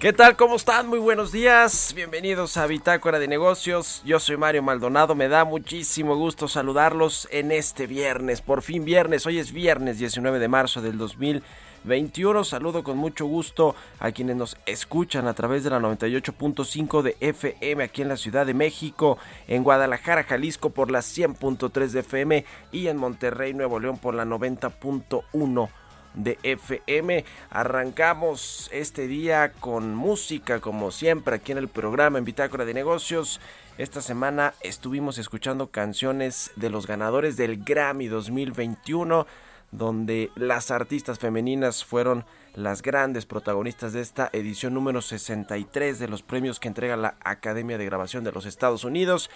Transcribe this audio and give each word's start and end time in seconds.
¿Qué 0.00 0.14
tal? 0.14 0.34
¿Cómo 0.34 0.56
están? 0.56 0.88
Muy 0.88 0.98
buenos 0.98 1.30
días. 1.30 1.92
Bienvenidos 1.94 2.56
a 2.56 2.66
Bitácora 2.66 3.18
de 3.18 3.28
Negocios. 3.28 4.00
Yo 4.02 4.18
soy 4.18 4.38
Mario 4.38 4.62
Maldonado. 4.62 5.14
Me 5.14 5.28
da 5.28 5.44
muchísimo 5.44 6.16
gusto 6.16 6.48
saludarlos 6.48 7.28
en 7.30 7.52
este 7.52 7.86
viernes. 7.86 8.40
Por 8.40 8.62
fin 8.62 8.86
viernes. 8.86 9.26
Hoy 9.26 9.38
es 9.38 9.52
viernes 9.52 9.98
19 9.98 10.38
de 10.38 10.48
marzo 10.48 10.80
del 10.80 10.96
2021. 10.96 12.44
Saludo 12.44 12.82
con 12.82 12.96
mucho 12.96 13.26
gusto 13.26 13.76
a 13.98 14.10
quienes 14.12 14.36
nos 14.36 14.56
escuchan 14.64 15.28
a 15.28 15.34
través 15.34 15.64
de 15.64 15.68
la 15.68 15.80
98.5 15.80 17.02
de 17.02 17.18
FM 17.20 17.84
aquí 17.84 18.00
en 18.00 18.08
la 18.08 18.16
Ciudad 18.16 18.46
de 18.46 18.54
México, 18.54 19.18
en 19.48 19.62
Guadalajara, 19.62 20.24
Jalisco 20.24 20.70
por 20.70 20.90
la 20.90 21.00
100.3 21.00 21.88
de 21.88 22.00
FM 22.00 22.46
y 22.72 22.86
en 22.86 22.96
Monterrey, 22.96 23.52
Nuevo 23.52 23.78
León 23.78 23.98
por 23.98 24.14
la 24.14 24.24
90.1 24.24 25.68
de 26.14 26.38
FM. 26.42 27.24
Arrancamos 27.50 28.68
este 28.72 29.06
día 29.06 29.52
con 29.52 29.94
música, 29.94 30.60
como 30.60 30.90
siempre, 30.90 31.36
aquí 31.36 31.52
en 31.52 31.58
el 31.58 31.68
programa 31.68 32.18
en 32.18 32.24
Bitácora 32.24 32.64
de 32.64 32.74
Negocios. 32.74 33.40
Esta 33.78 34.02
semana 34.02 34.54
estuvimos 34.60 35.18
escuchando 35.18 35.70
canciones 35.70 36.50
de 36.56 36.70
los 36.70 36.86
ganadores 36.86 37.36
del 37.36 37.64
Grammy 37.64 38.08
2021, 38.08 39.26
donde 39.72 40.30
las 40.34 40.70
artistas 40.70 41.18
femeninas 41.18 41.84
fueron 41.84 42.24
las 42.54 42.82
grandes 42.82 43.26
protagonistas 43.26 43.92
de 43.92 44.00
esta 44.00 44.28
edición 44.32 44.74
número 44.74 45.00
63 45.00 45.98
de 45.98 46.08
los 46.08 46.22
premios 46.22 46.58
que 46.58 46.68
entrega 46.68 46.96
la 46.96 47.14
Academia 47.22 47.78
de 47.78 47.84
Grabación 47.86 48.24
de 48.24 48.32
los 48.32 48.44
Estados 48.44 48.84
Unidos. 48.84 49.30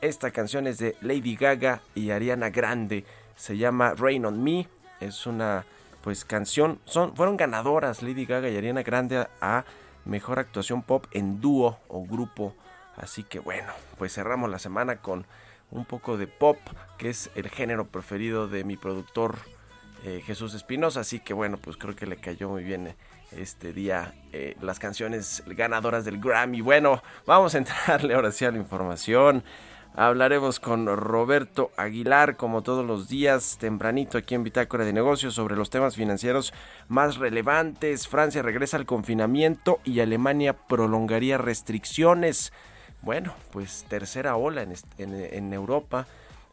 Esta 0.00 0.30
canción 0.30 0.66
es 0.66 0.78
de 0.78 0.96
Lady 1.00 1.36
Gaga 1.36 1.82
y 1.94 2.10
Ariana 2.10 2.50
Grande. 2.50 3.04
Se 3.36 3.56
llama 3.56 3.94
Rain 3.94 4.24
on 4.26 4.42
Me. 4.42 4.66
Es 5.00 5.26
una 5.26 5.64
pues 6.04 6.26
canción. 6.26 6.78
Son, 6.84 7.16
fueron 7.16 7.38
ganadoras 7.38 8.02
Lady 8.02 8.26
Gaga 8.26 8.50
y 8.50 8.56
Ariana 8.58 8.82
Grande 8.82 9.26
a, 9.40 9.64
mejor 10.04 10.38
actuación 10.38 10.82
pop 10.82 11.06
en 11.12 11.40
dúo 11.40 11.80
o 11.88 12.04
grupo. 12.04 12.54
Así 12.98 13.24
que 13.24 13.38
bueno, 13.38 13.72
pues 13.96 14.12
cerramos 14.12 14.50
la 14.50 14.58
semana 14.58 14.96
con 14.96 15.26
un 15.70 15.86
poco 15.86 16.18
de 16.18 16.26
pop, 16.26 16.58
que 16.98 17.08
es 17.08 17.30
el 17.34 17.48
género 17.48 17.86
preferido 17.86 18.48
de 18.48 18.64
mi 18.64 18.76
productor 18.76 19.38
eh, 20.04 20.22
Jesús 20.26 20.52
Espinosa. 20.52 21.00
Así 21.00 21.20
que 21.20 21.32
bueno, 21.32 21.56
pues 21.56 21.78
creo 21.78 21.96
que 21.96 22.06
le 22.06 22.18
cayó 22.18 22.50
muy 22.50 22.64
bien 22.64 22.88
eh, 22.88 22.96
este 23.32 23.72
día 23.72 24.12
eh, 24.34 24.56
las 24.60 24.78
canciones 24.78 25.42
ganadoras 25.46 26.04
del 26.04 26.20
Grammy. 26.20 26.60
Bueno, 26.60 27.02
vamos 27.24 27.54
a 27.54 27.58
entrarle 27.64 28.14
ahora 28.14 28.30
sí 28.30 28.44
a 28.44 28.50
la 28.50 28.58
información. 28.58 29.42
Hablaremos 29.96 30.58
con 30.58 30.88
Roberto 30.88 31.70
Aguilar, 31.76 32.36
como 32.36 32.62
todos 32.62 32.84
los 32.84 33.08
días, 33.08 33.58
tempranito 33.60 34.18
aquí 34.18 34.34
en 34.34 34.42
Bitácora 34.42 34.84
de 34.84 34.92
Negocios, 34.92 35.34
sobre 35.34 35.54
los 35.54 35.70
temas 35.70 35.94
financieros 35.94 36.52
más 36.88 37.18
relevantes. 37.18 38.08
Francia 38.08 38.42
regresa 38.42 38.76
al 38.76 38.86
confinamiento 38.86 39.78
y 39.84 40.00
Alemania 40.00 40.52
prolongaría 40.52 41.38
restricciones. 41.38 42.52
Bueno, 43.02 43.34
pues 43.52 43.84
tercera 43.88 44.34
ola 44.34 44.62
en, 44.62 44.74
en 44.98 45.52
Europa 45.52 46.08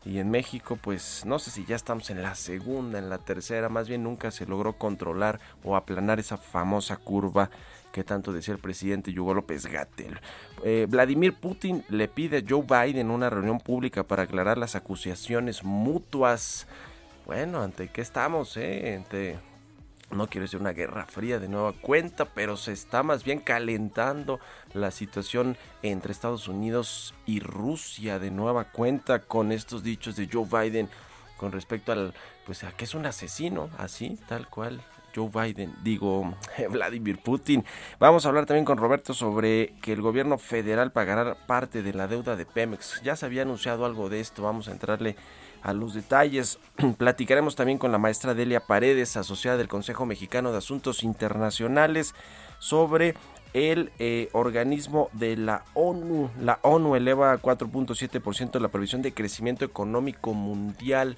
y 0.06 0.20
en 0.20 0.30
México, 0.30 0.78
pues 0.80 1.24
no 1.26 1.40
sé 1.40 1.50
si 1.50 1.66
ya 1.66 1.76
estamos 1.76 2.12
en 2.12 2.22
la 2.22 2.36
segunda, 2.36 3.00
en 3.00 3.10
la 3.10 3.18
tercera, 3.18 3.70
más 3.70 3.88
bien 3.90 4.04
nunca 4.04 4.30
se 4.30 4.46
logró 4.46 4.74
controlar 4.74 5.40
o 5.64 5.76
aplanar 5.76 6.20
esa 6.20 6.38
famosa 6.38 6.98
curva 6.98 7.50
que 7.92 8.04
tanto 8.04 8.32
decía 8.32 8.54
el 8.54 8.60
presidente 8.60 9.12
Hugo 9.12 9.34
López 9.34 9.66
Gatel. 9.66 10.20
Eh, 10.64 10.88
Vladimir 10.90 11.34
Putin 11.34 11.84
le 11.90 12.08
pide 12.08 12.38
a 12.38 12.44
Joe 12.48 12.64
Biden 12.64 13.12
una 13.12 13.30
reunión 13.30 13.60
pública 13.60 14.04
para 14.04 14.24
aclarar 14.24 14.58
las 14.58 14.76
acusaciones 14.76 15.64
mutuas. 15.64 16.68
Bueno, 17.26 17.62
¿ante 17.62 17.90
qué 17.90 18.02
estamos? 18.02 18.58
Eh? 18.58 19.38
No 20.12 20.28
quiero 20.28 20.44
decir 20.44 20.60
una 20.60 20.74
guerra 20.74 21.06
fría 21.06 21.40
de 21.40 21.48
nueva 21.48 21.72
cuenta, 21.72 22.26
pero 22.26 22.58
se 22.58 22.74
está 22.74 23.02
más 23.02 23.24
bien 23.24 23.40
calentando 23.40 24.42
la 24.74 24.92
situación 24.92 25.58
entre 25.84 26.12
Estados 26.12 26.50
Unidos 26.50 27.14
y 27.26 27.40
Rusia 27.40 28.20
de 28.20 28.30
nueva 28.30 28.66
cuenta 28.66 29.20
con 29.20 29.54
estos 29.54 29.84
dichos 29.84 30.18
de 30.18 30.28
Joe 30.32 30.46
Biden 30.46 30.90
con 31.38 31.54
respecto 31.54 31.94
al, 31.94 32.14
pues 32.46 32.64
a 32.64 32.72
que 32.72 32.84
es 32.84 32.94
un 32.94 33.06
asesino, 33.06 33.70
así, 33.78 34.20
tal 34.28 34.48
cual. 34.48 34.82
Joe 35.16 35.30
Biden, 35.30 35.74
digo, 35.84 36.36
Vladimir 36.70 37.18
Putin. 37.20 37.66
Vamos 38.00 38.26
a 38.26 38.30
hablar 38.30 38.46
también 38.46 38.66
con 38.66 38.78
Roberto 38.78 39.14
sobre 39.14 39.74
que 39.82 39.94
el 39.94 40.02
gobierno 40.02 40.38
federal 40.38 40.92
pagará 40.92 41.36
parte 41.36 41.84
de 41.84 41.94
la 41.94 42.08
deuda 42.08 42.36
de 42.36 42.46
Pemex. 42.46 43.02
Ya 43.04 43.16
se 43.16 43.26
había 43.26 43.44
anunciado 43.44 43.86
algo 43.86 44.10
de 44.10 44.20
esto, 44.20 44.44
vamos 44.44 44.68
a 44.68 44.72
entrarle 44.72 45.16
a 45.62 45.74
los 45.74 45.94
detalles. 45.94 46.60
Platicaremos 46.98 47.56
también 47.56 47.78
con 47.78 47.92
la 47.92 47.98
maestra 47.98 48.34
Delia 48.34 48.62
Paredes, 48.62 49.18
asociada 49.18 49.58
del 49.58 49.68
Consejo 49.68 50.06
Mexicano 50.06 50.52
de 50.52 50.58
Asuntos 50.58 51.04
Internacionales, 51.04 52.16
sobre 52.60 53.16
el 53.54 53.92
eh, 54.00 54.30
organismo 54.34 55.10
de 55.14 55.38
la 55.38 55.66
ONU. 55.74 56.30
La 56.40 56.60
ONU 56.62 56.96
eleva 56.96 57.34
a 57.34 57.42
4.7% 57.42 58.60
la 58.60 58.70
previsión 58.70 59.02
de 59.02 59.14
crecimiento 59.14 59.66
económico 59.66 60.34
mundial. 60.34 61.18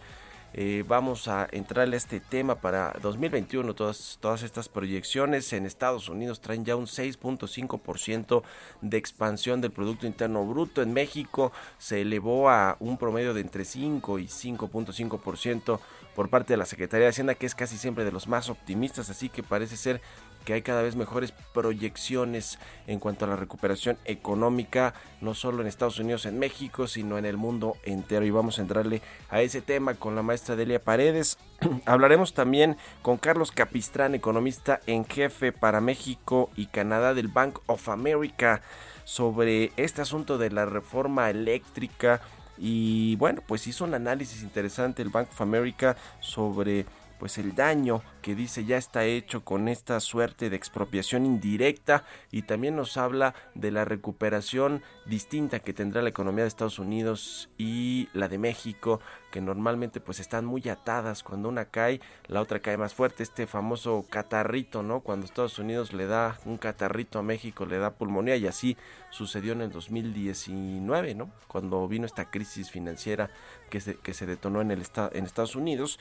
Eh, 0.55 0.83
vamos 0.87 1.27
a 1.27 1.47
entrarle 1.51 1.95
a 1.95 1.97
este 1.97 2.19
tema 2.19 2.55
para 2.55 2.93
2021. 3.01 3.73
Todas, 3.73 4.19
todas 4.21 4.43
estas 4.43 4.69
proyecciones 4.69 5.51
en 5.53 5.65
Estados 5.65 6.09
Unidos 6.09 6.41
traen 6.41 6.63
ya 6.63 6.75
un 6.75 6.85
6.5% 6.85 8.43
de 8.81 8.97
expansión 8.97 9.61
del 9.61 9.71
Producto 9.71 10.05
Interno 10.05 10.45
Bruto. 10.45 10.83
En 10.83 10.93
México 10.93 11.51
se 11.79 12.01
elevó 12.01 12.49
a 12.49 12.77
un 12.79 12.97
promedio 12.97 13.33
de 13.33 13.41
entre 13.41 13.65
5 13.65 14.19
y 14.19 14.25
5.5% 14.25 15.79
por 16.15 16.29
parte 16.29 16.53
de 16.53 16.57
la 16.57 16.65
Secretaría 16.65 17.05
de 17.05 17.09
Hacienda, 17.09 17.35
que 17.35 17.45
es 17.45 17.55
casi 17.55 17.77
siempre 17.77 18.05
de 18.05 18.11
los 18.11 18.27
más 18.27 18.49
optimistas. 18.49 19.09
Así 19.09 19.29
que 19.29 19.43
parece 19.43 19.77
ser 19.77 20.01
que 20.45 20.53
hay 20.53 20.61
cada 20.61 20.81
vez 20.81 20.95
mejores 20.95 21.31
proyecciones 21.53 22.59
en 22.87 22.99
cuanto 22.99 23.25
a 23.25 23.27
la 23.29 23.35
recuperación 23.35 23.97
económica, 24.05 24.93
no 25.21 25.33
solo 25.33 25.61
en 25.61 25.67
Estados 25.67 25.99
Unidos, 25.99 26.25
en 26.25 26.37
México, 26.39 26.87
sino 26.87 27.17
en 27.17 27.25
el 27.25 27.37
mundo 27.37 27.77
entero. 27.83 28.25
Y 28.25 28.31
vamos 28.31 28.59
a 28.59 28.61
entrarle 28.61 29.01
a 29.29 29.41
ese 29.41 29.61
tema 29.61 29.95
con 29.95 30.15
la 30.15 30.21
maestra 30.21 30.55
Delia 30.55 30.83
Paredes. 30.83 31.37
Hablaremos 31.85 32.33
también 32.33 32.77
con 33.01 33.17
Carlos 33.17 33.51
Capistrán, 33.51 34.15
economista 34.15 34.81
en 34.85 35.05
jefe 35.05 35.51
para 35.51 35.81
México 35.81 36.49
y 36.55 36.67
Canadá 36.67 37.13
del 37.13 37.27
Bank 37.27 37.59
of 37.67 37.89
America. 37.89 38.61
sobre 39.05 39.73
este 39.75 40.01
asunto 40.01 40.37
de 40.37 40.49
la 40.49 40.65
reforma 40.65 41.29
eléctrica 41.29 42.21
y 42.57 43.15
bueno, 43.15 43.41
pues 43.45 43.67
hizo 43.67 43.83
un 43.85 43.93
análisis 43.93 44.43
interesante 44.43 45.01
el 45.01 45.09
Bank 45.09 45.29
of 45.31 45.41
America 45.41 45.95
sobre 46.19 46.85
pues 47.23 47.37
el 47.37 47.55
daño 47.55 48.03
que 48.21 48.35
dice 48.35 48.65
ya 48.65 48.75
está 48.75 49.05
hecho 49.05 49.45
con 49.45 49.69
esta 49.69 50.01
suerte 50.01 50.49
de 50.49 50.57
expropiación 50.57 51.25
indirecta 51.25 52.03
y 52.31 52.41
también 52.41 52.75
nos 52.75 52.97
habla 52.97 53.33
de 53.55 53.71
la 53.71 53.85
recuperación 53.85 54.81
distinta 55.05 55.59
que 55.61 55.71
tendrá 55.71 56.01
la 56.01 56.09
economía 56.09 56.43
de 56.43 56.49
Estados 56.49 56.79
Unidos 56.79 57.49
y 57.57 58.09
la 58.11 58.27
de 58.27 58.39
México 58.39 58.99
que 59.31 59.39
normalmente 59.39 60.01
pues 60.01 60.19
están 60.19 60.43
muy 60.45 60.67
atadas. 60.67 61.23
Cuando 61.23 61.47
una 61.47 61.65
cae 61.65 62.01
la 62.27 62.41
otra 62.41 62.59
cae 62.59 62.77
más 62.77 62.93
fuerte. 62.93 63.23
Este 63.23 63.47
famoso 63.47 64.05
catarrito 64.09 64.83
no 64.83 64.99
cuando 64.99 65.25
Estados 65.25 65.57
Unidos 65.59 65.93
le 65.93 66.05
da 66.07 66.37
un 66.45 66.57
catarrito 66.57 67.19
a 67.19 67.23
México 67.23 67.65
le 67.65 67.77
da 67.77 67.95
pulmonía 67.95 68.35
y 68.35 68.47
así 68.47 68.75
sucedió 69.11 69.53
en 69.53 69.61
el 69.61 69.71
2019 69.71 71.15
no 71.15 71.31
cuando 71.47 71.87
vino 71.87 72.05
esta 72.05 72.29
crisis 72.29 72.69
financiera 72.69 73.29
que 73.69 73.79
se, 73.79 73.95
que 73.95 74.13
se 74.13 74.25
detonó 74.25 74.61
en 74.61 74.71
el 74.71 74.83
en 75.13 75.25
Estados 75.25 75.55
Unidos 75.55 75.99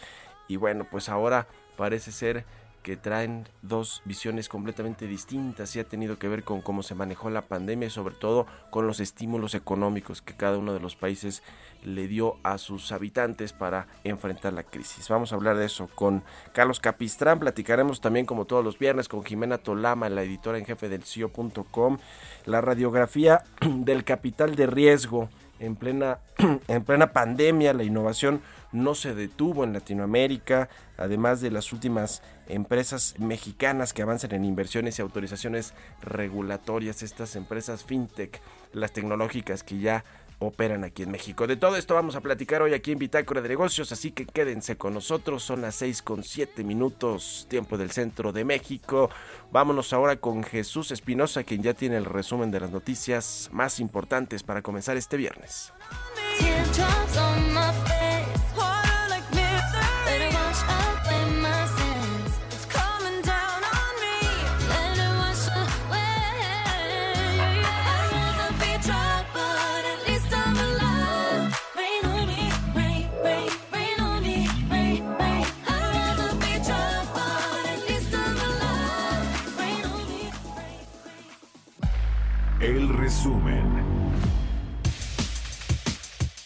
y 0.48 0.56
bueno, 0.56 0.86
pues 0.90 1.08
ahora 1.08 1.46
parece 1.76 2.12
ser 2.12 2.44
que 2.82 2.96
traen 2.96 3.48
dos 3.62 4.02
visiones 4.04 4.48
completamente 4.48 5.06
distintas 5.06 5.74
y 5.76 5.80
ha 5.80 5.84
tenido 5.84 6.18
que 6.18 6.28
ver 6.28 6.42
con 6.42 6.60
cómo 6.60 6.82
se 6.82 6.94
manejó 6.94 7.30
la 7.30 7.42
pandemia 7.42 7.86
y 7.86 7.90
sobre 7.90 8.14
todo 8.14 8.46
con 8.70 8.86
los 8.86 8.98
estímulos 9.00 9.54
económicos 9.54 10.20
que 10.20 10.36
cada 10.36 10.58
uno 10.58 10.74
de 10.74 10.80
los 10.80 10.96
países 10.96 11.42
le 11.84 12.08
dio 12.08 12.36
a 12.42 12.58
sus 12.58 12.92
habitantes 12.92 13.52
para 13.52 13.86
enfrentar 14.04 14.52
la 14.52 14.64
crisis. 14.64 15.08
Vamos 15.08 15.32
a 15.32 15.36
hablar 15.36 15.56
de 15.56 15.66
eso 15.66 15.88
con 15.94 16.22
Carlos 16.52 16.80
Capistrán, 16.80 17.38
platicaremos 17.38 18.00
también 18.00 18.26
como 18.26 18.46
todos 18.46 18.64
los 18.64 18.78
viernes 18.78 19.08
con 19.08 19.24
Jimena 19.24 19.58
Tolama, 19.58 20.08
la 20.08 20.22
editora 20.22 20.58
en 20.58 20.64
jefe 20.64 20.88
del 20.88 21.04
CIO.com, 21.04 21.98
la 22.46 22.60
radiografía 22.60 23.44
del 23.60 24.04
capital 24.04 24.56
de 24.56 24.66
riesgo 24.66 25.28
en 25.62 25.76
plena, 25.76 26.18
en 26.68 26.84
plena 26.84 27.12
pandemia, 27.12 27.72
la 27.72 27.84
innovación 27.84 28.42
no 28.72 28.94
se 28.94 29.14
detuvo 29.14 29.64
en 29.64 29.72
Latinoamérica, 29.72 30.68
además 30.96 31.40
de 31.40 31.50
las 31.50 31.72
últimas 31.72 32.22
empresas 32.48 33.14
mexicanas 33.18 33.92
que 33.92 34.02
avanzan 34.02 34.32
en 34.32 34.44
inversiones 34.44 34.98
y 34.98 35.02
autorizaciones 35.02 35.74
regulatorias, 36.02 37.02
estas 37.02 37.36
empresas 37.36 37.84
fintech, 37.84 38.40
las 38.72 38.92
tecnológicas 38.92 39.62
que 39.62 39.78
ya 39.78 40.04
operan 40.46 40.84
aquí 40.84 41.02
en 41.02 41.10
México. 41.10 41.46
De 41.46 41.56
todo 41.56 41.76
esto 41.76 41.94
vamos 41.94 42.16
a 42.16 42.20
platicar 42.20 42.62
hoy 42.62 42.74
aquí 42.74 42.92
en 42.92 42.98
Bitácora 42.98 43.40
de 43.40 43.48
Negocios, 43.48 43.92
así 43.92 44.10
que 44.10 44.26
quédense 44.26 44.76
con 44.76 44.94
nosotros. 44.94 45.42
Son 45.42 45.62
las 45.62 45.74
6 45.76 46.02
con 46.02 46.22
7 46.22 46.64
minutos, 46.64 47.46
tiempo 47.48 47.78
del 47.78 47.90
centro 47.90 48.32
de 48.32 48.44
México. 48.44 49.10
Vámonos 49.50 49.92
ahora 49.92 50.16
con 50.16 50.42
Jesús 50.42 50.90
Espinosa, 50.90 51.44
quien 51.44 51.62
ya 51.62 51.74
tiene 51.74 51.96
el 51.96 52.04
resumen 52.04 52.50
de 52.50 52.60
las 52.60 52.70
noticias 52.70 53.48
más 53.52 53.80
importantes 53.80 54.42
para 54.42 54.62
comenzar 54.62 54.96
este 54.96 55.16
viernes. 55.16 55.72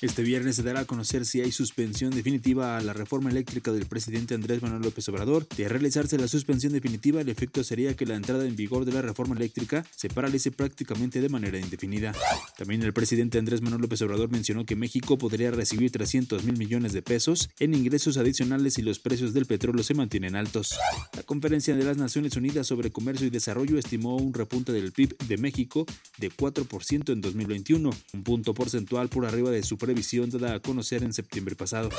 Este 0.07 0.23
viernes 0.23 0.55
se 0.55 0.63
dará 0.63 0.81
a 0.81 0.85
conocer 0.85 1.27
si 1.27 1.41
hay 1.41 1.51
suspensión 1.51 2.13
definitiva 2.13 2.79
a 2.79 2.81
la 2.81 2.93
reforma 2.93 3.29
eléctrica 3.29 3.73
del 3.73 3.87
presidente 3.87 4.35
Andrés 4.35 4.63
Manuel 4.63 4.83
López 4.83 5.09
Obrador. 5.09 5.49
De 5.57 5.69
realizarse 5.69 6.17
la 6.17 6.29
suspensión 6.29 6.73
definitiva, 6.73 7.21
el 7.21 7.29
efecto 7.29 7.65
sería 7.65 7.97
que 7.97 8.07
la 8.07 8.15
entrada 8.15 8.47
en 8.47 8.55
vigor 8.55 8.85
de 8.85 8.93
la 8.93 9.03
reforma 9.03 9.35
eléctrica 9.35 9.85
se 9.97 10.09
paralice 10.09 10.53
prácticamente 10.53 11.21
de 11.21 11.29
manera 11.29 11.59
indefinida. 11.59 12.13
También 12.57 12.85
el 12.85 12.93
presidente 12.93 13.39
Andrés 13.39 13.63
Manuel 13.63 13.83
López 13.83 14.01
Obrador 14.03 14.31
mencionó 14.31 14.65
que 14.65 14.77
México 14.77 15.19
podría 15.19 15.51
recibir 15.51 15.91
300 15.91 16.45
mil 16.45 16.57
millones 16.57 16.93
de 16.93 17.03
pesos 17.03 17.51
en 17.59 17.75
ingresos 17.75 18.17
adicionales 18.17 18.75
si 18.75 18.83
los 18.83 19.01
precios 19.01 19.35
del 19.35 19.47
petróleo 19.47 19.83
se 19.83 19.95
mantienen 19.95 20.37
altos. 20.37 20.71
La 21.17 21.25
Conferencia 21.25 21.75
de 21.75 21.85
las 21.85 21.97
Naciones 21.97 22.37
Unidas 22.37 22.69
sobre 22.69 22.93
Comercio 22.93 23.27
y 23.27 23.31
Desarrollo 23.31 23.77
estimó 23.77 24.17
un 24.17 24.33
repunte 24.33 24.71
del 24.71 24.93
PIB 24.93 25.19
de 25.27 25.37
México 25.37 25.85
de 26.19 26.31
4% 26.31 27.13
en 27.13 27.21
2021, 27.21 27.91
un 28.13 28.23
punto 28.23 28.55
porcentual 28.55 29.09
por 29.09 29.27
arriba 29.27 29.51
de 29.51 29.65
su 29.65 29.77
dada 30.39 30.55
a 30.55 30.61
conocer 30.61 31.03
en 31.03 31.13
septiembre 31.13 31.57
pasado. 31.57 31.91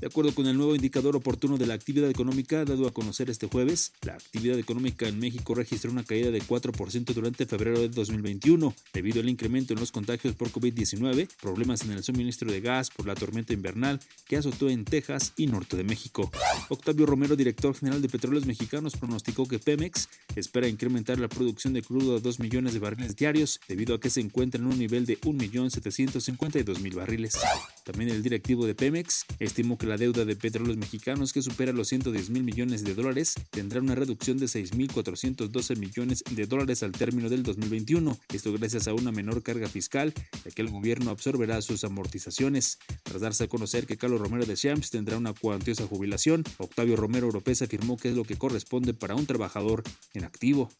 De 0.00 0.06
acuerdo 0.06 0.34
con 0.34 0.46
el 0.46 0.56
nuevo 0.56 0.74
indicador 0.74 1.16
oportuno 1.16 1.56
de 1.56 1.66
la 1.66 1.74
actividad 1.74 2.10
económica 2.10 2.64
dado 2.64 2.86
a 2.86 2.92
conocer 2.92 3.30
este 3.30 3.46
jueves, 3.46 3.92
la 4.02 4.14
actividad 4.14 4.58
económica 4.58 5.08
en 5.08 5.18
México 5.18 5.54
registró 5.54 5.90
una 5.90 6.04
caída 6.04 6.30
de 6.30 6.42
4% 6.42 7.14
durante 7.14 7.46
febrero 7.46 7.80
de 7.80 7.88
2021, 7.88 8.74
debido 8.92 9.20
al 9.20 9.28
incremento 9.28 9.72
en 9.72 9.80
los 9.80 9.90
contagios 9.90 10.34
por 10.34 10.50
COVID-19, 10.50 11.28
problemas 11.40 11.82
en 11.82 11.92
el 11.92 12.02
suministro 12.02 12.50
de 12.50 12.60
gas 12.60 12.90
por 12.90 13.06
la 13.06 13.14
tormenta 13.14 13.52
invernal 13.52 14.00
que 14.26 14.36
azotó 14.36 14.68
en 14.68 14.84
Texas 14.84 15.32
y 15.36 15.46
norte 15.46 15.76
de 15.76 15.84
México. 15.84 16.30
Octavio 16.68 17.06
Romero, 17.06 17.36
director 17.36 17.74
general 17.74 18.02
de 18.02 18.08
Petróleos 18.08 18.46
Mexicanos, 18.46 18.96
pronosticó 18.96 19.46
que 19.46 19.58
Pemex 19.58 20.08
espera 20.34 20.68
incrementar 20.68 21.18
la 21.18 21.28
producción 21.28 21.72
de 21.72 21.82
crudo 21.82 22.16
a 22.16 22.20
2 22.20 22.40
millones 22.40 22.74
de 22.74 22.80
barriles 22.80 23.16
diarios, 23.16 23.60
debido 23.68 23.94
a 23.94 24.00
que 24.00 24.10
se 24.10 24.20
encuentra 24.20 24.60
en 24.60 24.66
un 24.66 24.78
nivel 24.78 25.06
de 25.06 25.18
1.752.000 25.20 26.94
barriles. 26.94 27.38
También 27.86 28.10
el 28.10 28.20
directivo 28.20 28.66
de 28.66 28.74
Pemex 28.74 29.26
estimó 29.38 29.78
que 29.78 29.86
la 29.86 29.96
deuda 29.96 30.24
de 30.24 30.34
petróleos 30.34 30.76
mexicanos, 30.76 31.32
que 31.32 31.40
supera 31.40 31.70
los 31.70 31.86
110 31.86 32.30
mil 32.30 32.42
millones 32.42 32.82
de 32.82 32.94
dólares, 32.94 33.34
tendrá 33.50 33.80
una 33.80 33.94
reducción 33.94 34.38
de 34.38 34.46
6.412 34.46 35.76
millones 35.76 36.24
de 36.28 36.46
dólares 36.46 36.82
al 36.82 36.90
término 36.90 37.28
del 37.28 37.44
2021. 37.44 38.18
Esto 38.32 38.52
gracias 38.52 38.88
a 38.88 38.92
una 38.92 39.12
menor 39.12 39.44
carga 39.44 39.68
fiscal, 39.68 40.12
ya 40.44 40.50
que 40.50 40.62
el 40.62 40.70
gobierno 40.70 41.12
absorberá 41.12 41.62
sus 41.62 41.84
amortizaciones. 41.84 42.80
Tras 43.04 43.20
darse 43.20 43.44
a 43.44 43.48
conocer 43.48 43.86
que 43.86 43.96
Carlos 43.96 44.20
Romero 44.20 44.46
de 44.46 44.56
Champs 44.56 44.90
tendrá 44.90 45.16
una 45.16 45.32
cuantiosa 45.32 45.86
jubilación, 45.86 46.42
Octavio 46.58 46.96
Romero 46.96 47.28
Oropés 47.28 47.62
afirmó 47.62 47.96
que 47.96 48.08
es 48.08 48.16
lo 48.16 48.24
que 48.24 48.36
corresponde 48.36 48.94
para 48.94 49.14
un 49.14 49.26
trabajador 49.26 49.84
en 50.12 50.24
activo. 50.24 50.70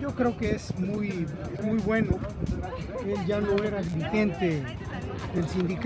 Yo 0.00 0.14
creo 0.14 0.34
que 0.38 0.52
es 0.52 0.74
muy, 0.78 1.26
muy 1.62 1.78
bueno. 1.80 2.18
Él 3.06 3.26
ya 3.26 3.42
no 3.42 3.62
era 3.62 3.82
dirigente 3.82 4.64
del 5.34 5.48
sindicato. 5.50 5.79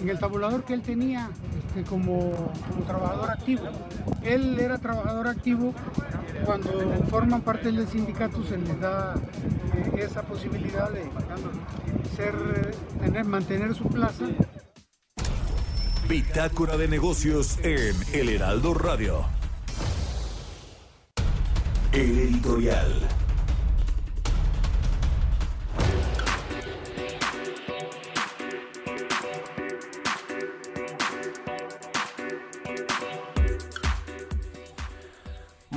En 0.00 0.08
el 0.08 0.18
tabulador 0.18 0.64
que 0.64 0.74
él 0.74 0.82
tenía 0.82 1.30
este, 1.68 1.84
como, 1.84 2.52
trabajador 2.86 3.30
activo. 3.30 3.62
Él 4.22 4.58
era 4.58 4.78
trabajador 4.78 5.28
activo. 5.28 5.74
Cuando 6.44 6.70
forman 7.10 7.42
parte 7.42 7.70
del 7.70 7.86
sindicato 7.86 8.42
se 8.44 8.56
les 8.56 8.80
da 8.80 9.14
eh, 9.74 9.92
esa 9.98 10.22
posibilidad 10.22 10.90
de 10.90 11.02
ser, 12.16 12.34
tener, 13.00 13.24
mantener 13.24 13.74
su 13.74 13.84
plaza 13.84 14.24
Bitácora 16.08 16.76
de 16.76 16.88
negocios 16.88 17.58
en 17.62 17.94
El 18.12 18.30
Heraldo 18.30 18.74
Radio. 18.74 19.26
El 21.92 22.18
editorial. 22.18 23.08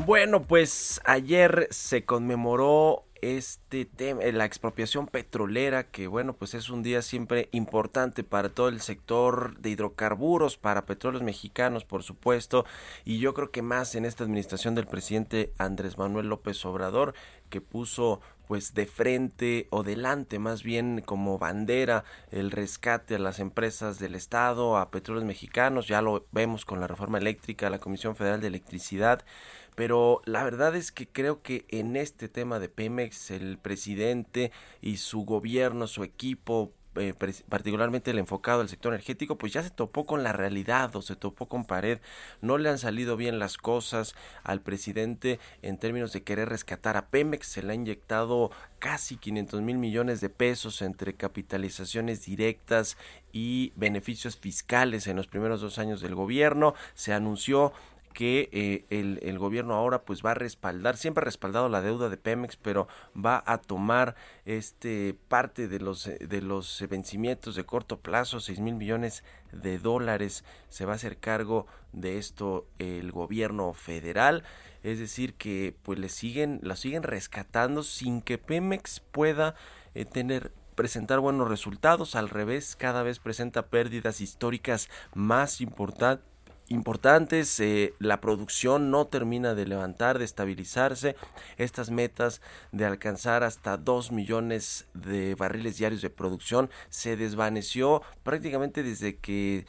Bueno, 0.05 0.41
pues 0.41 0.99
ayer 1.05 1.69
se 1.71 2.03
conmemoró 2.03 3.05
este 3.21 3.85
tema, 3.85 4.21
la 4.33 4.43
expropiación 4.43 5.07
petrolera, 5.07 5.85
que 5.85 6.07
bueno, 6.07 6.33
pues 6.33 6.53
es 6.55 6.69
un 6.69 6.83
día 6.83 7.01
siempre 7.01 7.47
importante 7.53 8.25
para 8.25 8.49
todo 8.49 8.67
el 8.67 8.81
sector 8.81 9.57
de 9.59 9.69
hidrocarburos, 9.69 10.57
para 10.57 10.85
petróleos 10.85 11.23
mexicanos, 11.23 11.85
por 11.85 12.03
supuesto, 12.03 12.65
y 13.05 13.19
yo 13.19 13.33
creo 13.33 13.49
que 13.49 13.61
más 13.61 13.95
en 13.95 14.03
esta 14.03 14.25
administración 14.25 14.75
del 14.75 14.87
presidente 14.87 15.53
Andrés 15.57 15.97
Manuel 15.97 16.27
López 16.27 16.65
Obrador, 16.65 17.13
que 17.49 17.61
puso 17.61 18.19
pues 18.47 18.73
de 18.73 18.85
frente 18.85 19.67
o 19.69 19.83
delante 19.83 20.37
más 20.37 20.63
bien 20.63 21.01
como 21.05 21.37
bandera 21.37 22.03
el 22.29 22.51
rescate 22.51 23.15
a 23.15 23.19
las 23.19 23.39
empresas 23.39 23.99
del 23.99 24.15
Estado, 24.15 24.77
a 24.77 24.91
petróleos 24.91 25.25
mexicanos, 25.25 25.87
ya 25.87 26.01
lo 26.01 26.25
vemos 26.33 26.65
con 26.65 26.81
la 26.81 26.87
reforma 26.87 27.19
eléctrica, 27.19 27.69
la 27.69 27.79
Comisión 27.79 28.17
Federal 28.17 28.41
de 28.41 28.47
Electricidad, 28.47 29.23
pero 29.75 30.21
la 30.25 30.43
verdad 30.43 30.75
es 30.75 30.91
que 30.91 31.07
creo 31.07 31.41
que 31.41 31.65
en 31.69 31.95
este 31.95 32.29
tema 32.29 32.59
de 32.59 32.69
Pemex 32.69 33.31
el 33.31 33.57
presidente 33.57 34.51
y 34.81 34.97
su 34.97 35.25
gobierno, 35.25 35.87
su 35.87 36.03
equipo 36.03 36.73
eh, 36.95 37.15
particularmente 37.49 38.11
el 38.11 38.19
enfocado 38.19 38.61
al 38.61 38.69
sector 38.69 38.93
energético, 38.93 39.35
pues 39.35 39.51
ya 39.51 39.63
se 39.63 39.71
topó 39.71 40.05
con 40.05 40.21
la 40.21 40.31
realidad 40.31 40.95
o 40.95 41.01
se 41.01 41.15
topó 41.15 41.47
con 41.47 41.65
pared. 41.65 41.99
No 42.41 42.59
le 42.59 42.69
han 42.69 42.77
salido 42.77 43.17
bien 43.17 43.39
las 43.39 43.57
cosas 43.57 44.13
al 44.43 44.61
presidente 44.61 45.39
en 45.63 45.79
términos 45.79 46.13
de 46.13 46.21
querer 46.21 46.49
rescatar 46.49 46.95
a 46.95 47.07
Pemex. 47.07 47.47
Se 47.47 47.63
le 47.63 47.71
ha 47.71 47.75
inyectado 47.75 48.51
casi 48.77 49.17
500 49.17 49.61
mil 49.61 49.79
millones 49.79 50.21
de 50.21 50.29
pesos 50.29 50.83
entre 50.83 51.15
capitalizaciones 51.15 52.25
directas 52.25 52.95
y 53.31 53.73
beneficios 53.75 54.37
fiscales 54.37 55.07
en 55.07 55.15
los 55.15 55.25
primeros 55.25 55.61
dos 55.61 55.79
años 55.79 55.99
del 55.99 56.13
gobierno. 56.13 56.75
Se 56.93 57.11
anunció 57.11 57.73
que 58.13 58.49
eh, 58.51 58.85
el, 58.89 59.39
gobierno 59.39 59.73
ahora 59.73 60.03
pues 60.03 60.23
va 60.23 60.31
a 60.31 60.35
respaldar, 60.35 60.95
siempre 60.95 61.23
ha 61.23 61.25
respaldado 61.25 61.67
la 61.67 61.81
deuda 61.81 62.09
de 62.09 62.17
Pemex, 62.17 62.55
pero 62.55 62.87
va 63.13 63.43
a 63.45 63.57
tomar 63.57 64.15
este 64.45 65.17
parte 65.27 65.67
de 65.67 65.79
los 65.79 66.07
eh, 66.07 66.19
de 66.19 66.41
los 66.41 66.83
vencimientos 66.89 67.55
de 67.55 67.65
corto 67.65 67.99
plazo, 67.99 68.39
6 68.39 68.59
mil 68.59 68.75
millones 68.75 69.23
de 69.51 69.79
dólares, 69.79 70.45
se 70.69 70.85
va 70.85 70.93
a 70.93 70.95
hacer 70.95 71.17
cargo 71.17 71.65
de 71.91 72.17
esto 72.17 72.67
el 72.79 73.11
gobierno 73.11 73.73
federal, 73.73 74.43
es 74.83 74.99
decir 74.99 75.33
que 75.33 75.75
pues 75.83 75.99
le 75.99 76.09
siguen, 76.09 76.59
la 76.63 76.75
siguen 76.75 77.03
rescatando 77.03 77.83
sin 77.83 78.21
que 78.21 78.37
Pemex 78.37 78.99
pueda 78.99 79.55
eh, 79.95 80.05
tener 80.05 80.51
presentar 80.75 81.19
buenos 81.19 81.47
resultados, 81.47 82.15
al 82.15 82.29
revés, 82.29 82.75
cada 82.75 83.03
vez 83.03 83.19
presenta 83.19 83.67
pérdidas 83.67 84.21
históricas 84.21 84.89
más 85.13 85.61
importantes 85.61 86.32
importantes, 86.69 87.59
eh, 87.59 87.93
la 87.99 88.21
producción 88.21 88.91
no 88.91 89.05
termina 89.05 89.55
de 89.55 89.65
levantar, 89.65 90.19
de 90.19 90.25
estabilizarse, 90.25 91.15
estas 91.57 91.89
metas 91.89 92.41
de 92.71 92.85
alcanzar 92.85 93.43
hasta 93.43 93.77
2 93.77 94.11
millones 94.11 94.85
de 94.93 95.35
barriles 95.35 95.77
diarios 95.77 96.01
de 96.01 96.09
producción 96.09 96.69
se 96.89 97.15
desvaneció 97.15 98.01
prácticamente 98.23 98.83
desde 98.83 99.17
que 99.17 99.65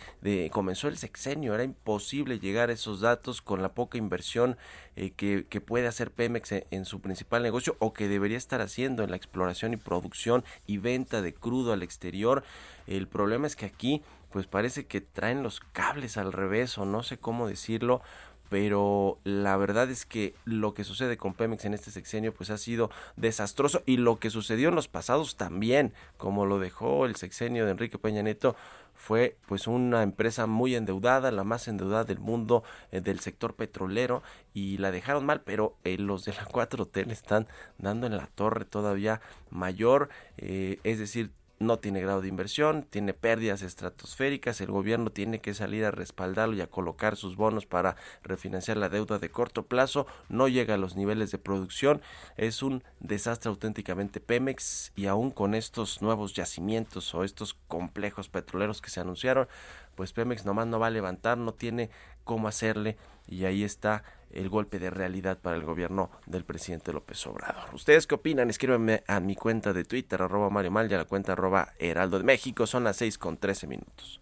comenzó 0.53 0.89
el 0.89 0.97
sexenio, 0.97 1.55
era 1.55 1.65
imposible 1.65 2.39
llegar 2.39 2.71
a 2.71 2.75
esos 2.75 3.01
datos 3.01 3.43
con 3.43 3.63
la 3.63 3.75
poca 3.75 3.99
inversión 3.99 4.57
eh, 4.97 5.11
que, 5.11 5.61
puede 5.61 5.89
hacer 5.89 6.13
Pemex 6.13 6.53
en 6.71 6.85
su 6.85 7.01
principal 7.01 7.43
negocio 7.43 7.77
o 7.81 7.93
que 7.93 8.07
debería 8.07 8.37
estar 8.37 8.61
haciendo 8.61 9.03
en 9.03 9.11
la 9.11 9.17
exploración 9.17 9.73
y 9.73 9.77
producción 9.77 10.45
y 10.67 10.79
venta 10.79 11.23
de 11.23 11.35
crudo 11.35 11.73
al 11.73 11.83
exterior. 11.83 12.45
El 12.87 13.09
problema 13.09 13.47
es 13.47 13.57
que 13.57 13.67
aquí 13.67 14.03
pues 14.35 14.49
parece 14.49 14.87
que 14.87 15.01
traen 15.01 15.45
los 15.45 15.61
cables 15.61 16.17
al 16.17 16.33
revés 16.33 16.77
o 16.77 16.85
no 16.85 17.05
sé 17.05 17.19
cómo 17.19 17.47
decirlo, 17.47 18.03
pero 18.49 19.21
la 19.23 19.57
verdad 19.57 19.89
es 19.93 20.07
que 20.07 20.35
lo 20.45 20.75
que 20.75 20.83
sucede 20.83 21.17
con 21.17 21.35
Pemex 21.35 21.67
en 21.67 21.73
este 21.73 21.93
sexenio 21.93 22.35
pues 22.35 22.51
ha 22.51 22.59
sido 22.59 22.91
desastroso 23.15 23.85
y 23.87 23.97
lo 23.97 24.19
que 24.19 24.31
sucedió 24.31 24.71
en 24.71 24.75
los 24.75 24.89
pasados 24.89 25.37
también, 25.37 25.95
como 26.17 26.47
lo 26.47 26.59
dejó 26.59 27.07
el 27.07 27.15
sexenio 27.15 27.65
de 27.65 27.71
Enrique 27.71 27.97
Peña 27.97 28.23
Nieto, 28.23 28.57
fue 28.93 29.37
pues 29.47 29.69
una 29.69 30.03
empresa 30.03 30.49
muy 30.49 30.75
endeudada, 30.75 31.31
la 31.31 31.45
más 31.45 31.69
endeudada 31.69 32.03
del 32.03 32.19
mundo 32.19 32.65
eh, 32.91 33.01
del 33.01 33.21
sector 33.21 33.55
petrolero 33.55 34.25
y 34.53 34.79
la 34.79 34.91
dejaron 34.91 35.25
mal, 35.25 35.43
pero 35.43 35.77
eh, 35.85 35.97
los 35.97 36.25
de 36.25 36.33
la 36.33 36.45
4T 36.45 37.07
le 37.07 37.13
están 37.13 37.47
dando 37.79 38.09
en 38.09 38.17
la 38.17 38.27
torre 38.27 38.65
todavía 38.65 39.21
mayor, 39.51 40.09
eh, 40.39 40.81
es 40.83 40.99
decir, 40.99 41.31
no 41.67 41.79
tiene 41.79 42.01
grado 42.01 42.21
de 42.21 42.29
inversión, 42.29 42.87
tiene 42.89 43.15
pérdidas 43.15 43.63
estratosféricas, 43.63 44.61
el 44.61 44.71
gobierno 44.71 45.11
tiene 45.11 45.41
que 45.41 45.55
salir 45.55 45.85
a 45.85 45.91
respaldarlo 45.91 46.55
y 46.55 46.61
a 46.61 46.69
colocar 46.69 47.17
sus 47.17 47.37
bonos 47.37 47.67
para 47.67 47.97
refinanciar 48.23 48.77
la 48.77 48.89
deuda 48.89 49.19
de 49.19 49.31
corto 49.31 49.67
plazo, 49.67 50.07
no 50.29 50.49
llega 50.49 50.75
a 50.75 50.79
los 50.79 50.97
niveles 50.97 51.31
de 51.31 51.39
producción, 51.39 52.03
es 52.37 52.63
un 52.63 52.85
desastre 53.01 53.51
auténticamente 53.51 54.21
Pemex 54.21 54.93
y 54.95 55.07
aún 55.07 55.31
con 55.31 55.55
estos 55.55 56.03
nuevos 56.03 56.35
yacimientos 56.35 57.15
o 57.15 57.25
estos 57.25 57.55
complejos 57.69 58.29
petroleros 58.29 58.81
que 58.81 58.91
se 58.91 59.01
anunciaron, 59.01 59.49
pues 59.95 60.13
Pemex 60.13 60.45
nomás 60.45 60.67
no 60.67 60.79
va 60.79 60.89
a 60.89 60.91
levantar, 60.91 61.39
no 61.39 61.55
tiene 61.55 61.91
cómo 62.25 62.49
hacerle 62.49 62.97
y 63.27 63.45
ahí 63.45 63.65
está 63.65 64.05
el 64.35 64.49
golpe 64.49 64.79
de 64.79 64.91
realidad 64.91 65.39
para 65.41 65.57
el 65.57 65.65
gobierno 65.65 66.11
del 66.27 66.45
presidente 66.45 66.93
López 66.93 67.27
Obrador. 67.27 67.75
¿Ustedes 67.75 68.07
qué 68.07 68.17
opinan? 68.17 68.51
Escríbanme 68.51 69.05
a 69.07 69.21
mi 69.21 69.37
cuenta 69.37 69.73
de 69.73 69.85
Twitter, 69.85 70.21
arroba 70.23 70.51
Mario 70.51 70.71
Mal, 70.71 70.91
y 70.91 70.95
a 70.95 70.99
la 70.99 71.05
cuenta 71.05 71.33
arroba 71.33 71.73
Heraldo 71.79 72.19
de 72.19 72.25
México. 72.25 72.67
Son 72.67 72.85
las 72.85 72.97
6 72.97 73.19
con 73.19 73.37
13 73.37 73.67
minutos. 73.67 74.21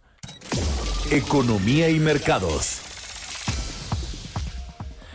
Economía 1.11 1.91
y 1.91 1.99
mercados. 1.99 2.83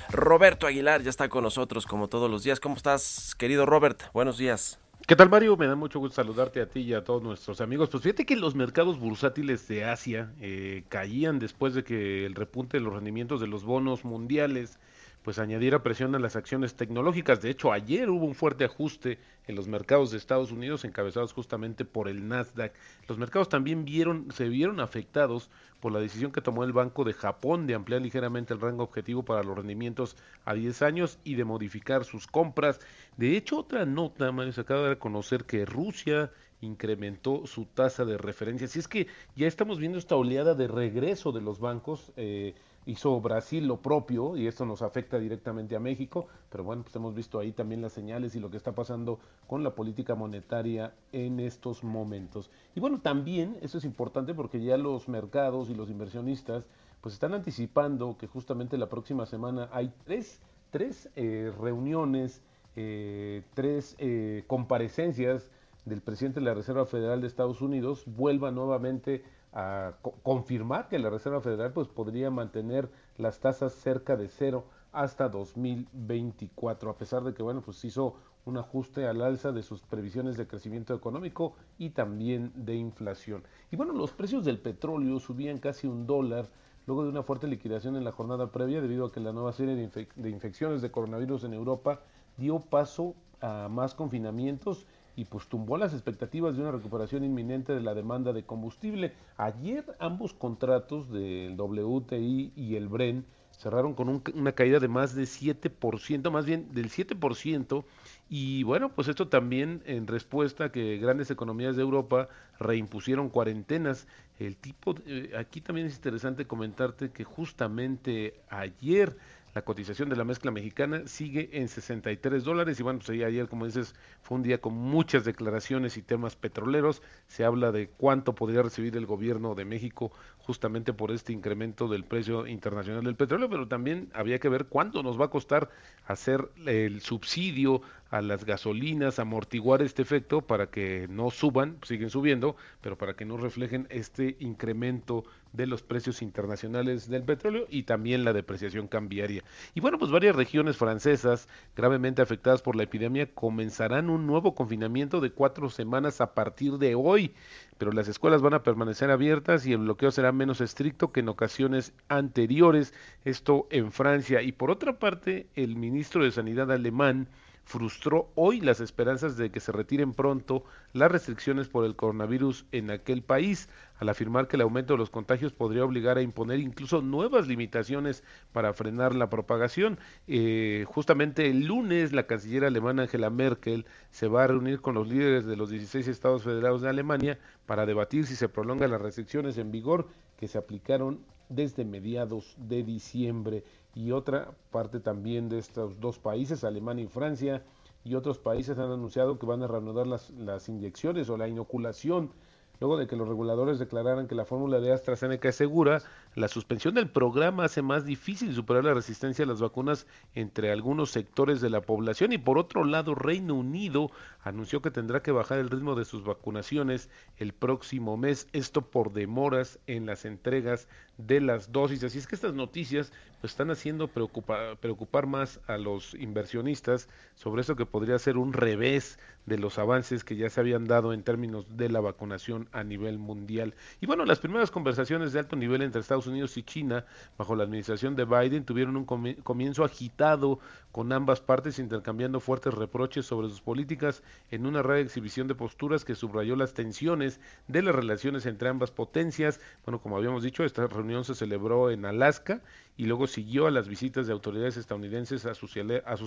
Roberto 0.10 0.68
Aguilar 0.68 1.04
ya 1.04 1.10
está 1.10 1.30
con 1.30 1.44
nosotros 1.44 1.86
como 1.86 2.08
todos 2.08 2.30
los 2.30 2.44
días. 2.44 2.60
¿Cómo 2.60 2.76
estás, 2.76 3.36
querido 3.36 3.66
Robert? 3.66 4.02
Buenos 4.14 4.38
días. 4.38 4.80
¿Qué 5.08 5.16
tal 5.16 5.30
Mario? 5.30 5.56
Me 5.56 5.68
da 5.68 5.76
mucho 5.78 6.00
gusto 6.00 6.16
saludarte 6.16 6.60
a 6.60 6.68
ti 6.68 6.82
y 6.82 6.94
a 6.94 7.02
todos 7.02 7.24
nuestros 7.24 7.62
amigos. 7.62 7.88
Pues 7.90 8.04
fíjate 8.04 8.26
que 8.26 8.36
los 8.36 8.56
mercados 8.56 9.00
bursátiles 9.00 9.66
de 9.70 9.86
Asia 9.86 10.34
eh, 10.42 10.84
caían 10.90 11.40
después 11.40 11.74
de 11.74 11.86
que 11.86 12.26
el 12.26 12.36
repunte 12.36 12.76
de 12.76 12.84
los 12.84 12.94
rendimientos 12.94 13.40
de 13.40 13.48
los 13.48 13.64
bonos 13.64 14.04
mundiales 14.04 14.80
pues 15.28 15.40
añadiera 15.40 15.84
presión 15.84 16.16
a 16.16 16.20
las 16.20 16.38
acciones 16.38 16.76
tecnológicas. 16.76 17.42
De 17.42 17.50
hecho, 17.50 17.74
ayer 17.74 18.10
hubo 18.10 18.24
un 18.24 18.34
fuerte 18.34 18.64
ajuste 18.64 19.20
en 19.46 19.58
los 19.58 19.68
mercados 19.68 20.10
de 20.10 20.18
Estados 20.18 20.54
Unidos 20.54 20.86
encabezados 20.86 21.34
justamente 21.34 21.84
por 21.84 22.08
el 22.08 22.30
Nasdaq. 22.30 22.72
Los 23.10 23.18
mercados 23.18 23.50
también 23.50 23.84
vieron, 23.84 24.32
se 24.32 24.48
vieron 24.48 24.80
afectados 24.80 25.50
por 25.82 25.92
la 25.92 26.00
decisión 26.00 26.32
que 26.32 26.40
tomó 26.40 26.64
el 26.64 26.72
Banco 26.72 27.04
de 27.04 27.12
Japón 27.12 27.68
de 27.68 27.76
ampliar 27.76 28.02
ligeramente 28.02 28.54
el 28.54 28.62
rango 28.62 28.84
objetivo 28.84 29.24
para 29.24 29.44
los 29.44 29.58
rendimientos 29.58 30.16
a 30.46 30.54
10 30.54 30.82
años 30.82 31.20
y 31.26 31.36
de 31.36 31.44
modificar 31.44 32.06
sus 32.06 32.26
compras. 32.26 32.80
De 33.18 33.36
hecho, 33.36 33.60
otra 33.60 33.86
nota, 33.86 34.32
Mario, 34.32 34.54
se 34.54 34.62
acaba 34.62 34.84
de 34.84 34.90
reconocer 34.92 35.44
que 35.44 35.66
Rusia 35.66 36.32
incrementó 36.62 37.46
su 37.48 37.66
tasa 37.66 38.06
de 38.06 38.18
referencia. 38.18 38.70
Si 38.70 38.80
es 38.80 38.88
que 38.88 39.08
ya 39.36 39.46
estamos 39.46 39.78
viendo 39.78 39.98
esta 39.98 40.16
oleada 40.16 40.56
de 40.56 40.70
regreso 40.70 41.34
de 41.34 41.42
los 41.42 41.60
bancos, 41.60 42.14
eh, 42.16 42.56
hizo 42.88 43.20
Brasil 43.20 43.68
lo 43.68 43.82
propio 43.82 44.38
y 44.38 44.48
esto 44.48 44.66
nos 44.66 44.82
afecta 44.82 45.20
directamente 45.20 45.76
a 45.76 45.80
México, 45.80 46.28
pero 46.50 46.64
bueno, 46.64 46.84
pues 46.84 46.96
hemos 46.96 47.14
visto 47.14 47.38
ahí 47.38 47.52
también 47.52 47.82
las 47.82 47.92
señales 47.92 48.34
y 48.36 48.40
lo 48.40 48.50
que 48.50 48.56
está 48.56 48.72
pasando 48.72 49.20
con 49.46 49.62
la 49.62 49.76
política 49.76 50.16
monetaria 50.16 50.94
en 51.12 51.42
estos 51.42 51.84
momentos. 51.84 52.50
Y 52.76 52.80
bueno, 52.80 53.02
también 53.02 53.58
eso 53.62 53.78
es 53.78 53.84
importante 53.84 54.34
porque 54.34 54.62
ya 54.62 54.78
los 54.78 55.10
mercados 55.10 55.70
y 55.70 55.76
los 55.76 55.90
inversionistas 55.90 56.66
pues 57.02 57.14
están 57.14 57.34
anticipando 57.34 58.18
que 58.18 58.28
justamente 58.28 58.78
la 58.78 58.88
próxima 58.88 59.26
semana 59.26 59.70
hay 59.74 59.94
tres, 60.06 60.40
tres 60.72 61.10
eh, 61.18 61.52
reuniones, 61.60 62.42
eh, 62.78 63.44
tres 63.54 63.96
eh, 64.00 64.46
comparecencias 64.48 65.52
del 65.84 66.02
presidente 66.02 66.40
de 66.40 66.46
la 66.46 66.54
Reserva 66.54 66.86
Federal 66.86 67.20
de 67.20 67.28
Estados 67.28 67.62
Unidos 67.62 68.04
vuelva 68.06 68.52
nuevamente 68.52 69.24
a 69.60 69.94
co- 70.04 70.14
confirmar 70.22 70.88
que 70.88 71.00
la 71.00 71.10
Reserva 71.10 71.42
Federal 71.42 71.74
pues 71.74 71.88
podría 71.88 72.30
mantener 72.30 72.90
las 73.18 73.40
tasas 73.40 73.74
cerca 73.74 74.16
de 74.16 74.28
cero 74.30 74.66
hasta 74.92 75.30
2024 75.30 76.92
a 76.92 76.98
pesar 76.98 77.24
de 77.24 77.34
que 77.34 77.42
bueno 77.42 77.62
pues 77.62 77.84
hizo 77.84 78.16
un 78.46 78.58
ajuste 78.58 79.08
al 79.08 79.22
alza 79.22 79.52
de 79.52 79.64
sus 79.64 79.82
previsiones 79.82 80.38
de 80.38 80.48
crecimiento 80.48 80.94
económico 80.94 81.56
y 81.78 81.90
también 81.90 82.52
de 82.56 82.76
inflación. 82.76 83.44
Y 83.72 83.76
bueno 83.76 83.94
los 83.94 84.12
precios 84.14 84.46
del 84.46 84.60
petróleo 84.60 85.20
subían 85.20 85.58
casi 85.58 85.88
un 85.88 86.06
dólar 86.06 86.48
luego 86.86 87.04
de 87.04 87.10
una 87.10 87.24
fuerte 87.24 87.48
liquidación 87.48 87.96
en 87.96 88.04
la 88.04 88.12
jornada 88.12 88.52
previa 88.52 88.80
debido 88.80 89.06
a 89.08 89.12
que 89.12 89.20
la 89.20 89.34
nueva 89.34 89.54
serie 89.54 89.76
de 89.76 90.30
infecciones 90.30 90.82
de 90.82 90.92
coronavirus 90.92 91.44
en 91.46 91.54
Europa 91.54 92.02
dio 92.38 92.60
paso 92.60 93.16
a 93.42 93.68
más 93.70 93.94
confinamientos 93.96 94.86
y 95.18 95.26
pues 95.26 95.48
tumbó 95.48 95.78
las 95.78 95.94
expectativas 95.94 96.56
de 96.56 96.62
una 96.62 96.72
recuperación 96.72 97.24
inminente 97.24 97.74
de 97.74 97.82
la 97.82 97.96
demanda 97.96 98.34
de 98.34 98.44
combustible. 98.44 99.14
Ayer 99.36 99.84
ambos 100.00 100.34
contratos 100.34 101.12
del 101.12 101.56
WTI 101.58 102.54
y 102.56 102.76
el 102.76 102.88
Bren 102.88 103.26
cerraron 103.52 103.96
con 103.96 104.10
un- 104.10 104.22
una 104.36 104.52
caída 104.52 104.80
de 104.80 104.88
más 104.88 105.16
de 105.16 105.26
7%, 105.26 106.30
más 106.30 106.46
bien 106.46 106.72
del 106.72 106.92
7%, 106.92 107.84
y 108.30 108.62
bueno, 108.62 108.90
pues 108.94 109.08
esto 109.08 109.28
también 109.28 109.82
en 109.88 110.06
respuesta 110.06 110.66
a 110.66 110.72
que 110.72 111.00
grandes 111.00 111.32
economías 111.32 111.76
de 111.76 111.82
Europa 111.82 112.30
reimpusieron 112.60 113.30
cuarentenas. 113.30 114.08
El 114.38 114.56
tipo, 114.56 114.94
de- 114.94 115.02
eh, 115.08 115.32
aquí 115.36 115.62
también 115.62 115.88
es 115.88 115.96
interesante 115.96 116.46
comentarte 116.46 117.10
que 117.10 117.24
justamente 117.24 118.36
ayer 118.50 119.18
la 119.58 119.64
cotización 119.64 120.08
de 120.08 120.16
la 120.16 120.24
mezcla 120.24 120.52
mexicana 120.52 121.02
sigue 121.08 121.50
en 121.54 121.68
63 121.68 122.44
dólares 122.44 122.80
y 122.80 122.84
bueno, 122.84 123.00
pues 123.00 123.10
ayer, 123.10 123.50
como 123.50 123.66
dices, 123.66 123.96
fue 124.22 124.38
un 124.38 124.44
día 124.44 124.62
con 124.62 124.76
muchas 124.76 125.26
declaraciones 125.26 125.98
y 125.98 126.04
temas 126.04 126.36
petroleros. 126.36 127.02
Se 127.26 127.44
habla 127.44 127.72
de 127.72 127.90
cuánto 127.90 128.36
podría 128.36 128.62
recibir 128.62 128.96
el 128.96 129.08
gobierno 129.08 129.56
de 129.56 129.66
México 129.66 130.12
justamente 130.48 130.94
por 130.94 131.12
este 131.12 131.34
incremento 131.34 131.90
del 131.90 132.06
precio 132.06 132.48
internacional 132.48 133.04
del 133.04 133.16
petróleo, 133.16 133.50
pero 133.50 133.68
también 133.68 134.10
había 134.14 134.40
que 134.40 134.48
ver 134.48 134.68
cuánto 134.68 135.04
nos 135.04 135.20
va 135.20 135.26
a 135.26 135.30
costar 135.30 135.70
hacer 136.06 136.50
el 136.66 137.02
subsidio 137.02 137.82
a 138.10 138.22
las 138.22 138.46
gasolinas, 138.46 139.20
amortiguar 139.20 139.82
este 139.82 140.02
efecto 140.02 140.42
para 140.42 140.68
que 140.68 141.08
no 141.10 141.30
suban, 141.32 141.78
siguen 141.84 142.10
subiendo, 142.10 142.56
pero 142.80 142.98
para 142.98 143.16
que 143.16 143.26
no 143.26 143.36
reflejen 143.36 143.88
este 143.90 144.38
incremento 144.40 145.26
de 145.52 145.68
los 145.68 145.82
precios 145.82 146.22
internacionales 146.22 147.10
del 147.10 147.24
petróleo 147.24 147.66
y 147.70 147.84
también 147.84 148.24
la 148.24 148.32
depreciación 148.32 148.88
cambiaria. 148.88 149.44
Y 149.76 149.82
bueno, 149.82 149.98
pues 149.98 150.12
varias 150.12 150.36
regiones 150.36 150.78
francesas 150.78 151.50
gravemente 151.76 152.22
afectadas 152.22 152.62
por 152.62 152.76
la 152.76 152.84
epidemia 152.84 153.34
comenzarán 153.34 154.10
un 154.10 154.28
nuevo 154.28 154.56
confinamiento 154.56 155.20
de 155.20 155.32
cuatro 155.32 155.70
semanas 155.70 156.22
a 156.22 156.34
partir 156.34 156.78
de 156.78 156.96
hoy, 156.96 157.34
pero 157.78 157.92
las 157.92 158.08
escuelas 158.08 158.42
van 158.42 158.54
a 158.54 158.64
permanecer 158.64 159.12
abiertas 159.12 159.66
y 159.66 159.74
el 159.74 159.80
bloqueo 159.80 160.12
será 160.12 160.32
menos 160.32 160.62
estricto 160.62 161.12
que 161.12 161.20
en 161.22 161.30
ocasiones 161.30 161.94
anteriores, 162.08 162.94
esto 163.26 163.68
en 163.70 163.92
Francia. 163.92 164.42
Y 164.42 164.52
por 164.52 164.72
otra 164.72 165.00
parte, 165.00 165.48
el 165.56 165.76
ministro 165.76 166.24
de 166.24 166.32
Sanidad 166.32 166.72
alemán 166.72 167.28
frustró 167.68 168.32
hoy 168.36 168.62
las 168.62 168.80
esperanzas 168.80 169.36
de 169.36 169.52
que 169.52 169.60
se 169.60 169.74
retiren 169.74 170.14
pronto 170.14 170.64
las 170.94 171.12
restricciones 171.12 171.68
por 171.68 171.84
el 171.84 171.98
coronavirus 171.98 172.66
en 172.72 172.90
aquel 172.92 173.22
país, 173.24 173.68
al 174.00 174.08
afirmar 174.08 174.48
que 174.48 174.56
el 174.56 174.62
aumento 174.62 174.94
de 174.94 175.00
los 175.00 175.10
contagios 175.10 175.52
podría 175.52 175.84
obligar 175.84 176.18
a 176.18 176.22
imponer 176.22 176.60
incluso 176.62 177.02
nuevas 177.02 177.46
limitaciones 177.46 178.24
para 178.54 178.74
frenar 178.74 179.14
la 179.16 179.30
propagación. 179.30 180.00
Eh, 180.28 180.86
justamente 180.88 181.50
el 181.50 181.66
lunes 181.66 182.14
la 182.14 182.26
canciller 182.26 182.64
alemana 182.64 183.02
Angela 183.02 183.30
Merkel 183.30 183.86
se 184.12 184.30
va 184.30 184.46
a 184.46 184.48
reunir 184.48 184.80
con 184.80 184.96
los 184.96 185.10
líderes 185.10 185.46
de 185.46 185.58
los 185.58 185.70
16 185.70 186.08
estados 186.08 186.44
federados 186.44 186.82
de 186.82 186.90
Alemania 186.90 187.38
para 187.66 187.86
debatir 187.86 188.26
si 188.28 188.38
se 188.38 188.48
prolongan 188.48 188.92
las 188.92 189.02
restricciones 189.02 189.58
en 189.58 189.72
vigor 189.72 190.08
que 190.38 190.48
se 190.48 190.58
aplicaron 190.58 191.20
desde 191.50 191.84
mediados 191.84 192.56
de 192.58 192.84
diciembre 192.84 193.64
y 193.98 194.12
otra 194.12 194.52
parte 194.70 195.00
también 195.00 195.50
de 195.50 195.58
estos 195.58 196.00
dos 196.00 196.20
países, 196.20 196.64
Alemania 196.64 197.06
y 197.06 197.08
Francia, 197.08 197.64
y 198.04 198.14
otros 198.14 198.38
países 198.38 198.78
han 198.78 198.92
anunciado 198.92 199.40
que 199.40 199.48
van 199.48 199.64
a 199.64 199.68
reanudar 199.68 200.06
las, 200.06 200.30
las 200.30 200.70
inyecciones 200.70 201.32
o 201.32 201.38
la 201.38 201.48
inoculación 201.48 202.32
luego 202.80 202.98
de 202.98 203.08
que 203.08 203.16
los 203.16 203.28
reguladores 203.28 203.80
declararan 203.80 204.28
que 204.28 204.36
la 204.36 204.46
fórmula 204.46 204.80
de 204.80 204.92
AstraZeneca 204.92 205.50
es 205.50 205.56
segura, 205.56 206.02
la 206.36 206.48
suspensión 206.48 206.94
del 206.94 207.10
programa 207.10 207.66
hace 207.66 207.82
más 207.82 208.06
difícil 208.06 208.54
superar 208.54 208.84
la 208.84 208.94
resistencia 208.94 209.46
a 209.46 209.48
las 209.48 209.62
vacunas 209.62 210.06
entre 210.36 210.72
algunos 210.72 211.12
sectores 211.12 211.62
de 211.62 211.70
la 211.70 211.82
población 211.82 212.34
y 212.34 212.38
por 212.38 212.58
otro 212.58 212.84
lado 212.84 213.16
Reino 213.16 213.56
Unido 213.56 214.12
anunció 214.44 214.82
que 214.82 214.92
tendrá 214.92 215.22
que 215.22 215.32
bajar 215.32 215.60
el 215.60 215.70
ritmo 215.70 215.96
de 215.96 216.06
sus 216.06 216.24
vacunaciones 216.24 217.10
el 217.38 217.54
próximo 217.54 218.18
mes, 218.18 218.48
esto 218.54 218.82
por 218.82 219.14
demoras 219.14 219.80
en 219.88 220.06
las 220.06 220.26
entregas 220.26 220.88
de 221.18 221.42
las 221.42 221.72
dosis. 221.72 222.04
Así 222.04 222.18
es 222.18 222.28
que 222.28 222.36
estas 222.36 222.54
noticias 222.54 223.12
pues, 223.42 223.54
están 223.54 223.72
haciendo 223.72 224.08
preocupar, 224.08 224.78
preocupar 224.78 225.28
más 225.28 225.60
a 225.68 225.78
los 225.78 226.14
inversionistas 226.14 227.10
sobre 227.36 227.62
esto 227.62 227.76
que 227.76 227.86
podría 227.86 228.20
ser 228.20 228.38
un 228.38 228.54
revés 228.54 229.20
de 229.48 229.58
los 229.58 229.80
avances 229.80 230.24
que 230.24 230.36
ya 230.36 230.50
se 230.50 230.60
habían 230.60 230.86
dado 230.86 231.14
en 231.14 231.24
términos 231.24 231.66
de 231.78 231.90
la 231.90 232.02
vacunación 232.02 232.68
a 232.74 232.84
nivel 232.84 233.18
mundial. 233.18 233.74
Y 234.02 234.06
bueno, 234.06 234.26
las 234.26 234.40
primeras 234.40 234.70
conversaciones 234.70 235.34
de 235.34 235.40
alto 235.40 235.56
nivel 235.56 235.82
entre 235.82 236.02
Estados 236.02 236.28
Unidos 236.28 236.56
y 236.58 236.64
China 236.64 237.06
bajo 237.38 237.56
la 237.56 237.64
administración 237.64 238.16
de 238.16 238.26
Biden 238.26 238.66
tuvieron 238.66 238.98
un 238.98 239.06
comienzo 239.06 239.84
agitado 239.86 240.60
con 240.92 241.12
ambas 241.14 241.40
partes 241.40 241.80
intercambiando 241.80 242.40
fuertes 242.40 242.74
reproches 242.74 243.26
sobre 243.26 243.50
sus 243.50 243.62
políticas 243.62 244.22
en 244.52 244.66
una 244.66 244.82
rara 244.82 245.00
exhibición 245.00 245.48
de 245.48 245.56
posturas 245.56 246.04
que 246.04 246.16
subrayó 246.16 246.56
las 246.58 246.74
tensiones 246.74 247.40
de 247.68 247.82
las 247.82 247.96
relaciones 247.96 248.46
entre 248.46 248.68
ambas 248.68 248.92
potencias. 248.92 249.62
Bueno, 249.86 250.02
como 250.02 250.18
habíamos 250.18 250.44
dicho, 250.44 250.66
esta 250.66 250.88
reunión 250.88 251.24
se 251.24 251.36
celebró 251.36 251.90
en 251.90 252.06
Alaska 252.06 252.62
y 252.98 253.06
luego 253.06 253.28
siguió 253.28 253.68
a 253.68 253.72
las 253.72 253.88
visitas 253.88 254.26
de 254.26 254.34
autoridades 254.34 254.76
estadounidenses 254.76 255.46
a 255.46 255.54
sus, 255.54 255.78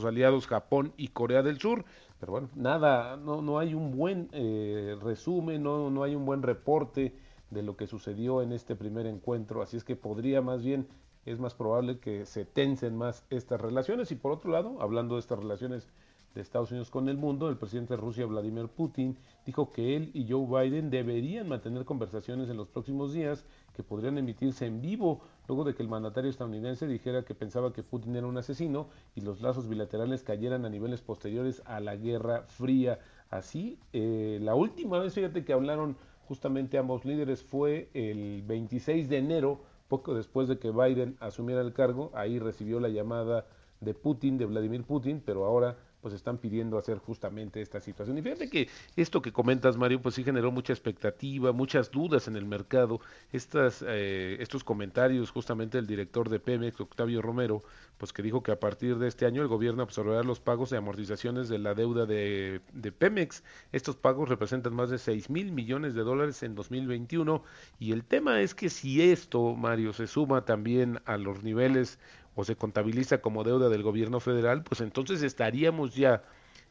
aliados 0.05 0.47
Japón 0.47 0.93
y 0.97 1.09
Corea 1.09 1.43
del 1.43 1.59
Sur. 1.59 1.85
Pero 2.21 2.33
bueno, 2.33 2.49
nada, 2.55 3.17
no, 3.17 3.43
no 3.43 3.59
hay 3.59 3.75
un 3.75 3.91
buen 3.97 4.29
eh, 4.33 4.97
resumen, 5.03 5.65
no, 5.65 5.91
no 5.91 6.05
hay 6.05 6.15
un 6.15 6.25
buen 6.25 6.43
reporte 6.43 7.13
de 7.51 7.63
lo 7.63 7.77
que 7.77 7.89
sucedió 7.89 8.41
en 8.41 8.53
este 8.53 8.77
primer 8.77 9.07
encuentro, 9.07 9.63
así 9.63 9.77
es 9.77 9.83
que 9.83 9.97
podría 9.97 10.41
más 10.41 10.63
bien, 10.63 10.87
es 11.27 11.41
más 11.41 11.55
probable 11.55 11.99
que 11.99 12.25
se 12.25 12.45
tensen 12.45 12.97
más 12.97 13.27
estas 13.31 13.61
relaciones. 13.61 14.13
Y 14.13 14.15
por 14.15 14.31
otro 14.31 14.53
lado, 14.53 14.81
hablando 14.81 15.17
de 15.17 15.21
estas 15.21 15.41
relaciones 15.41 15.89
de 16.35 16.41
Estados 16.41 16.71
Unidos 16.71 16.91
con 16.91 17.09
el 17.09 17.17
mundo, 17.17 17.49
el 17.49 17.57
presidente 17.57 17.95
de 17.95 18.01
Rusia, 18.01 18.27
Vladimir 18.27 18.69
Putin, 18.69 19.17
dijo 19.45 19.71
que 19.73 19.97
él 19.97 20.11
y 20.15 20.31
Joe 20.31 20.47
Biden 20.47 20.91
deberían 20.91 21.49
mantener 21.49 21.85
conversaciones 21.85 22.49
en 22.49 22.57
los 22.57 22.69
próximos 22.69 23.13
días 23.13 23.45
que 23.75 23.83
podrían 23.83 24.19
emitirse 24.19 24.67
en 24.67 24.81
vivo, 24.81 25.23
luego 25.49 25.65
de 25.65 25.75
que 25.75 25.83
el 25.83 25.89
mandatario 25.89 26.31
estadounidense 26.31 26.87
dijera 26.87 27.25
que 27.25 27.35
pensaba 27.35 27.73
que 27.73 27.83
Putin 27.83 28.17
era 28.17 28.27
un 28.27 28.39
asesino 28.39 28.89
y 29.15 29.23
los 29.23 29.41
lazos 29.41 29.69
bilaterales 29.69 30.23
cayeran 30.23 30.65
a 30.65 30.71
niveles 30.71 31.01
posteriores 31.01 31.63
a 31.65 31.81
la 31.81 31.97
Guerra 31.97 32.43
Fría. 32.43 33.01
Así, 33.31 33.79
eh, 33.93 34.39
la 34.41 34.55
última 34.55 34.99
vez, 34.99 35.15
fíjate 35.15 35.45
que 35.45 35.53
hablaron 35.53 35.97
justamente 36.29 36.79
ambos 36.79 37.05
líderes 37.05 37.43
fue 37.43 37.91
el 37.93 38.43
26 38.43 39.09
de 39.09 39.19
enero, 39.19 39.63
poco 39.89 40.15
después 40.15 40.47
de 40.47 40.61
que 40.61 40.71
Biden 40.71 41.17
asumiera 41.19 41.61
el 41.61 41.73
cargo, 41.73 42.13
ahí 42.15 42.39
recibió 42.39 42.79
la 42.79 42.89
llamada 42.89 43.47
de 43.81 43.95
Putin, 43.95 44.39
de 44.39 44.47
Vladimir 44.47 44.85
Putin, 44.85 45.21
pero 45.25 45.45
ahora 45.45 45.77
pues 46.01 46.15
están 46.15 46.39
pidiendo 46.39 46.79
hacer 46.79 46.99
justamente 46.99 47.61
esta 47.61 47.81
situación. 47.81 48.19
Y 48.19 48.23
fíjate 48.23 48.49
que 48.49 48.69
esto 48.97 49.23
que 49.23 49.33
comentas, 49.33 49.77
Mario, 49.77 50.01
pues 50.01 50.15
sí 50.15 50.25
generó 50.25 50.51
mucha 50.51 50.73
expectativa, 50.73 51.53
muchas 51.53 51.91
dudas 51.91 52.29
en 52.29 52.37
el 52.37 52.47
mercado. 52.47 53.01
Estas, 53.33 53.85
eh, 53.87 54.37
estos 54.41 54.65
comentarios 54.65 55.31
justamente 55.31 55.79
del 55.79 55.87
director 55.87 56.29
de 56.29 56.41
Pemex, 56.41 56.81
Octavio 56.81 57.23
Romero, 57.23 57.63
pues 57.99 58.13
que 58.13 58.23
dijo 58.23 58.43
que 58.43 58.53
a 58.53 58.61
partir 58.61 58.99
de 58.99 59.09
este 59.09 59.27
año 59.27 59.43
el 59.43 59.49
gobierno 59.49 59.83
absorberá 59.83 60.23
los 60.23 60.41
pagos 60.41 60.71
de 60.71 60.79
amortizaciones 60.79 61.49
de 61.49 61.59
la 61.59 61.75
deuda 61.75 62.07
de, 62.07 62.61
de 62.73 62.93
Pemex. 62.93 63.43
Estos 63.73 63.97
pagos 63.97 64.29
representan 64.29 64.75
más 64.75 64.91
de 64.91 64.99
6 64.99 65.29
mil 65.31 65.53
millones 65.53 65.95
de 65.95 66.03
dólares 66.03 66.43
en 66.43 66.55
2021 66.55 67.43
y 67.79 67.93
el 67.93 68.05
tema 68.05 68.41
es 68.41 68.55
que 68.55 68.71
si 68.71 69.03
esto, 69.03 69.55
Mario, 69.55 69.93
se 69.93 70.07
suma 70.07 70.45
también 70.45 71.01
a 71.05 71.17
los 71.17 71.43
niveles 71.43 71.99
o 72.41 72.45
se 72.45 72.57
contabiliza 72.57 73.21
como 73.21 73.45
deuda 73.45 73.69
del 73.69 73.83
gobierno 73.83 74.19
federal, 74.19 74.63
pues 74.63 74.81
entonces 74.81 75.23
estaríamos 75.23 75.95
ya 75.95 76.23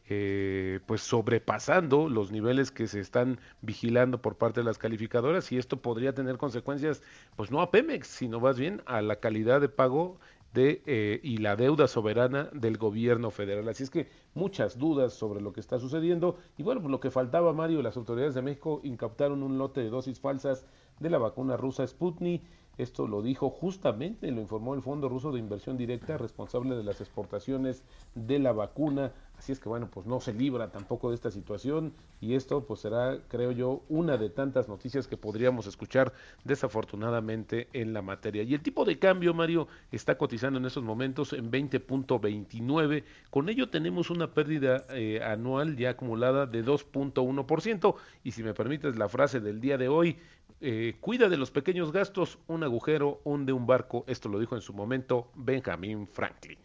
eh, 0.10 0.80
pues 0.88 1.02
sobrepasando 1.02 2.10
los 2.10 2.32
niveles 2.32 2.72
que 2.72 2.88
se 2.88 3.00
están 3.00 3.40
vigilando 3.62 4.20
por 4.20 4.36
parte 4.36 4.62
de 4.62 4.64
las 4.64 4.80
calificadoras 4.80 5.52
y 5.52 5.60
esto 5.60 5.78
podría 5.78 6.16
tener 6.16 6.38
consecuencias 6.38 7.04
pues 7.36 7.52
no 7.52 7.62
a 7.62 7.70
Pemex, 7.70 8.08
sino 8.08 8.40
más 8.40 8.58
bien 8.58 8.82
a 8.88 9.04
la 9.04 9.18
calidad 9.18 9.62
de 9.62 9.70
pago 9.70 10.20
de 10.56 10.82
eh, 10.88 11.20
y 11.22 11.38
la 11.38 11.56
deuda 11.56 11.88
soberana 11.88 12.50
del 12.54 12.78
gobierno 12.78 13.30
federal. 13.30 13.70
Así 13.70 13.84
es 13.84 13.92
que 13.92 14.10
muchas 14.34 14.80
dudas 14.80 15.14
sobre 15.14 15.42
lo 15.42 15.54
que 15.54 15.60
está 15.60 15.78
sucediendo 15.78 16.38
y 16.58 16.64
bueno, 16.64 16.82
pues 16.82 16.90
lo 16.90 17.00
que 17.00 17.12
faltaba 17.12 17.54
Mario, 17.54 17.84
las 17.84 17.96
autoridades 17.96 18.34
de 18.34 18.42
México 18.42 18.82
incautaron 18.84 19.44
un 19.44 19.60
lote 19.60 19.82
de 19.82 19.92
dosis 19.92 20.20
falsas 20.20 20.66
de 21.00 21.12
la 21.12 21.20
vacuna 21.20 21.56
rusa 21.56 21.86
Sputnik 21.86 22.42
esto 22.80 23.08
lo 23.08 23.22
dijo 23.22 23.50
justamente, 23.50 24.32
lo 24.32 24.40
informó 24.40 24.74
el 24.74 24.82
Fondo 24.82 25.10
Ruso 25.10 25.34
de 25.34 25.40
Inversión 25.40 25.78
Directa, 25.78 26.18
responsable 26.18 26.76
de 26.76 26.84
las 26.84 27.02
exportaciones 27.02 27.84
de 28.16 28.40
la 28.40 28.54
vacuna. 28.54 29.12
Así 29.38 29.52
es 29.52 29.60
que 29.60 29.70
bueno, 29.70 29.90
pues 29.92 30.06
no 30.06 30.20
se 30.20 30.34
libra 30.34 30.72
tampoco 30.72 31.10
de 31.10 31.16
esta 31.16 31.30
situación 31.30 31.94
y 32.22 32.36
esto 32.36 32.66
pues 32.66 32.82
será, 32.82 33.20
creo 33.28 33.52
yo, 33.52 33.84
una 33.90 34.18
de 34.18 34.30
tantas 34.30 34.68
noticias 34.70 35.08
que 35.08 35.18
podríamos 35.18 35.68
escuchar 35.68 36.14
desafortunadamente 36.46 37.68
en 37.74 37.94
la 37.94 38.02
materia. 38.02 38.44
Y 38.44 38.54
el 38.54 38.62
tipo 38.62 38.86
de 38.86 38.98
cambio, 38.98 39.34
Mario, 39.34 39.68
está 39.92 40.18
cotizando 40.18 40.60
en 40.60 40.66
estos 40.66 40.84
momentos 40.84 41.34
en 41.34 41.52
20.29. 41.52 43.04
Con 43.30 43.50
ello 43.50 43.70
tenemos 43.70 44.10
una 44.10 44.34
pérdida 44.34 44.86
eh, 44.92 45.22
anual 45.24 45.76
ya 45.76 45.92
acumulada 45.92 46.46
de 46.46 46.64
2.1%. 46.64 47.96
Y 48.24 48.32
si 48.32 48.44
me 48.44 48.54
permites 48.54 48.98
la 48.98 49.10
frase 49.10 49.40
del 49.40 49.60
día 49.60 49.78
de 49.78 49.90
hoy, 49.90 50.18
eh, 50.62 50.96
cuida 51.00 51.30
de 51.30 51.38
los 51.38 51.52
pequeños 51.52 51.92
gastos, 51.92 52.40
un 52.48 52.64
agujero 52.64 53.22
hunde 53.24 53.54
un 53.54 53.68
barco. 53.68 54.04
Esto 54.08 54.30
lo 54.30 54.40
dijo 54.40 54.56
en 54.56 54.62
su 54.62 54.74
momento 54.74 55.32
Benjamin 55.36 56.08
Franklin. 56.08 56.58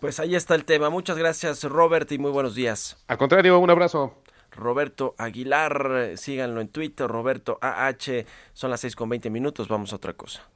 Pues 0.00 0.20
ahí 0.20 0.34
está 0.34 0.54
el 0.54 0.64
tema. 0.64 0.90
Muchas 0.90 1.16
gracias, 1.16 1.64
Robert, 1.64 2.10
y 2.12 2.18
muy 2.18 2.30
buenos 2.30 2.54
días. 2.54 3.02
Al 3.08 3.18
contrario, 3.18 3.58
un 3.58 3.70
abrazo. 3.70 4.22
Roberto 4.52 5.14
Aguilar, 5.18 6.12
síganlo 6.16 6.60
en 6.60 6.68
Twitter, 6.68 7.06
Roberto 7.06 7.58
AH, 7.60 8.24
son 8.52 8.70
las 8.70 8.80
6 8.80 8.96
con 8.96 9.08
20 9.08 9.28
minutos, 9.28 9.68
vamos 9.68 9.92
a 9.92 9.96
otra 9.96 10.14
cosa. 10.14 10.48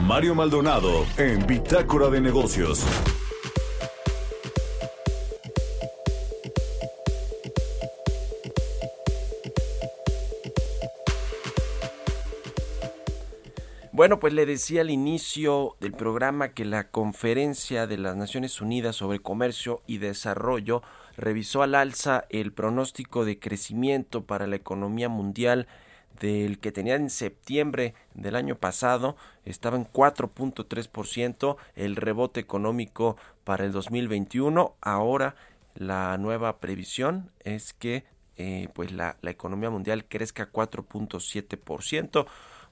Mario 0.00 0.34
Maldonado 0.34 1.06
en 1.18 1.46
Bitácora 1.46 2.08
de 2.08 2.20
Negocios. 2.20 2.86
Bueno, 13.96 14.20
pues 14.20 14.34
le 14.34 14.44
decía 14.44 14.82
al 14.82 14.90
inicio 14.90 15.74
del 15.80 15.94
programa 15.94 16.50
que 16.50 16.66
la 16.66 16.90
conferencia 16.90 17.86
de 17.86 17.96
las 17.96 18.14
Naciones 18.14 18.60
Unidas 18.60 18.96
sobre 18.96 19.20
Comercio 19.20 19.80
y 19.86 19.96
Desarrollo 19.96 20.82
revisó 21.16 21.62
al 21.62 21.74
alza 21.74 22.26
el 22.28 22.52
pronóstico 22.52 23.24
de 23.24 23.38
crecimiento 23.38 24.26
para 24.26 24.46
la 24.46 24.56
economía 24.56 25.08
mundial 25.08 25.66
del 26.20 26.58
que 26.58 26.72
tenía 26.72 26.96
en 26.96 27.08
septiembre 27.08 27.94
del 28.12 28.36
año 28.36 28.56
pasado, 28.56 29.16
estaba 29.46 29.78
en 29.78 29.86
4.3%, 29.86 31.56
el 31.74 31.96
rebote 31.96 32.38
económico 32.38 33.16
para 33.44 33.64
el 33.64 33.72
2021 33.72 34.74
ahora 34.82 35.36
la 35.74 36.18
nueva 36.18 36.58
previsión 36.58 37.30
es 37.44 37.72
que 37.72 38.04
eh, 38.36 38.68
pues 38.74 38.92
la, 38.92 39.16
la 39.22 39.30
economía 39.30 39.70
mundial 39.70 40.04
crezca 40.04 40.52
4.7%. 40.52 42.26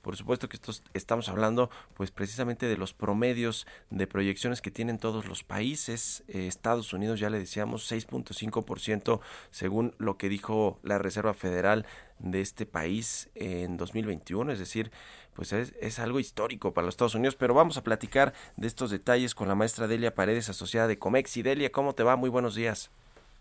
Por 0.05 0.17
supuesto 0.17 0.51
que 0.51 0.57
estos, 0.57 0.85
estamos 0.93 1.31
hablando 1.31 1.71
pues 1.95 2.11
precisamente 2.11 2.67
de 2.67 2.77
los 2.77 2.93
promedios 2.93 3.67
de 3.89 4.07
proyecciones 4.07 4.61
que 4.61 4.71
tienen 4.71 4.99
todos 4.99 5.27
los 5.27 5.45
países. 5.45 6.25
Eh, 6.29 6.47
Estados 6.47 6.93
Unidos 6.93 7.21
ya 7.21 7.31
le 7.31 7.39
decíamos 7.39 7.91
6.5% 7.91 9.21
según 9.51 9.95
lo 9.97 10.19
que 10.19 10.29
dijo 10.29 10.79
la 10.83 10.99
Reserva 10.99 11.33
Federal 11.33 11.87
de 12.19 12.43
este 12.43 12.67
país 12.67 13.31
en 13.35 13.79
2021, 13.79 14.53
es 14.53 14.59
decir, 14.59 14.93
pues 15.33 15.55
es, 15.55 15.75
es, 15.81 15.99
algo 15.99 16.21
histórico 16.21 16.75
para 16.75 16.85
los 16.85 16.93
Estados 16.93 17.15
Unidos, 17.15 17.35
pero 17.35 17.55
vamos 17.55 17.79
a 17.79 17.83
platicar 17.83 18.35
de 18.57 18.67
estos 18.67 18.91
detalles 18.91 19.35
con 19.35 19.49
la 19.49 19.55
maestra 19.55 19.87
Delia 19.89 20.15
Paredes, 20.15 20.51
asociada 20.51 20.87
de 20.87 20.99
Comexi. 20.99 21.41
Delia, 21.41 21.73
¿cómo 21.73 21.95
te 21.95 22.03
va? 22.03 22.17
Muy 22.17 22.29
buenos 22.29 22.55
días. 22.55 22.91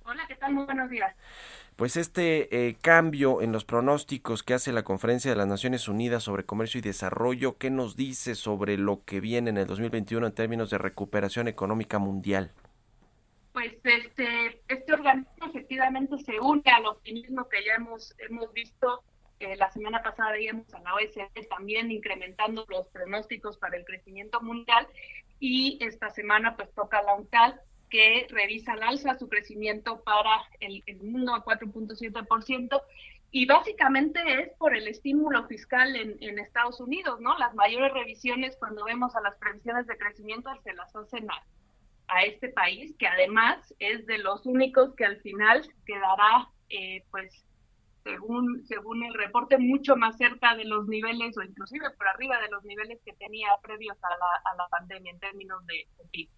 Hola, 0.05 0.23
¿qué 0.27 0.35
tal? 0.35 0.53
Muy 0.53 0.65
buenos 0.65 0.89
días. 0.89 1.13
Pues 1.75 1.97
este 1.97 2.67
eh, 2.67 2.75
cambio 2.79 3.41
en 3.41 3.51
los 3.51 3.65
pronósticos 3.65 4.43
que 4.43 4.53
hace 4.53 4.71
la 4.71 4.83
Conferencia 4.83 5.31
de 5.31 5.37
las 5.37 5.47
Naciones 5.47 5.87
Unidas 5.87 6.21
sobre 6.23 6.45
Comercio 6.45 6.77
y 6.77 6.81
Desarrollo, 6.81 7.57
¿qué 7.57 7.71
nos 7.71 7.95
dice 7.95 8.35
sobre 8.35 8.77
lo 8.77 9.03
que 9.05 9.19
viene 9.19 9.49
en 9.49 9.57
el 9.57 9.65
2021 9.65 10.27
en 10.27 10.33
términos 10.33 10.69
de 10.69 10.77
recuperación 10.77 11.47
económica 11.47 11.97
mundial? 11.97 12.51
Pues 13.53 13.73
este, 13.83 14.61
este 14.67 14.93
organismo 14.93 15.47
efectivamente 15.47 16.17
se 16.19 16.39
une 16.39 16.63
al 16.65 16.85
optimismo 16.85 17.49
que 17.49 17.65
ya 17.65 17.75
hemos, 17.75 18.13
hemos 18.19 18.53
visto. 18.53 19.03
Eh, 19.39 19.55
la 19.57 19.71
semana 19.71 20.03
pasada 20.03 20.31
veíamos 20.31 20.71
a 20.75 20.79
la 20.79 20.93
OSD 20.93 21.47
también 21.49 21.91
incrementando 21.91 22.65
los 22.69 22.87
pronósticos 22.89 23.57
para 23.57 23.77
el 23.77 23.85
crecimiento 23.85 24.41
mundial 24.41 24.87
y 25.39 25.79
esta 25.81 26.11
semana 26.11 26.55
pues 26.55 26.71
toca 26.73 27.01
la 27.01 27.15
UNCTAD 27.15 27.55
que 27.93 28.25
revisa 28.31 28.73
al 28.73 28.81
alza 28.81 29.19
su 29.19 29.29
crecimiento 29.29 30.01
para 30.01 30.41
el, 30.59 30.81
el 30.87 30.97
mundo 31.03 31.35
a 31.35 31.45
4.7%, 31.45 32.81
y 33.29 33.45
básicamente 33.45 34.19
es 34.41 34.49
por 34.57 34.75
el 34.75 34.87
estímulo 34.87 35.45
fiscal 35.45 35.95
en, 35.95 36.17
en, 36.19 36.39
Estados 36.39 36.79
Unidos, 36.79 37.21
¿no? 37.21 37.37
Las 37.37 37.53
mayores 37.53 37.93
revisiones 37.93 38.57
cuando 38.57 38.83
vemos 38.85 39.15
a 39.15 39.21
las 39.21 39.35
previsiones 39.37 39.85
de 39.85 39.97
crecimiento 39.97 40.49
se 40.63 40.73
las 40.73 40.95
hacen 40.95 41.29
a, 41.29 41.43
a 42.07 42.23
este 42.23 42.49
país, 42.49 42.95
que 42.97 43.05
además 43.05 43.75
es 43.77 44.07
de 44.07 44.17
los 44.17 44.43
únicos 44.47 44.95
que 44.95 45.05
al 45.05 45.21
final 45.21 45.61
quedará, 45.85 46.49
eh, 46.69 47.03
pues, 47.11 47.45
según, 48.03 48.65
según 48.65 49.03
el 49.03 49.13
reporte, 49.13 49.59
mucho 49.59 49.95
más 49.95 50.17
cerca 50.17 50.55
de 50.55 50.65
los 50.65 50.87
niveles 50.87 51.37
o 51.37 51.43
inclusive 51.43 51.91
por 51.91 52.07
arriba 52.07 52.41
de 52.41 52.49
los 52.49 52.63
niveles 52.63 52.99
que 53.05 53.13
tenía 53.13 53.49
previos 53.61 53.97
a 54.03 54.09
la, 54.09 54.51
a 54.51 54.55
la 54.55 54.67
pandemia 54.69 55.11
en 55.11 55.19
términos 55.19 55.63
de, 55.67 55.87
de 55.99 56.09
PIB. 56.09 56.29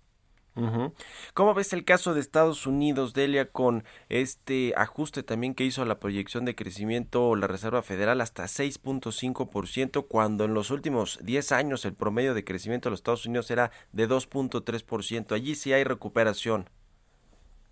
¿Cómo 1.34 1.54
ves 1.54 1.74
el 1.74 1.84
caso 1.84 2.14
de 2.14 2.22
Estados 2.22 2.66
Unidos, 2.66 3.14
Delia, 3.14 3.52
con 3.52 3.84
este 4.08 4.74
ajuste 4.78 5.22
también 5.22 5.54
que 5.54 5.66
hizo 5.66 5.84
la 5.84 6.00
proyección 6.00 6.46
de 6.46 6.56
crecimiento 6.56 7.36
la 7.36 7.48
Reserva 7.48 7.82
Federal 7.82 8.22
hasta 8.22 8.44
6.5%, 8.44 10.08
cuando 10.08 10.46
en 10.46 10.54
los 10.54 10.72
últimos 10.72 11.20
10 11.22 11.52
años 11.52 11.84
el 11.84 11.94
promedio 11.94 12.34
de 12.34 12.46
crecimiento 12.46 12.88
de 12.88 12.92
los 12.92 13.00
Estados 13.00 13.26
Unidos 13.26 13.52
era 13.52 13.72
de 13.92 14.08
2.3%? 14.08 15.34
Allí 15.34 15.56
sí 15.56 15.74
hay 15.74 15.84
recuperación. 15.84 16.70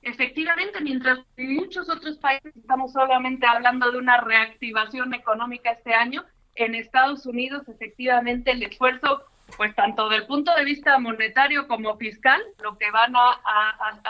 Efectivamente, 0.01 0.81
mientras 0.81 1.19
en 1.37 1.55
muchos 1.55 1.89
otros 1.89 2.17
países 2.17 2.53
estamos 2.57 2.91
solamente 2.91 3.45
hablando 3.45 3.89
de 3.89 3.97
una 3.97 4.19
reactivación 4.19 5.13
económica 5.13 5.71
este 5.71 5.93
año, 5.93 6.25
en 6.55 6.75
Estados 6.75 7.25
Unidos 7.25 7.67
efectivamente 7.67 8.51
el 8.51 8.63
esfuerzo 8.63 9.23
pues 9.57 9.75
tanto 9.75 10.09
del 10.09 10.25
punto 10.25 10.53
de 10.55 10.65
vista 10.65 10.97
monetario 10.99 11.67
como 11.67 11.97
fiscal, 11.97 12.41
lo 12.61 12.77
que 12.77 12.89
van 12.91 13.15
a, 13.15 13.39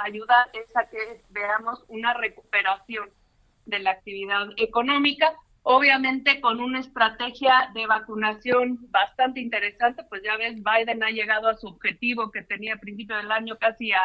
ayudar 0.04 0.50
es 0.54 0.76
a 0.76 0.90
que 0.90 1.22
veamos 1.30 1.84
una 1.88 2.14
recuperación 2.14 3.10
de 3.66 3.80
la 3.80 3.92
actividad 3.92 4.48
económica, 4.58 5.34
obviamente 5.64 6.42
con 6.42 6.60
una 6.60 6.80
estrategia 6.80 7.72
de 7.74 7.88
vacunación 7.88 8.80
bastante 8.92 9.40
interesante, 9.40 10.04
pues 10.10 10.22
ya 10.24 10.38
ves, 10.38 10.56
Biden 10.56 11.04
ha 11.04 11.10
llegado 11.10 11.48
a 11.48 11.58
su 11.58 11.68
objetivo 11.68 12.32
que 12.32 12.44
tenía 12.44 12.76
a 12.76 12.80
principio 12.80 13.16
del 13.18 13.32
año 13.32 13.58
casi 13.58 13.92
a, 13.92 14.02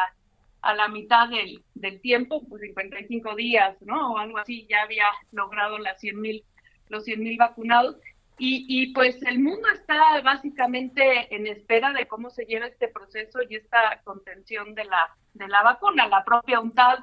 la 0.75 0.89
mitad 0.89 1.29
del, 1.29 1.63
del 1.73 2.01
tiempo, 2.01 2.43
pues 2.49 2.61
55 2.61 3.35
días, 3.35 3.81
¿no? 3.81 4.13
O 4.13 4.17
algo 4.17 4.39
así, 4.39 4.67
ya 4.69 4.81
había 4.81 5.05
logrado 5.31 5.77
las 5.77 6.01
100 6.01 6.19
mil, 6.19 6.43
los 6.89 7.05
100 7.05 7.23
mil 7.23 7.37
vacunados. 7.37 7.95
Y, 8.39 8.65
y, 8.69 8.93
pues 8.93 9.21
el 9.23 9.39
mundo 9.39 9.67
está 9.73 10.21
básicamente 10.21 11.33
en 11.35 11.45
espera 11.45 11.91
de 11.91 12.07
cómo 12.07 12.29
se 12.29 12.45
lleva 12.45 12.67
este 12.67 12.87
proceso 12.87 13.39
y 13.49 13.55
esta 13.55 14.01
contención 14.05 14.73
de 14.75 14.85
la, 14.85 15.15
de 15.33 15.47
la 15.47 15.61
vacuna. 15.61 16.07
La 16.07 16.23
propia 16.23 16.61
UNTAD 16.61 16.99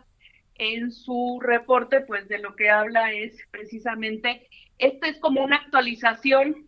en 0.55 0.90
su 0.90 1.38
reporte, 1.42 2.01
pues 2.01 2.27
de 2.29 2.38
lo 2.38 2.57
que 2.57 2.70
habla 2.70 3.12
es 3.12 3.37
precisamente, 3.51 4.49
esto 4.79 5.07
es 5.07 5.18
como 5.18 5.44
una 5.44 5.57
actualización 5.57 6.66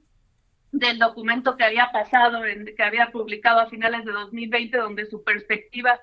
del 0.70 0.98
documento 0.98 1.56
que 1.56 1.64
había 1.64 1.90
pasado, 1.90 2.44
en, 2.44 2.66
que 2.76 2.82
había 2.82 3.10
publicado 3.10 3.60
a 3.60 3.70
finales 3.70 4.04
de 4.04 4.12
2020, 4.12 4.76
donde 4.76 5.06
su 5.06 5.24
perspectiva 5.24 5.98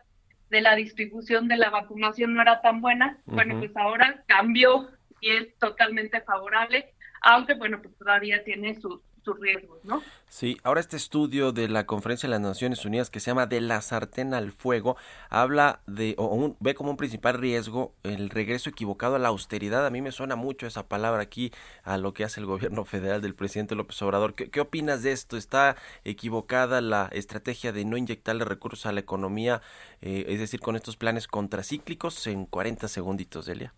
de 0.49 0.61
la 0.61 0.75
distribución 0.75 1.47
de 1.47 1.57
la 1.57 1.69
vacunación 1.69 2.33
no 2.33 2.41
era 2.41 2.61
tan 2.61 2.81
buena. 2.81 3.19
Uh 3.25 3.31
-huh. 3.31 3.35
Bueno, 3.35 3.59
pues 3.59 3.77
ahora 3.77 4.23
cambió 4.27 4.89
y 5.21 5.29
es 5.29 5.57
totalmente 5.59 6.21
favorable 6.21 6.94
aunque 7.25 7.55
bueno, 7.55 7.81
pues 7.81 7.93
todavía 7.97 8.43
tiene 8.43 8.79
sus, 8.79 9.01
sus 9.23 9.39
riesgos, 9.39 9.83
¿no? 9.83 10.03
Sí, 10.27 10.59
ahora 10.63 10.79
este 10.79 10.95
estudio 10.95 11.51
de 11.51 11.67
la 11.67 11.87
Conferencia 11.87 12.27
de 12.27 12.31
las 12.31 12.41
Naciones 12.41 12.85
Unidas 12.85 13.09
que 13.09 13.19
se 13.19 13.31
llama 13.31 13.47
De 13.47 13.61
la 13.61 13.81
sartén 13.81 14.35
al 14.35 14.51
fuego 14.51 14.95
habla 15.31 15.81
de, 15.87 16.13
o 16.19 16.27
un, 16.27 16.55
ve 16.59 16.75
como 16.75 16.91
un 16.91 16.97
principal 16.97 17.39
riesgo 17.39 17.95
el 18.03 18.29
regreso 18.29 18.69
equivocado 18.69 19.15
a 19.15 19.19
la 19.19 19.29
austeridad. 19.29 19.87
A 19.87 19.89
mí 19.89 20.03
me 20.03 20.11
suena 20.11 20.35
mucho 20.35 20.67
esa 20.67 20.87
palabra 20.87 21.23
aquí 21.23 21.51
a 21.83 21.97
lo 21.97 22.13
que 22.13 22.23
hace 22.23 22.39
el 22.39 22.45
gobierno 22.45 22.85
federal 22.85 23.23
del 23.23 23.33
presidente 23.33 23.73
López 23.73 23.99
Obrador. 24.03 24.35
¿Qué, 24.35 24.51
qué 24.51 24.59
opinas 24.61 25.01
de 25.01 25.11
esto? 25.11 25.35
¿Está 25.35 25.77
equivocada 26.03 26.79
la 26.79 27.09
estrategia 27.11 27.71
de 27.71 27.85
no 27.85 27.97
inyectarle 27.97 28.45
recursos 28.45 28.85
a 28.85 28.91
la 28.91 28.99
economía, 28.99 29.63
eh, 29.99 30.25
es 30.27 30.39
decir, 30.39 30.59
con 30.59 30.75
estos 30.75 30.95
planes 30.95 31.27
contracíclicos 31.27 32.27
en 32.27 32.45
40 32.45 32.87
segunditos, 32.87 33.47
Delia? 33.47 33.73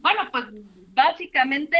Bueno, 0.00 0.22
pues 0.32 0.44
básicamente 0.92 1.76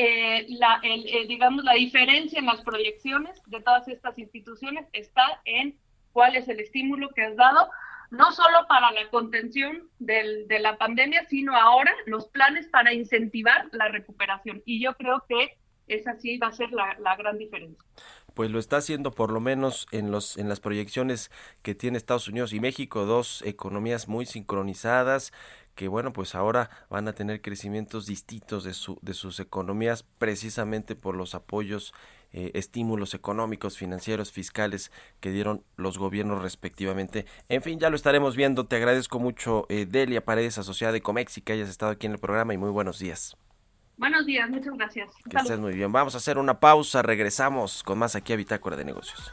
eh, 0.00 0.46
la, 0.50 0.78
el, 0.84 1.08
eh, 1.08 1.26
digamos, 1.26 1.64
la 1.64 1.72
diferencia 1.72 2.38
en 2.38 2.46
las 2.46 2.62
proyecciones 2.62 3.42
de 3.46 3.60
todas 3.60 3.88
estas 3.88 4.16
instituciones 4.16 4.86
está 4.92 5.40
en 5.44 5.76
cuál 6.12 6.36
es 6.36 6.46
el 6.48 6.60
estímulo 6.60 7.08
que 7.10 7.22
has 7.22 7.34
dado, 7.34 7.68
no 8.12 8.30
solo 8.30 8.58
para 8.68 8.92
la 8.92 9.10
contención 9.10 9.90
del, 9.98 10.46
de 10.46 10.60
la 10.60 10.78
pandemia, 10.78 11.24
sino 11.24 11.56
ahora 11.56 11.92
los 12.06 12.28
planes 12.28 12.68
para 12.68 12.94
incentivar 12.94 13.66
la 13.72 13.88
recuperación. 13.88 14.62
Y 14.64 14.80
yo 14.80 14.94
creo 14.94 15.24
que 15.28 15.58
esa 15.88 16.14
sí 16.14 16.38
va 16.38 16.46
a 16.46 16.52
ser 16.52 16.70
la, 16.70 16.96
la 17.00 17.16
gran 17.16 17.36
diferencia 17.36 17.82
pues 18.34 18.52
lo 18.52 18.60
está 18.60 18.76
haciendo 18.76 19.10
por 19.10 19.32
lo 19.32 19.40
menos 19.40 19.88
en 19.90 20.12
los 20.12 20.36
en 20.36 20.48
las 20.48 20.60
proyecciones 20.60 21.32
que 21.62 21.74
tiene 21.74 21.98
Estados 21.98 22.28
Unidos 22.28 22.52
y 22.52 22.60
México, 22.60 23.04
dos 23.04 23.42
economías 23.42 24.06
muy 24.06 24.26
sincronizadas 24.26 25.32
que 25.78 25.86
bueno, 25.86 26.12
pues 26.12 26.34
ahora 26.34 26.70
van 26.90 27.06
a 27.06 27.12
tener 27.12 27.40
crecimientos 27.40 28.04
distintos 28.04 28.64
de 28.64 28.74
su 28.74 28.98
de 29.00 29.14
sus 29.14 29.38
economías 29.38 30.02
precisamente 30.02 30.96
por 30.96 31.14
los 31.14 31.36
apoyos 31.36 31.94
eh, 32.32 32.50
estímulos 32.54 33.14
económicos, 33.14 33.78
financieros, 33.78 34.32
fiscales 34.32 34.90
que 35.20 35.30
dieron 35.30 35.62
los 35.76 35.96
gobiernos 35.96 36.42
respectivamente. 36.42 37.26
En 37.48 37.62
fin, 37.62 37.78
ya 37.78 37.90
lo 37.90 37.96
estaremos 37.96 38.34
viendo. 38.34 38.66
Te 38.66 38.74
agradezco 38.74 39.20
mucho, 39.20 39.66
eh, 39.68 39.86
Delia 39.88 40.24
Paredes, 40.24 40.58
asociada 40.58 40.92
de 40.92 41.00
Comex, 41.00 41.40
que 41.44 41.52
hayas 41.52 41.68
estado 41.68 41.92
aquí 41.92 42.06
en 42.06 42.14
el 42.14 42.18
programa 42.18 42.52
y 42.52 42.58
muy 42.58 42.70
buenos 42.70 42.98
días. 42.98 43.36
Buenos 43.98 44.26
días, 44.26 44.50
muchas 44.50 44.74
gracias. 44.76 45.10
Que 45.14 45.30
Salud. 45.30 45.46
estés 45.46 45.60
muy 45.60 45.74
bien. 45.74 45.92
Vamos 45.92 46.16
a 46.16 46.18
hacer 46.18 46.38
una 46.38 46.58
pausa, 46.58 47.02
regresamos 47.02 47.84
con 47.84 47.98
más 48.00 48.16
aquí 48.16 48.32
a 48.32 48.36
Bitácora 48.36 48.74
de 48.74 48.84
Negocios. 48.84 49.32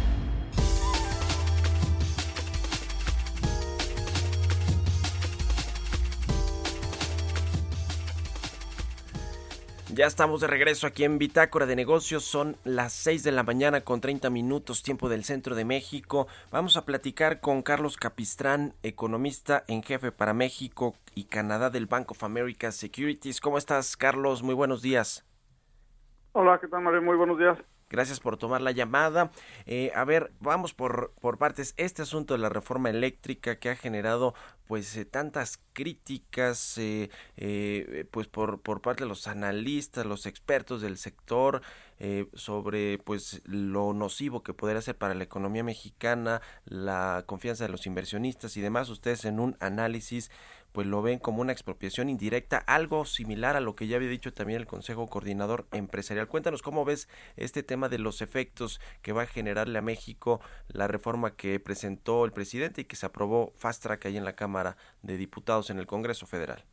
Ya 10.01 10.07
estamos 10.07 10.41
de 10.41 10.47
regreso 10.47 10.87
aquí 10.87 11.03
en 11.03 11.19
Bitácora 11.19 11.67
de 11.67 11.75
Negocios. 11.75 12.23
Son 12.23 12.57
las 12.63 12.91
6 12.91 13.21
de 13.21 13.31
la 13.31 13.43
mañana 13.43 13.81
con 13.81 14.01
30 14.01 14.31
minutos, 14.31 14.81
tiempo 14.81 15.09
del 15.09 15.23
centro 15.23 15.53
de 15.53 15.63
México. 15.63 16.25
Vamos 16.49 16.75
a 16.75 16.85
platicar 16.85 17.39
con 17.39 17.61
Carlos 17.61 17.97
Capistrán, 17.97 18.73
economista 18.81 19.63
en 19.67 19.83
jefe 19.83 20.11
para 20.11 20.33
México 20.33 20.95
y 21.13 21.25
Canadá 21.25 21.69
del 21.69 21.85
Bank 21.85 22.09
of 22.09 22.23
America 22.23 22.71
Securities. 22.71 23.39
¿Cómo 23.39 23.59
estás, 23.59 23.95
Carlos? 23.95 24.41
Muy 24.41 24.55
buenos 24.55 24.81
días. 24.81 25.23
Hola, 26.31 26.57
¿qué 26.59 26.67
tal, 26.67 26.81
Mario? 26.81 27.03
Muy 27.03 27.15
buenos 27.15 27.37
días. 27.37 27.59
Gracias 27.91 28.21
por 28.21 28.37
tomar 28.37 28.61
la 28.61 28.71
llamada. 28.71 29.31
Eh, 29.65 29.91
a 29.93 30.05
ver, 30.05 30.31
vamos 30.39 30.73
por, 30.73 31.11
por 31.19 31.37
partes. 31.37 31.73
Este 31.75 32.03
asunto 32.03 32.33
de 32.33 32.39
la 32.39 32.47
reforma 32.47 32.89
eléctrica 32.89 33.59
que 33.59 33.69
ha 33.69 33.75
generado 33.75 34.33
pues 34.65 34.95
eh, 34.95 35.03
tantas 35.03 35.59
críticas 35.73 36.77
eh, 36.77 37.09
eh, 37.35 38.05
pues 38.09 38.27
por, 38.27 38.61
por 38.61 38.81
parte 38.81 39.03
de 39.03 39.09
los 39.09 39.27
analistas, 39.27 40.05
los 40.05 40.25
expertos 40.25 40.81
del 40.81 40.97
sector 40.97 41.61
eh, 41.99 42.27
sobre 42.33 42.97
pues 42.97 43.41
lo 43.45 43.93
nocivo 43.93 44.41
que 44.41 44.53
podría 44.53 44.81
ser 44.81 44.97
para 44.97 45.13
la 45.13 45.25
economía 45.25 45.63
mexicana, 45.63 46.41
la 46.63 47.25
confianza 47.27 47.65
de 47.65 47.71
los 47.71 47.85
inversionistas 47.85 48.55
y 48.55 48.61
demás. 48.61 48.87
Ustedes 48.89 49.25
en 49.25 49.41
un 49.41 49.57
análisis 49.59 50.31
pues 50.71 50.87
lo 50.87 51.01
ven 51.01 51.19
como 51.19 51.41
una 51.41 51.51
expropiación 51.51 52.09
indirecta, 52.09 52.57
algo 52.57 53.05
similar 53.05 53.55
a 53.55 53.61
lo 53.61 53.75
que 53.75 53.87
ya 53.87 53.97
había 53.97 54.09
dicho 54.09 54.33
también 54.33 54.59
el 54.59 54.67
Consejo 54.67 55.07
Coordinador 55.07 55.65
Empresarial. 55.71 56.27
Cuéntanos 56.27 56.61
cómo 56.61 56.85
ves 56.85 57.09
este 57.37 57.63
tema 57.63 57.89
de 57.89 57.99
los 57.99 58.21
efectos 58.21 58.79
que 59.01 59.13
va 59.13 59.23
a 59.23 59.27
generarle 59.27 59.79
a 59.79 59.81
México 59.81 60.39
la 60.67 60.87
reforma 60.87 61.35
que 61.35 61.59
presentó 61.59 62.25
el 62.25 62.31
presidente 62.31 62.81
y 62.81 62.85
que 62.85 62.95
se 62.95 63.05
aprobó 63.05 63.51
fast 63.55 63.83
track 63.83 64.05
ahí 64.05 64.17
en 64.17 64.25
la 64.25 64.33
Cámara 64.33 64.77
de 65.01 65.17
Diputados 65.17 65.69
en 65.69 65.79
el 65.79 65.87
Congreso 65.87 66.25
Federal. 66.25 66.63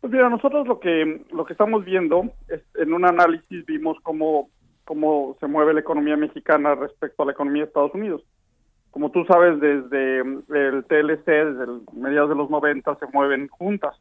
Pues 0.00 0.12
mira, 0.12 0.28
nosotros 0.28 0.66
lo 0.66 0.78
que 0.78 1.24
lo 1.32 1.44
que 1.44 1.54
estamos 1.54 1.84
viendo 1.84 2.30
es 2.48 2.62
en 2.74 2.92
un 2.92 3.04
análisis 3.04 3.64
vimos 3.66 3.96
cómo 4.02 4.50
cómo 4.84 5.36
se 5.40 5.48
mueve 5.48 5.74
la 5.74 5.80
economía 5.80 6.16
mexicana 6.16 6.74
respecto 6.76 7.22
a 7.22 7.26
la 7.26 7.32
economía 7.32 7.62
de 7.62 7.68
Estados 7.68 7.94
Unidos. 7.94 8.22
Como 8.90 9.10
tú 9.10 9.24
sabes, 9.26 9.60
desde 9.60 10.20
el 10.20 10.84
TLC, 10.84 11.26
desde 11.26 11.66
mediados 11.92 12.30
de 12.30 12.36
los 12.36 12.48
90, 12.48 12.96
se 12.96 13.06
mueven 13.12 13.48
juntas. 13.48 13.94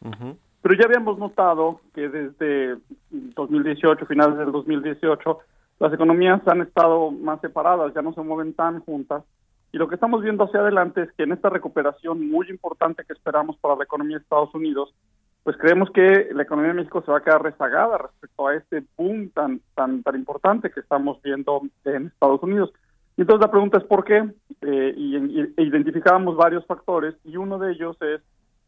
Pero 0.00 0.74
ya 0.74 0.86
habíamos 0.86 1.18
notado 1.18 1.80
que 1.94 2.08
desde 2.08 2.76
2018, 3.10 4.06
finales 4.06 4.38
del 4.38 4.52
2018, 4.52 5.38
las 5.78 5.92
economías 5.92 6.40
han 6.46 6.62
estado 6.62 7.10
más 7.10 7.40
separadas, 7.40 7.92
ya 7.94 8.02
no 8.02 8.12
se 8.12 8.22
mueven 8.22 8.54
tan 8.54 8.80
juntas. 8.80 9.24
Y 9.72 9.78
lo 9.78 9.88
que 9.88 9.96
estamos 9.96 10.22
viendo 10.22 10.44
hacia 10.44 10.60
adelante 10.60 11.02
es 11.02 11.12
que 11.12 11.24
en 11.24 11.32
esta 11.32 11.50
recuperación 11.50 12.30
muy 12.30 12.48
importante 12.48 13.04
que 13.04 13.12
esperamos 13.12 13.56
para 13.56 13.76
la 13.76 13.84
economía 13.84 14.18
de 14.18 14.22
Estados 14.22 14.54
Unidos, 14.54 14.94
pues 15.42 15.56
creemos 15.56 15.90
que 15.90 16.28
la 16.32 16.44
economía 16.44 16.70
de 16.70 16.78
México 16.78 17.02
se 17.04 17.10
va 17.10 17.18
a 17.18 17.22
quedar 17.22 17.42
rezagada 17.42 17.98
respecto 17.98 18.46
a 18.46 18.54
este 18.54 18.84
boom 18.96 19.30
tan 19.30 19.60
tan 19.74 20.02
tan 20.02 20.14
importante 20.14 20.70
que 20.70 20.80
estamos 20.80 21.20
viendo 21.22 21.60
en 21.84 22.06
Estados 22.06 22.42
Unidos. 22.42 22.72
Entonces 23.16 23.46
la 23.46 23.50
pregunta 23.50 23.78
es 23.78 23.84
por 23.84 24.04
qué, 24.04 24.24
eh, 24.62 24.94
y, 24.96 25.16
y- 25.16 25.54
e 25.56 25.62
identificábamos 25.62 26.36
varios 26.36 26.66
factores, 26.66 27.14
y 27.24 27.36
uno 27.36 27.58
de 27.58 27.72
ellos 27.72 27.96
es 28.02 28.20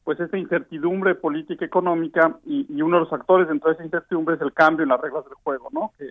pues 0.04 0.20
esta 0.20 0.38
incertidumbre 0.38 1.16
política 1.16 1.64
económica, 1.64 2.38
y, 2.44 2.80
uno 2.80 2.96
de 2.98 3.00
los 3.00 3.10
factores 3.10 3.48
dentro 3.48 3.70
de 3.70 3.74
esa 3.74 3.84
incertidumbre 3.84 4.36
es 4.36 4.40
el 4.40 4.52
cambio 4.52 4.84
en 4.84 4.90
las 4.90 5.00
reglas 5.00 5.24
del 5.24 5.34
juego, 5.42 5.68
¿no? 5.72 5.90
Que, 5.98 6.10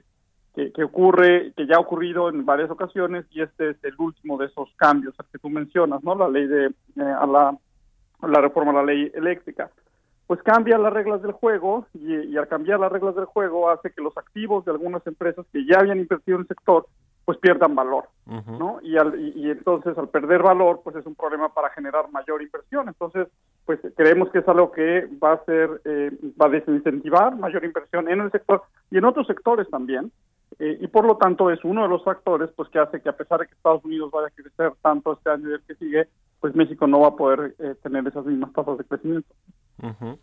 que, 0.53 0.73
que 0.73 0.83
ocurre, 0.83 1.53
que 1.55 1.65
ya 1.65 1.77
ha 1.77 1.79
ocurrido 1.79 2.27
en 2.27 2.45
varias 2.45 2.69
ocasiones, 2.69 3.25
y 3.31 3.41
este 3.41 3.69
es 3.69 3.77
el 3.85 3.93
último 3.97 4.37
de 4.37 4.47
esos 4.47 4.69
cambios 4.75 5.15
que 5.31 5.39
tú 5.39 5.49
mencionas, 5.49 6.03
¿no? 6.03 6.13
La 6.13 6.27
ley 6.27 6.45
de, 6.45 6.65
eh, 6.65 6.71
a 7.01 7.25
la, 7.25 7.57
la 8.27 8.41
reforma 8.41 8.71
a 8.71 8.75
la 8.75 8.83
ley 8.83 9.11
eléctrica 9.13 9.69
pues 10.27 10.41
cambia 10.41 10.77
las 10.79 10.91
reglas 10.91 11.21
del 11.21 11.33
juego 11.33 11.85
y 11.93 12.35
al 12.35 12.47
cambiar 12.47 12.79
las 12.79 12.91
reglas 12.91 13.15
del 13.15 13.25
juego 13.25 13.69
hace 13.69 13.91
que 13.91 14.01
los 14.01 14.17
activos 14.17 14.65
de 14.65 14.71
algunas 14.71 15.05
empresas 15.05 15.45
que 15.53 15.63
ya 15.65 15.77
habían 15.79 15.99
invertido 15.99 16.37
en 16.37 16.41
el 16.41 16.47
sector 16.47 16.87
pues 17.25 17.39
pierdan 17.39 17.73
valor, 17.73 18.07
¿no? 18.27 18.79
Y, 18.83 18.97
al, 18.97 19.19
y, 19.19 19.33
y 19.35 19.49
entonces 19.49 19.97
al 19.97 20.09
perder 20.09 20.43
valor 20.43 20.81
pues 20.83 20.95
es 20.95 21.05
un 21.07 21.15
problema 21.15 21.49
para 21.49 21.71
generar 21.71 22.11
mayor 22.11 22.41
inversión. 22.41 22.87
Entonces 22.87 23.27
pues 23.65 23.79
creemos 23.97 24.29
que 24.29 24.39
es 24.39 24.47
algo 24.47 24.71
que 24.71 25.09
va 25.21 25.33
a 25.33 25.45
ser, 25.45 25.81
eh, 25.85 26.11
va 26.39 26.45
a 26.45 26.49
desincentivar 26.49 27.35
mayor 27.35 27.65
inversión 27.65 28.07
en 28.09 28.21
el 28.21 28.31
sector 28.31 28.63
y 28.91 28.97
en 28.99 29.05
otros 29.05 29.25
sectores 29.25 29.67
también. 29.69 30.11
Eh, 30.59 30.77
y 30.79 30.87
por 30.87 31.05
lo 31.05 31.17
tanto 31.17 31.49
es 31.49 31.63
uno 31.65 31.81
de 31.81 31.89
los 31.89 32.03
factores 32.03 32.49
pues 32.55 32.69
que 32.69 32.79
hace 32.79 33.01
que 33.01 33.09
a 33.09 33.17
pesar 33.17 33.39
de 33.39 33.47
que 33.47 33.55
Estados 33.55 33.83
Unidos 33.83 34.11
vaya 34.11 34.27
a 34.27 34.29
crecer 34.29 34.73
tanto 34.81 35.13
este 35.13 35.31
año 35.31 35.49
y 35.49 35.53
el 35.53 35.63
que 35.63 35.75
sigue, 35.75 36.07
pues 36.39 36.55
México 36.55 36.85
no 36.85 36.99
va 36.99 37.07
a 37.07 37.15
poder 37.15 37.55
eh, 37.57 37.75
tener 37.81 38.07
esas 38.07 38.25
mismas 38.25 38.53
tasas 38.53 38.77
de 38.77 38.83
crecimiento. 38.83 39.33
Ujú. 39.81 40.19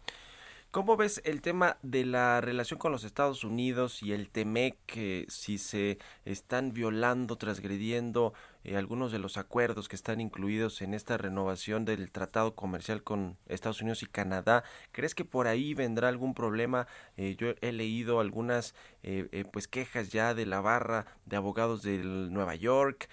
¿Cómo 0.73 0.97
ves 0.97 1.21
el 1.27 1.43
tema 1.43 1.77
de 1.83 2.07
la 2.07 2.41
relación 2.41 2.79
con 2.79 2.93
los 2.93 3.05
Estados 3.05 3.45
Unidos 3.45 4.03
y 4.03 4.15
el 4.15 4.31
TEMEC, 4.31 4.79
que 4.87 5.27
si 5.29 5.59
se 5.59 5.99
están 6.25 6.73
violando, 6.73 7.37
transgrediendo 7.37 8.33
eh, 8.65 8.79
algunos 8.79 9.13
de 9.13 9.19
los 9.19 9.37
acuerdos 9.37 9.87
que 9.87 9.97
están 9.97 10.19
incluidos 10.19 10.81
en 10.81 10.95
esta 10.95 11.19
renovación 11.19 11.85
del 11.85 12.11
tratado 12.11 12.55
comercial 12.55 13.03
con 13.03 13.37
Estados 13.49 13.83
Unidos 13.83 14.03
y 14.03 14.07
Canadá? 14.07 14.65
¿Crees 14.93 15.15
que 15.15 15.27
por 15.27 15.47
ahí 15.47 15.75
vendrá 15.75 16.09
algún 16.09 16.33
problema? 16.33 16.87
Eh, 17.19 17.37
yo 17.37 17.49
he 17.61 17.73
leído 17.73 18.19
algunas 18.19 18.75
eh, 19.03 19.29
eh, 19.33 19.45
pues 19.45 19.69
quejas 19.69 20.09
ya 20.09 20.33
de 20.33 20.47
la 20.47 20.63
barra 20.63 21.05
de 21.27 21.37
abogados 21.37 21.83
de 21.83 21.99
Nueva 21.99 22.55
York 22.55 23.11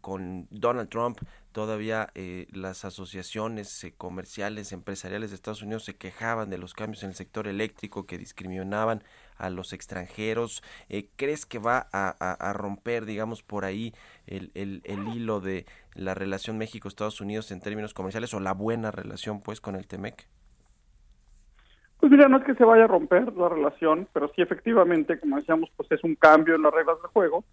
con 0.00 0.48
Donald 0.50 0.88
Trump 0.88 1.18
todavía 1.52 2.10
eh, 2.14 2.46
las 2.52 2.84
asociaciones 2.84 3.84
eh, 3.84 3.94
comerciales, 3.96 4.72
empresariales 4.72 5.30
de 5.30 5.36
Estados 5.36 5.62
Unidos 5.62 5.84
se 5.84 5.96
quejaban 5.96 6.50
de 6.50 6.58
los 6.58 6.74
cambios 6.74 7.02
en 7.02 7.10
el 7.10 7.14
sector 7.16 7.48
eléctrico 7.48 8.06
que 8.06 8.18
discriminaban 8.18 9.02
a 9.36 9.50
los 9.50 9.72
extranjeros. 9.72 10.62
Eh, 10.88 11.08
¿Crees 11.16 11.46
que 11.46 11.58
va 11.58 11.88
a, 11.92 12.52
romper, 12.54 13.04
digamos, 13.06 13.42
por 13.42 13.64
ahí 13.64 13.94
el, 14.26 14.50
el- 14.54 14.82
el 14.84 15.08
hilo 15.08 15.40
de 15.40 15.66
la 15.94 16.14
relación 16.14 16.58
México-Estados 16.58 17.20
Unidos 17.20 17.50
en 17.50 17.60
términos 17.60 17.94
comerciales 17.94 18.34
o 18.34 18.40
la 18.40 18.52
buena 18.52 18.90
relación, 18.90 19.40
pues, 19.42 19.60
con 19.60 19.76
el 19.76 19.86
TEMEC? 19.86 20.28
Pues 21.98 22.10
mira, 22.10 22.28
no 22.28 22.38
es 22.38 22.44
que 22.44 22.54
se 22.54 22.64
vaya 22.64 22.84
a 22.84 22.88
romper 22.88 23.32
la 23.34 23.48
relación, 23.48 24.08
pero 24.12 24.28
sí 24.34 24.42
efectivamente, 24.42 25.20
como 25.20 25.36
decíamos, 25.36 25.70
pues 25.76 25.90
es 25.92 26.02
un 26.02 26.14
cambio 26.16 26.54
en 26.54 26.62
las 26.62 26.72
reglas 26.72 26.96
del 27.02 27.10
juego. 27.10 27.44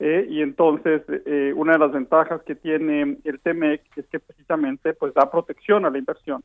Eh, 0.00 0.26
y 0.28 0.42
entonces, 0.42 1.02
eh, 1.08 1.52
una 1.56 1.72
de 1.72 1.78
las 1.78 1.92
ventajas 1.92 2.42
que 2.42 2.54
tiene 2.54 3.18
el 3.24 3.40
TEMEC 3.40 3.82
es 3.96 4.06
que 4.06 4.20
precisamente 4.20 4.94
pues 4.94 5.12
da 5.12 5.30
protección 5.30 5.84
a 5.84 5.90
la 5.90 5.98
inversión. 5.98 6.42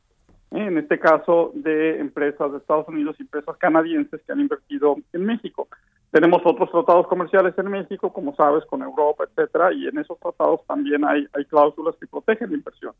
eh, 0.51 0.65
en 0.65 0.77
este 0.77 0.99
caso, 0.99 1.51
de 1.53 1.99
empresas 1.99 2.51
de 2.51 2.57
Estados 2.57 2.87
Unidos 2.87 3.15
y 3.19 3.23
empresas 3.23 3.57
canadienses 3.57 4.21
que 4.21 4.31
han 4.31 4.39
invertido 4.39 4.97
en 5.13 5.25
México. 5.25 5.67
Tenemos 6.11 6.41
otros 6.45 6.71
tratados 6.71 7.07
comerciales 7.07 7.57
en 7.57 7.69
México, 7.69 8.13
como 8.13 8.35
sabes, 8.35 8.63
con 8.65 8.81
Europa, 8.81 9.23
etcétera, 9.23 9.73
y 9.73 9.87
en 9.87 9.97
esos 9.97 10.19
tratados 10.19 10.65
también 10.67 11.03
hay, 11.05 11.27
hay 11.33 11.45
cláusulas 11.45 11.95
que 11.99 12.07
protegen 12.07 12.51
la 12.51 12.57
inversión. 12.57 12.93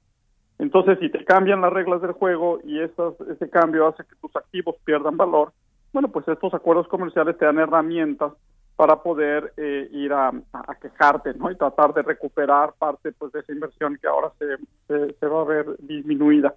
Entonces, 0.60 0.98
si 1.00 1.10
te 1.10 1.24
cambian 1.26 1.62
las 1.62 1.74
reglas 1.74 2.02
del 2.02 2.14
juego 2.14 2.60
y 2.64 2.80
esas, 2.80 3.14
ese 3.22 3.50
cambio 3.50 3.88
hace 3.88 4.04
que 4.04 4.16
tus 4.22 4.36
activos 4.36 4.76
pierdan 4.86 5.18
valor, 5.18 5.52
bueno, 5.92 6.10
pues 6.10 6.28
estos 6.28 6.54
acuerdos 6.54 6.88
comerciales 6.88 7.38
te 7.38 7.46
dan 7.46 7.60
herramientas 7.60 8.34
para 8.76 9.02
poder 9.04 9.54
eh, 9.58 9.88
ir 9.92 10.14
a, 10.14 10.32
a 10.52 10.76
quejarte, 10.76 11.34
¿no? 11.36 11.52
Y 11.52 11.56
tratar 11.56 11.94
de 11.94 12.02
recuperar 12.02 12.74
parte, 12.78 13.12
pues, 13.12 13.32
de 13.32 13.42
esa 13.42 13.52
inversión 13.52 13.98
que 14.02 14.08
ahora 14.08 14.32
se, 14.40 15.14
se, 15.20 15.28
va 15.28 15.42
a 15.42 15.46
ver 15.46 15.78
disminuida. 15.80 16.56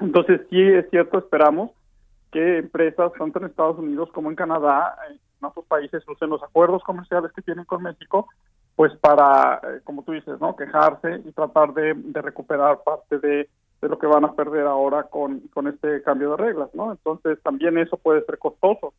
Entonces, 0.00 0.40
sí 0.48 0.60
es 0.60 0.88
cierto, 0.90 1.18
esperamos 1.18 1.70
que 2.30 2.58
empresas, 2.58 3.12
tanto 3.18 3.38
en 3.38 3.46
Estados 3.46 3.78
Unidos 3.78 4.08
como 4.12 4.30
en 4.30 4.36
Canadá, 4.36 4.96
en 5.10 5.44
otros 5.44 5.66
países, 5.66 6.02
usen 6.08 6.30
los 6.30 6.42
acuerdos 6.42 6.82
comerciales 6.84 7.30
que 7.32 7.42
tienen 7.42 7.66
con 7.66 7.82
México, 7.82 8.28
pues 8.74 8.92
para, 8.96 9.60
eh, 9.62 9.80
como 9.84 10.02
tú 10.02 10.12
dices, 10.12 10.40
¿no? 10.40 10.56
Quejarse 10.56 11.20
y 11.26 11.32
tratar 11.32 11.74
de, 11.74 11.92
de 11.94 12.22
recuperar 12.22 12.82
parte 12.82 13.18
de, 13.18 13.50
de 13.82 13.88
lo 13.88 13.98
que 13.98 14.06
van 14.06 14.24
a 14.24 14.32
perder 14.32 14.66
ahora 14.66 15.02
con, 15.02 15.40
con 15.52 15.66
este 15.68 16.02
cambio 16.02 16.30
de 16.30 16.36
reglas, 16.38 16.70
¿no? 16.72 16.90
Entonces, 16.92 17.38
también 17.42 17.76
eso 17.76 17.98
puede 17.98 18.24
ser 18.24 18.38
costoso 18.38 18.94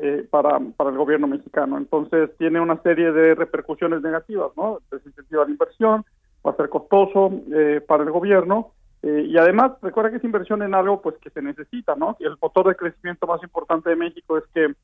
eh, 0.00 0.26
para, 0.30 0.58
para 0.76 0.90
el 0.90 0.96
gobierno 0.96 1.26
mexicano. 1.26 1.78
Entonces, 1.78 2.30
tiene 2.38 2.60
una 2.60 2.80
serie 2.82 3.12
de 3.12 3.34
repercusiones 3.34 4.02
negativas, 4.02 4.50
¿no? 4.56 4.80
Desincentiva 4.90 5.44
la 5.44 5.50
inversión, 5.50 6.04
va 6.46 6.52
a 6.52 6.56
ser 6.56 6.68
costoso 6.68 7.32
eh, 7.52 7.80
para 7.86 8.04
el 8.04 8.10
gobierno, 8.10 8.72
eh, 9.04 9.26
y 9.28 9.36
además, 9.36 9.72
recuerda 9.82 10.10
que 10.10 10.16
es 10.16 10.24
inversión 10.24 10.62
en 10.62 10.74
algo 10.74 11.02
pues 11.02 11.16
que 11.18 11.28
se 11.28 11.42
necesita, 11.42 11.94
¿no? 11.94 12.16
Y 12.18 12.24
el 12.24 12.38
motor 12.40 12.68
de 12.68 12.74
crecimiento 12.74 13.26
más 13.26 13.42
importante 13.42 13.90
de 13.90 13.96
México 13.96 14.38
es 14.38 14.44
que 14.54 14.74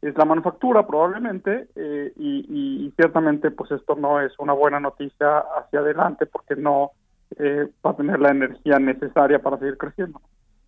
es 0.00 0.16
la 0.16 0.24
manufactura 0.24 0.86
probablemente 0.86 1.68
eh, 1.74 2.12
y, 2.16 2.90
ciertamente 2.96 3.50
pues 3.50 3.70
esto 3.70 3.94
no 3.94 4.20
es 4.20 4.32
una 4.38 4.54
buena 4.54 4.80
noticia 4.80 5.38
hacia 5.38 5.80
adelante 5.80 6.24
porque 6.24 6.56
no 6.56 6.92
eh, 7.38 7.68
va 7.84 7.90
a 7.90 7.96
tener 7.96 8.18
la 8.20 8.30
energía 8.30 8.78
necesaria 8.78 9.38
para 9.40 9.58
seguir 9.58 9.76
creciendo. 9.76 10.20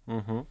Ujú. 0.06 0.46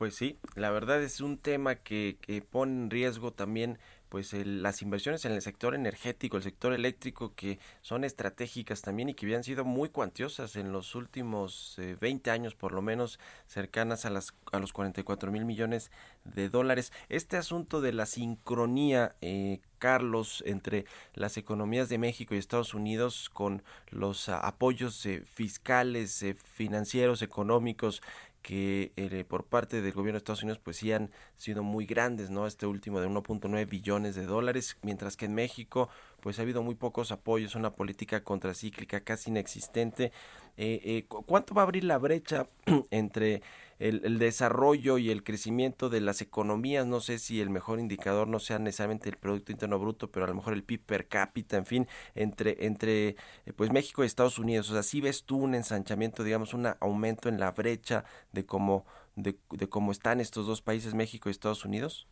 Pues 0.00 0.14
sí, 0.16 0.38
la 0.54 0.70
verdad 0.70 1.02
es 1.02 1.20
un 1.20 1.36
tema 1.36 1.74
que, 1.76 2.16
que 2.22 2.40
pone 2.40 2.72
en 2.72 2.90
riesgo 2.90 3.32
también 3.34 3.78
pues 4.08 4.32
el- 4.32 4.62
las 4.62 4.80
inversiones 4.82 5.26
en 5.26 5.32
el 5.32 5.42
sector 5.42 5.74
energético, 5.74 6.38
el 6.38 6.42
sector 6.42 6.72
eléctrico 6.72 7.34
que 7.36 7.58
son 7.82 8.02
estratégicas 8.04 8.80
también 8.80 9.10
y 9.10 9.14
que 9.14 9.26
habían 9.26 9.44
sido 9.44 9.64
muy 9.66 9.90
cuantiosas 9.90 10.56
en 10.56 10.72
los 10.72 10.94
últimos 10.94 11.78
eh, 11.78 11.96
20 12.00 12.30
años 12.30 12.54
por 12.54 12.72
lo 12.72 12.80
menos 12.82 13.20
cercanas 13.46 14.06
a 14.06 14.10
las 14.10 14.34
a 14.52 14.58
los 14.58 14.72
44 14.72 15.30
mil 15.30 15.44
millones 15.44 15.90
de 16.24 16.48
dólares. 16.48 16.92
Este 17.08 17.36
asunto 17.36 17.80
de 17.80 17.92
la 17.92 18.06
sincronía 18.06 19.16
eh, 19.20 19.60
Carlos, 19.80 20.44
entre 20.46 20.84
las 21.14 21.36
economías 21.36 21.88
de 21.88 21.98
México 21.98 22.34
y 22.34 22.38
Estados 22.38 22.74
Unidos 22.74 23.30
con 23.30 23.62
los 23.88 24.28
ah, 24.28 24.38
apoyos 24.38 25.04
eh, 25.06 25.22
fiscales, 25.24 26.22
eh, 26.22 26.34
financieros, 26.34 27.22
económicos 27.22 28.02
que 28.42 28.92
eh, 28.96 29.24
por 29.28 29.44
parte 29.44 29.82
del 29.82 29.92
gobierno 29.92 30.16
de 30.16 30.18
Estados 30.18 30.42
Unidos 30.42 30.60
pues 30.62 30.78
sí 30.78 30.92
han 30.92 31.10
sido 31.36 31.62
muy 31.62 31.86
grandes, 31.86 32.30
¿no? 32.30 32.46
Este 32.46 32.66
último 32.66 33.00
de 33.00 33.08
1.9 33.08 33.68
billones 33.68 34.14
de 34.14 34.24
dólares, 34.24 34.78
mientras 34.82 35.16
que 35.16 35.26
en 35.26 35.34
México 35.34 35.88
pues 36.20 36.38
ha 36.38 36.42
habido 36.42 36.62
muy 36.62 36.74
pocos 36.74 37.12
apoyos, 37.12 37.54
una 37.54 37.74
política 37.74 38.22
contracíclica 38.24 39.00
casi 39.02 39.30
inexistente. 39.30 40.12
Eh, 40.56 40.80
eh, 40.84 41.04
¿cu- 41.08 41.22
¿Cuánto 41.24 41.54
va 41.54 41.62
a 41.62 41.64
abrir 41.64 41.84
la 41.84 41.98
brecha 41.98 42.48
entre 42.90 43.42
el, 43.78 44.18
desarrollo 44.18 44.98
y 44.98 45.10
el 45.10 45.22
crecimiento 45.24 45.88
de 45.88 46.00
las 46.00 46.20
economías? 46.20 46.86
No 46.86 47.00
sé 47.00 47.18
si 47.18 47.40
el 47.40 47.50
mejor 47.50 47.80
indicador 47.80 48.28
no 48.28 48.38
sea 48.40 48.58
necesariamente 48.58 49.08
el 49.08 49.16
Producto 49.16 49.52
Interno 49.52 49.78
Bruto, 49.78 50.10
pero 50.10 50.24
a 50.26 50.28
lo 50.28 50.34
mejor 50.34 50.52
el 50.52 50.62
PIB 50.64 50.80
per 50.84 51.08
cápita, 51.08 51.56
en 51.56 51.66
fin, 51.66 51.88
entre, 52.14 52.66
entre 52.66 53.08
eh, 53.08 53.16
pues 53.56 53.70
México 53.72 54.02
y 54.02 54.06
Estados 54.06 54.38
Unidos. 54.38 54.70
O 54.70 54.74
sea, 54.74 54.82
¿sí 54.82 55.00
ves 55.00 55.24
tú 55.24 55.38
un 55.38 55.54
ensanchamiento, 55.54 56.24
digamos, 56.24 56.54
un 56.54 56.66
aumento 56.80 57.28
en 57.28 57.40
la 57.40 57.52
brecha 57.52 58.04
de 58.32 58.44
cómo, 58.44 58.84
de 59.16 59.68
cómo 59.68 59.92
están 59.92 60.20
estos 60.20 60.46
dos 60.46 60.62
países, 60.62 60.94
México 60.94 61.28
y 61.28 61.32
Estados 61.32 61.64
Unidos? 61.64 62.06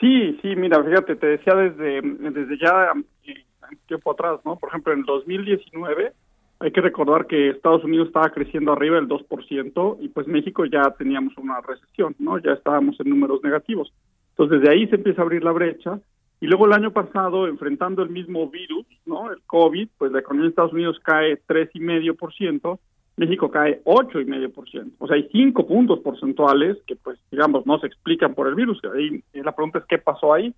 Sí, 0.00 0.38
sí, 0.42 0.56
mira, 0.56 0.82
fíjate, 0.82 1.16
te 1.16 1.26
decía 1.26 1.54
desde, 1.54 2.02
desde 2.02 2.58
ya 2.58 2.92
eh, 3.24 3.44
tiempo 3.86 4.12
atrás, 4.12 4.40
¿no? 4.44 4.56
Por 4.56 4.68
ejemplo, 4.68 4.92
en 4.92 5.00
el 5.00 5.04
2019 5.06 6.12
hay 6.58 6.70
que 6.70 6.80
recordar 6.80 7.26
que 7.26 7.50
Estados 7.50 7.84
Unidos 7.84 8.08
estaba 8.08 8.30
creciendo 8.30 8.72
arriba 8.72 8.96
del 8.96 9.08
2% 9.08 9.98
y 10.00 10.08
pues 10.08 10.26
México 10.26 10.64
ya 10.64 10.82
teníamos 10.98 11.36
una 11.36 11.60
recesión, 11.60 12.14
¿no? 12.18 12.38
Ya 12.38 12.52
estábamos 12.52 12.98
en 13.00 13.10
números 13.10 13.40
negativos. 13.42 13.92
Entonces, 14.30 14.60
desde 14.60 14.74
ahí 14.74 14.86
se 14.88 14.96
empieza 14.96 15.22
a 15.22 15.24
abrir 15.24 15.42
la 15.44 15.52
brecha 15.52 15.98
y 16.40 16.46
luego 16.46 16.66
el 16.66 16.72
año 16.74 16.92
pasado, 16.92 17.46
enfrentando 17.46 18.02
el 18.02 18.10
mismo 18.10 18.48
virus, 18.48 18.86
¿no? 19.06 19.30
El 19.30 19.40
COVID, 19.46 19.88
pues 19.96 20.12
la 20.12 20.20
economía 20.20 20.44
de 20.44 20.50
Estados 20.50 20.72
Unidos 20.72 20.98
cae 21.02 21.40
3,5%, 21.46 22.78
México 23.16 23.50
cae 23.50 23.82
8,5%. 23.84 24.92
O 24.98 25.06
sea, 25.06 25.16
hay 25.16 25.28
cinco 25.32 25.66
puntos 25.66 26.00
porcentuales 26.00 26.76
que, 26.86 26.96
pues, 26.96 27.18
digamos, 27.30 27.66
no 27.66 27.78
se 27.78 27.86
explican 27.86 28.34
por 28.34 28.46
el 28.46 28.54
virus. 28.54 28.80
Ahí, 28.94 29.22
eh, 29.32 29.42
la 29.42 29.52
pregunta 29.52 29.78
es 29.78 29.84
qué 29.86 29.98
pasó 29.98 30.34
ahí. 30.34 30.54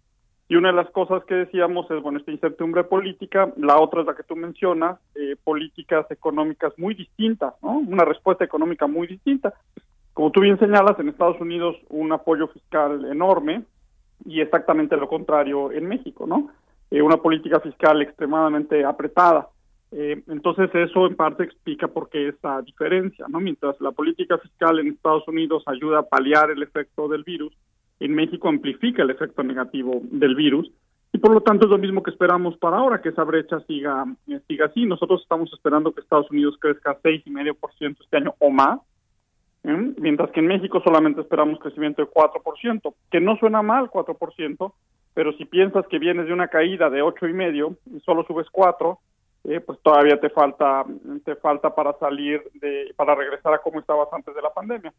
Y 0.49 0.57
una 0.57 0.71
de 0.71 0.77
las 0.77 0.90
cosas 0.90 1.23
que 1.27 1.35
decíamos 1.35 1.90
es, 1.90 2.03
bueno, 2.03 2.18
esta 2.18 2.33
incertidumbre 2.33 2.83
política, 2.85 3.53
la 3.59 3.79
otra 3.79 4.01
es 4.01 4.07
la 4.07 4.14
que 4.14 4.23
tú 4.23 4.35
mencionas, 4.35 4.99
eh, 5.14 5.37
políticas 5.44 6.11
económicas 6.11 6.73
muy 6.79 6.94
distintas, 6.94 7.55
¿no? 7.62 7.79
Una 7.79 8.05
respuesta 8.05 8.44
económica 8.44 8.87
muy 8.87 9.07
distinta. 9.07 9.53
Como 10.14 10.33
tú 10.33 10.40
bien 10.40 10.59
señalas, 10.59 10.99
en 10.99 11.11
Estados 11.11 11.40
Unidos 11.40 11.77
un 11.90 12.12
apoyo 12.12 12.49
fiscal 12.49 13.05
enorme 13.05 13.62
y 14.25 14.40
exactamente 14.40 14.97
lo 14.97 15.07
contrario 15.07 15.71
en 15.71 15.87
México, 15.87 16.27
¿no? 16.27 16.51
Eh, 16.90 17.03
una 17.03 17.18
política 17.18 17.61
fiscal 17.61 18.01
extremadamente 18.01 18.85
apretada. 18.85 19.49
Eh, 19.90 20.22
entonces 20.29 20.70
eso 20.74 21.07
en 21.07 21.16
parte 21.16 21.44
explica 21.44 21.88
por 21.88 22.11
qué 22.11 22.29
esta 22.29 22.61
diferencia, 22.62 23.27
¿no? 23.29 23.40
Mientras 23.40 23.81
la 23.81 23.92
política 23.92 24.37
fiscal 24.38 24.79
en 24.79 24.88
Estados 24.88 25.27
Unidos 25.27 25.62
ayuda 25.66 26.01
a 26.01 26.09
paliar 26.09 26.51
el 26.51 26.62
efecto 26.62 27.09
del 27.09 27.24
virus, 27.24 27.53
en 28.01 28.14
México 28.14 28.48
amplifica 28.48 29.03
el 29.03 29.11
efecto 29.11 29.42
negativo 29.42 30.01
del 30.05 30.35
virus 30.35 30.70
y 31.12 31.18
por 31.18 31.33
lo 31.33 31.40
tanto 31.40 31.64
es 31.64 31.70
lo 31.70 31.79
mismo 31.79 32.03
que 32.03 32.11
esperamos 32.11 32.57
para 32.59 32.77
ahora, 32.77 33.01
que 33.01 33.09
esa 33.09 33.24
brecha 33.24 33.61
siga, 33.61 34.05
eh, 34.29 34.40
siga 34.46 34.66
así. 34.66 34.85
Nosotros 34.85 35.22
estamos 35.22 35.51
esperando 35.53 35.92
que 35.92 36.03
Estados 36.03 36.31
Unidos 36.31 36.57
crezca 36.61 36.98
6,5% 37.01 37.96
este 38.03 38.16
año 38.18 38.35
o 38.38 38.51
más, 38.51 38.81
¿eh? 39.64 39.94
mientras 39.98 40.31
que 40.33 40.40
en 40.40 40.48
México 40.48 40.83
solamente 40.85 41.22
esperamos 41.22 41.61
crecimiento 41.61 42.03
de 42.03 42.09
4%, 42.09 42.94
que 43.11 43.20
no 43.20 43.37
suena 43.37 43.62
mal 43.62 43.90
4%, 43.90 44.72
pero 45.14 45.33
si 45.33 45.46
piensas 45.46 45.87
que 45.88 45.98
vienes 45.98 46.27
de 46.27 46.33
una 46.35 46.48
caída 46.48 46.90
de 46.90 47.03
8,5 47.03 47.77
y 47.96 48.01
solo 48.01 48.24
subes 48.24 48.46
4, 48.53 48.98
eh, 49.44 49.61
pues 49.61 49.79
todavía 49.83 50.18
te 50.20 50.31
falta 50.31 50.85
te 51.24 51.37
falta 51.37 51.74
para 51.74 51.92
salir 51.98 52.42
de 52.55 52.92
para 52.96 53.14
regresar 53.14 53.55
a 53.55 53.59
como 53.59 53.81
estabas 53.81 54.09
antes 54.12 54.35
de 54.35 54.42
la 54.42 54.53
pandemia 54.53 54.92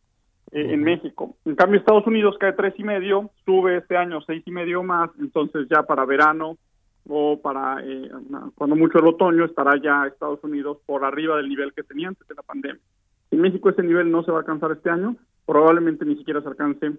eh, 0.52 0.74
en 0.74 0.84
México. 0.84 1.36
En 1.46 1.56
cambio 1.56 1.80
Estados 1.80 2.08
Unidos 2.08 2.38
cae 2.40 2.54
tres 2.54 2.74
y 2.78 2.84
medio, 2.84 3.30
sube 3.46 3.78
este 3.78 3.98
año 3.98 4.22
seis 4.22 4.42
y 4.46 4.52
medio 4.52 4.82
más, 4.82 5.10
entonces 5.20 5.68
ya 5.70 5.84
para 5.84 6.06
verano 6.06 6.58
o 7.08 7.40
para 7.42 7.84
eh, 7.84 8.10
cuando 8.56 8.76
mucho 8.76 9.00
el 9.00 9.08
otoño 9.08 9.46
estará 9.46 9.74
ya 9.82 10.08
Estados 10.08 10.44
Unidos 10.44 10.78
por 10.86 11.04
arriba 11.04 11.38
del 11.38 11.50
nivel 11.50 11.74
que 11.74 11.84
tenía 11.84 12.08
antes 12.08 12.28
de 12.28 12.36
la 12.36 12.44
pandemia. 12.44 12.82
En 13.32 13.42
México 13.42 13.70
ese 13.70 13.84
nivel 13.84 14.10
no 14.10 14.24
se 14.24 14.32
va 14.32 14.38
a 14.38 14.42
alcanzar 14.42 14.72
este 14.72 14.90
año, 14.90 15.16
probablemente 15.46 16.06
ni 16.06 16.16
siquiera 16.16 16.42
se 16.42 16.48
alcance 16.48 16.92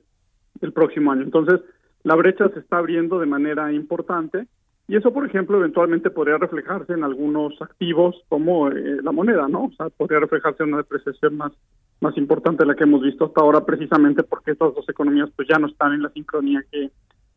el 0.60 0.72
próximo 0.72 1.10
año. 1.10 1.22
Entonces 1.22 1.60
la 2.02 2.14
brecha 2.14 2.48
se 2.50 2.60
está 2.60 2.78
abriendo 2.78 3.18
de 3.18 3.26
manera 3.26 3.72
importante 3.72 4.46
y 4.90 4.96
eso, 4.96 5.12
por 5.12 5.24
ejemplo, 5.24 5.56
eventualmente 5.56 6.10
podría 6.10 6.36
reflejarse 6.36 6.94
en 6.94 7.04
algunos 7.04 7.54
activos 7.62 8.16
como 8.28 8.68
eh, 8.70 8.98
la 9.04 9.12
moneda, 9.12 9.46
¿no? 9.46 9.66
O 9.66 9.72
sea, 9.76 9.88
podría 9.88 10.18
reflejarse 10.18 10.64
en 10.64 10.70
una 10.70 10.78
depreciación 10.78 11.36
más 11.36 11.52
más 12.00 12.16
importante 12.16 12.64
de 12.64 12.66
la 12.66 12.74
que 12.74 12.82
hemos 12.82 13.00
visto 13.00 13.26
hasta 13.26 13.40
ahora, 13.40 13.64
precisamente 13.64 14.24
porque 14.24 14.50
estas 14.50 14.74
dos 14.74 14.88
economías 14.88 15.28
pues 15.36 15.46
ya 15.48 15.60
no 15.60 15.68
están 15.68 15.92
en 15.92 16.02
la 16.02 16.08
sincronía 16.10 16.64
que, 16.72 16.90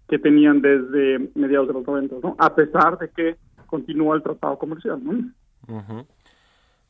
que 0.08 0.18
tenían 0.18 0.62
desde 0.62 1.30
mediados 1.36 1.68
de 1.68 1.74
los 1.76 1.86
90, 1.86 2.16
¿no? 2.24 2.36
A 2.40 2.56
pesar 2.56 2.98
de 2.98 3.10
que 3.10 3.36
continúa 3.68 4.16
el 4.16 4.24
tratado 4.24 4.58
comercial, 4.58 5.00
¿no? 5.04 5.12
Ujú. 5.68 6.08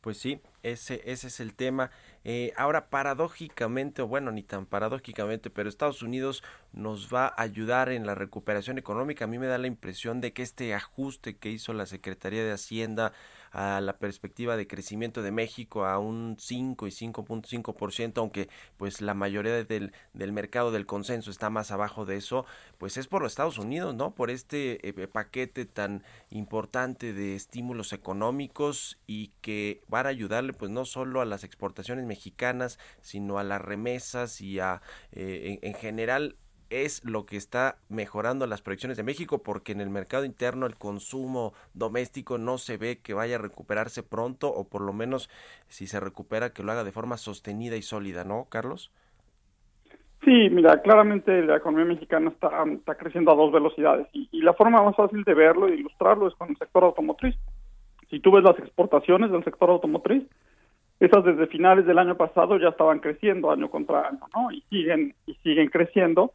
Pues 0.03 0.17
sí, 0.17 0.41
ese, 0.63 1.01
ese 1.05 1.27
es 1.27 1.39
el 1.39 1.53
tema. 1.53 1.89
Eh, 2.25 2.51
ahora, 2.57 2.89
paradójicamente, 2.89 4.01
o 4.01 4.07
bueno, 4.07 4.33
ni 4.33 4.43
tan 4.43 4.65
paradójicamente, 4.65 5.49
pero 5.49 5.69
Estados 5.69 6.01
Unidos 6.01 6.43
nos 6.73 7.07
va 7.07 7.27
a 7.27 7.41
ayudar 7.41 7.87
en 7.87 8.05
la 8.05 8.13
recuperación 8.13 8.77
económica. 8.77 9.23
A 9.23 9.27
mí 9.29 9.39
me 9.39 9.47
da 9.47 9.57
la 9.57 9.67
impresión 9.67 10.19
de 10.19 10.33
que 10.33 10.41
este 10.41 10.73
ajuste 10.73 11.37
que 11.37 11.51
hizo 11.51 11.71
la 11.71 11.85
Secretaría 11.85 12.43
de 12.43 12.51
Hacienda 12.51 13.13
a 13.53 13.79
la 13.81 13.97
perspectiva 13.97 14.57
de 14.57 14.67
crecimiento 14.67 15.21
de 15.21 15.31
México 15.31 15.85
a 15.85 15.99
un 15.99 16.35
5 16.39 16.87
y 16.87 16.89
5.5%, 16.89 18.17
aunque 18.17 18.49
pues 18.77 18.99
la 18.99 19.13
mayoría 19.13 19.63
del, 19.63 19.93
del 20.13 20.31
mercado 20.33 20.71
del 20.71 20.87
consenso 20.87 21.29
está 21.29 21.49
más 21.51 21.71
abajo 21.71 22.05
de 22.05 22.17
eso, 22.17 22.45
pues 22.79 22.97
es 22.97 23.07
por 23.07 23.21
los 23.21 23.31
Estados 23.31 23.59
Unidos, 23.59 23.93
¿no? 23.95 24.15
Por 24.15 24.31
este 24.31 24.87
eh, 24.87 25.07
paquete 25.07 25.65
tan 25.65 26.03
importante 26.31 27.13
de 27.13 27.35
estímulos 27.35 27.93
económicos 27.93 28.99
y 29.05 29.29
que 29.41 29.83
van 29.87 30.07
a 30.07 30.09
ayudarle 30.09 30.53
pues 30.53 30.71
no 30.71 30.85
solo 30.85 31.21
a 31.21 31.25
las 31.25 31.43
exportaciones 31.43 32.05
mexicanas, 32.05 32.79
sino 33.01 33.37
a 33.37 33.43
las 33.43 33.61
remesas 33.61 34.41
y 34.41 34.59
a 34.59 34.81
eh, 35.11 35.59
en, 35.61 35.69
en 35.69 35.75
general 35.75 36.37
es 36.81 37.03
lo 37.05 37.25
que 37.25 37.37
está 37.37 37.77
mejorando 37.89 38.47
las 38.47 38.61
proyecciones 38.61 38.97
de 38.97 39.03
México 39.03 39.43
porque 39.43 39.71
en 39.71 39.81
el 39.81 39.89
mercado 39.89 40.25
interno 40.25 40.65
el 40.65 40.75
consumo 40.75 41.53
doméstico 41.73 42.37
no 42.37 42.57
se 42.57 42.77
ve 42.77 42.99
que 42.99 43.13
vaya 43.13 43.35
a 43.35 43.39
recuperarse 43.39 44.03
pronto 44.03 44.49
o 44.53 44.67
por 44.67 44.81
lo 44.81 44.93
menos 44.93 45.29
si 45.67 45.87
se 45.87 45.99
recupera 45.99 46.51
que 46.51 46.63
lo 46.63 46.71
haga 46.71 46.83
de 46.83 46.91
forma 46.91 47.17
sostenida 47.17 47.75
y 47.75 47.81
sólida, 47.81 48.23
¿no, 48.23 48.47
Carlos? 48.49 48.91
Sí, 50.23 50.49
mira, 50.49 50.81
claramente 50.81 51.41
la 51.41 51.57
economía 51.57 51.85
mexicana 51.85 52.29
está, 52.29 52.63
está 52.71 52.95
creciendo 52.95 53.31
a 53.31 53.35
dos 53.35 53.51
velocidades 53.51 54.07
y, 54.13 54.29
y 54.31 54.41
la 54.41 54.53
forma 54.53 54.81
más 54.81 54.95
fácil 54.95 55.23
de 55.23 55.33
verlo 55.33 55.67
e 55.67 55.75
ilustrarlo 55.75 56.27
es 56.27 56.35
con 56.35 56.49
el 56.49 56.57
sector 56.57 56.83
automotriz. 56.85 57.35
Si 58.09 58.19
tú 58.19 58.31
ves 58.31 58.43
las 58.43 58.57
exportaciones 58.59 59.31
del 59.31 59.43
sector 59.43 59.69
automotriz, 59.69 60.23
esas 60.99 61.25
desde 61.25 61.47
finales 61.47 61.85
del 61.85 61.97
año 61.97 62.15
pasado 62.15 62.57
ya 62.57 62.69
estaban 62.69 62.99
creciendo 62.99 63.51
año 63.51 63.69
contra 63.69 64.07
año, 64.07 64.21
¿no? 64.33 64.51
Y 64.51 64.61
siguen 64.69 65.13
y 65.25 65.33
siguen 65.43 65.67
creciendo. 65.67 66.31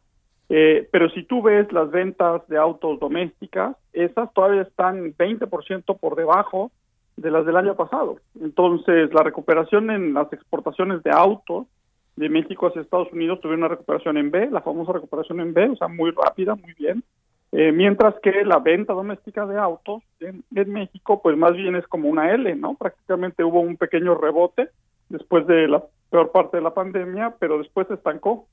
Eh, 0.49 0.87
pero 0.91 1.09
si 1.11 1.23
tú 1.23 1.43
ves 1.43 1.71
las 1.71 1.91
ventas 1.91 2.47
de 2.47 2.57
autos 2.57 2.99
domésticas, 2.99 3.75
esas 3.93 4.33
todavía 4.33 4.63
están 4.63 5.15
20% 5.15 5.97
por 5.99 6.15
debajo 6.15 6.71
de 7.17 7.31
las 7.31 7.45
del 7.45 7.57
año 7.57 7.75
pasado. 7.75 8.17
Entonces, 8.41 9.13
la 9.13 9.23
recuperación 9.23 9.91
en 9.91 10.13
las 10.13 10.31
exportaciones 10.33 11.03
de 11.03 11.11
autos 11.11 11.67
de 12.15 12.29
México 12.29 12.67
hacia 12.67 12.81
Estados 12.81 13.11
Unidos 13.13 13.39
tuvieron 13.41 13.61
una 13.61 13.69
recuperación 13.69 14.17
en 14.17 14.31
B, 14.31 14.49
la 14.49 14.61
famosa 14.61 14.93
recuperación 14.93 15.39
en 15.39 15.53
B, 15.53 15.69
o 15.69 15.75
sea, 15.75 15.87
muy 15.87 16.11
rápida, 16.11 16.55
muy 16.55 16.73
bien. 16.73 17.03
Eh, 17.51 17.71
mientras 17.71 18.15
que 18.21 18.43
la 18.45 18.59
venta 18.59 18.93
doméstica 18.93 19.45
de 19.45 19.57
autos 19.57 20.03
en, 20.19 20.43
en 20.53 20.73
México, 20.73 21.21
pues 21.21 21.37
más 21.37 21.53
bien 21.53 21.75
es 21.75 21.87
como 21.87 22.09
una 22.09 22.31
L, 22.33 22.55
¿no? 22.55 22.75
Prácticamente 22.75 23.43
hubo 23.43 23.59
un 23.61 23.77
pequeño 23.77 24.15
rebote 24.15 24.69
después 25.09 25.47
de 25.47 25.67
la 25.67 25.83
peor 26.09 26.31
parte 26.31 26.57
de 26.57 26.63
la 26.63 26.73
pandemia, 26.73 27.35
pero 27.39 27.57
después 27.57 27.87
se 27.87 27.95
estancó. 27.95 28.47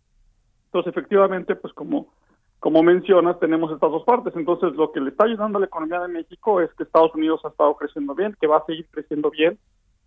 Entonces, 0.67 0.91
efectivamente, 0.91 1.57
pues 1.57 1.73
como, 1.73 2.09
como 2.61 2.83
mencionas, 2.83 3.39
tenemos 3.41 3.73
estas 3.73 3.91
dos 3.91 4.05
partes. 4.05 4.35
Entonces, 4.37 4.75
lo 4.75 4.93
que 4.93 5.01
le 5.01 5.11
está 5.11 5.25
ayudando 5.25 5.59
a 5.59 5.61
la 5.61 5.67
economía 5.67 6.01
de 6.01 6.09
México 6.09 6.61
es 6.61 6.73
que 6.75 6.83
Estados 6.83 7.15
Unidos 7.15 7.41
ha 7.45 7.49
estado 7.49 7.75
creciendo 7.77 8.15
bien, 8.15 8.37
que 8.41 8.47
va 8.47 8.59
a 8.59 8.67
seguir 8.67 8.87
creciendo 8.91 9.31
bien, 9.31 9.59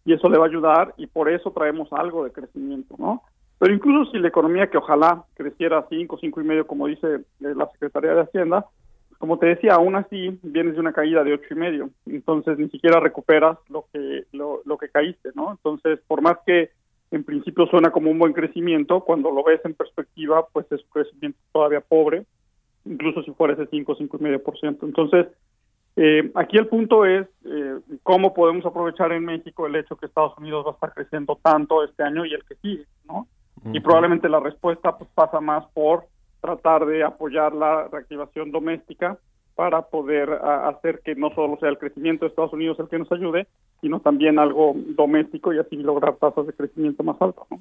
y 0.05 0.13
eso 0.13 0.29
le 0.29 0.37
va 0.37 0.45
a 0.45 0.49
ayudar, 0.49 0.93
y 0.97 1.07
por 1.07 1.29
eso 1.29 1.51
traemos 1.51 1.91
algo 1.91 2.23
de 2.23 2.31
crecimiento, 2.31 2.95
¿no? 2.97 3.23
Pero 3.59 3.73
incluso 3.73 4.11
si 4.11 4.19
la 4.19 4.29
economía 4.29 4.69
que 4.69 4.77
ojalá 4.77 5.25
creciera 5.35 5.79
a 5.79 5.87
5, 5.89 6.17
cinco 6.19 6.41
y 6.41 6.45
medio, 6.45 6.65
como 6.65 6.87
dice 6.87 7.15
eh, 7.15 7.21
la 7.39 7.69
Secretaría 7.71 8.15
de 8.15 8.21
Hacienda, 8.21 8.65
como 9.19 9.37
te 9.37 9.47
decía, 9.47 9.73
aún 9.73 9.97
así 9.97 10.39
vienes 10.41 10.75
de 10.75 10.79
una 10.79 10.93
caída 10.93 11.25
de 11.25 11.33
ocho 11.33 11.47
y 11.51 11.55
medio, 11.55 11.89
entonces 12.05 12.57
ni 12.57 12.69
siquiera 12.69 13.01
recuperas 13.01 13.57
lo 13.67 13.85
que 13.91 14.23
lo, 14.31 14.61
lo 14.65 14.77
que 14.77 14.87
caíste, 14.87 15.31
¿no? 15.35 15.51
Entonces, 15.51 15.99
por 16.07 16.21
más 16.21 16.37
que 16.45 16.71
en 17.11 17.23
principio 17.23 17.65
suena 17.67 17.91
como 17.91 18.11
un 18.11 18.19
buen 18.19 18.33
crecimiento, 18.33 19.01
cuando 19.01 19.31
lo 19.31 19.43
ves 19.43 19.61
en 19.65 19.73
perspectiva, 19.73 20.45
pues 20.51 20.71
es 20.71 20.81
un 20.81 20.89
crecimiento 20.91 21.39
todavía 21.51 21.81
pobre, 21.81 22.25
incluso 22.85 23.23
si 23.23 23.31
fuera 23.31 23.53
ese 23.53 23.67
5, 23.67 23.95
cinco 23.95 24.17
y 24.19 24.23
medio 24.23 24.43
por 24.43 24.59
ciento. 24.59 24.85
Entonces, 24.85 25.27
eh, 25.95 26.31
aquí 26.35 26.57
el 26.57 26.67
punto 26.67 27.05
es 27.05 27.27
eh, 27.45 27.79
cómo 28.03 28.33
podemos 28.33 28.65
aprovechar 28.65 29.11
en 29.11 29.25
México 29.25 29.65
el 29.65 29.75
hecho 29.75 29.95
que 29.95 30.05
Estados 30.05 30.37
Unidos 30.37 30.65
va 30.65 30.71
a 30.71 30.73
estar 30.73 30.93
creciendo 30.93 31.37
tanto 31.41 31.83
este 31.83 32.03
año 32.03 32.25
y 32.25 32.33
el 32.33 32.43
que 32.45 32.55
sigue, 32.55 32.85
¿no? 33.05 33.27
Y 33.73 33.81
probablemente 33.81 34.29
la 34.29 34.39
respuesta 34.39 34.97
pues 34.97 35.09
pasa 35.13 35.41
más 35.41 35.65
por 35.73 36.05
tratar 36.39 36.85
de 36.85 37.03
apoyar 37.03 37.53
la 37.53 37.89
reactivación 37.89 38.51
doméstica 38.51 39.17
para 39.59 39.81
poder 39.81 40.31
hacer 40.31 41.01
que 41.03 41.15
no 41.15 41.31
solo 41.31 41.57
sea 41.59 41.67
el 41.67 41.77
crecimiento 41.77 42.23
de 42.23 42.29
Estados 42.29 42.53
Unidos 42.53 42.79
el 42.79 42.87
que 42.87 42.97
nos 42.97 43.11
ayude, 43.11 43.45
sino 43.81 43.99
también 43.99 44.39
algo 44.39 44.71
doméstico 44.73 45.51
y 45.51 45.59
así 45.59 45.75
lograr 45.75 46.15
tasas 46.15 46.47
de 46.47 46.53
crecimiento 46.53 47.03
más 47.03 47.21
altas. 47.21 47.43
¿no? 47.51 47.59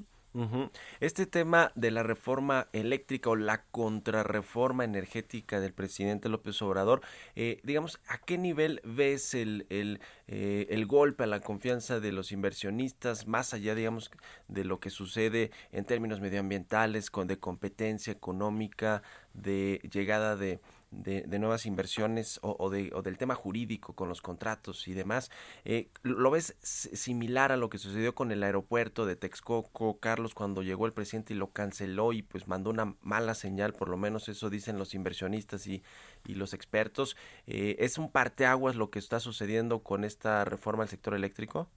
Este 1.00 1.26
tema 1.26 1.72
de 1.74 1.90
la 1.90 2.04
reforma 2.04 2.68
eléctrica 2.72 3.30
o 3.30 3.34
la 3.34 3.64
contrarreforma 3.72 4.84
energética 4.84 5.58
del 5.58 5.72
presidente 5.72 6.28
López 6.28 6.62
Obrador, 6.62 7.00
eh, 7.34 7.58
digamos, 7.64 8.00
¿a 8.08 8.18
qué 8.18 8.38
nivel 8.38 8.80
ves 8.84 9.34
el, 9.34 9.66
el, 9.68 9.98
eh, 10.28 10.68
el 10.70 10.86
golpe 10.86 11.24
a 11.24 11.26
la 11.26 11.40
confianza 11.40 11.98
de 11.98 12.12
los 12.12 12.30
inversionistas, 12.30 13.26
más 13.26 13.54
allá, 13.54 13.74
digamos, 13.74 14.12
de 14.46 14.64
lo 14.64 14.78
que 14.78 14.90
sucede 14.90 15.50
en 15.72 15.84
términos 15.84 16.20
medioambientales, 16.20 17.10
con, 17.10 17.26
de 17.26 17.40
competencia 17.40 18.12
económica, 18.12 19.02
de 19.34 19.80
llegada 19.92 20.36
de, 20.36 20.60
de, 20.90 21.38
nuevas 21.38 21.66
inversiones 21.66 22.38
o, 22.42 22.56
o 22.58 22.70
de, 22.70 22.90
o 22.94 23.02
del 23.02 23.18
tema 23.18 23.34
jurídico 23.34 23.94
con 23.94 24.08
los 24.08 24.22
contratos 24.22 24.88
y 24.88 24.94
demás. 24.94 25.30
Eh, 25.64 25.90
¿Lo 26.02 26.30
ves 26.30 26.56
similar 26.62 27.52
a 27.52 27.56
lo 27.56 27.68
que 27.68 27.78
sucedió 27.78 28.14
con 28.14 28.32
el 28.32 28.42
aeropuerto 28.42 29.06
de 29.06 29.16
Texcoco, 29.16 29.98
Carlos, 29.98 30.34
cuando 30.34 30.62
llegó 30.62 30.86
el 30.86 30.92
presidente 30.92 31.34
y 31.34 31.36
lo 31.36 31.52
canceló 31.52 32.12
y 32.12 32.22
pues 32.22 32.48
mandó 32.48 32.70
una 32.70 32.96
mala 33.00 33.34
señal, 33.34 33.72
por 33.72 33.88
lo 33.88 33.96
menos 33.96 34.28
eso 34.28 34.50
dicen 34.50 34.78
los 34.78 34.94
inversionistas 34.94 35.66
y, 35.66 35.82
y 36.26 36.34
los 36.34 36.54
expertos? 36.54 37.16
Eh, 37.46 37.76
¿Es 37.80 37.98
un 37.98 38.10
parteaguas 38.10 38.76
lo 38.76 38.90
que 38.90 38.98
está 38.98 39.20
sucediendo 39.20 39.82
con 39.82 40.04
esta 40.04 40.44
reforma 40.44 40.82
al 40.84 40.88
sector 40.88 41.14
eléctrico? 41.14 41.68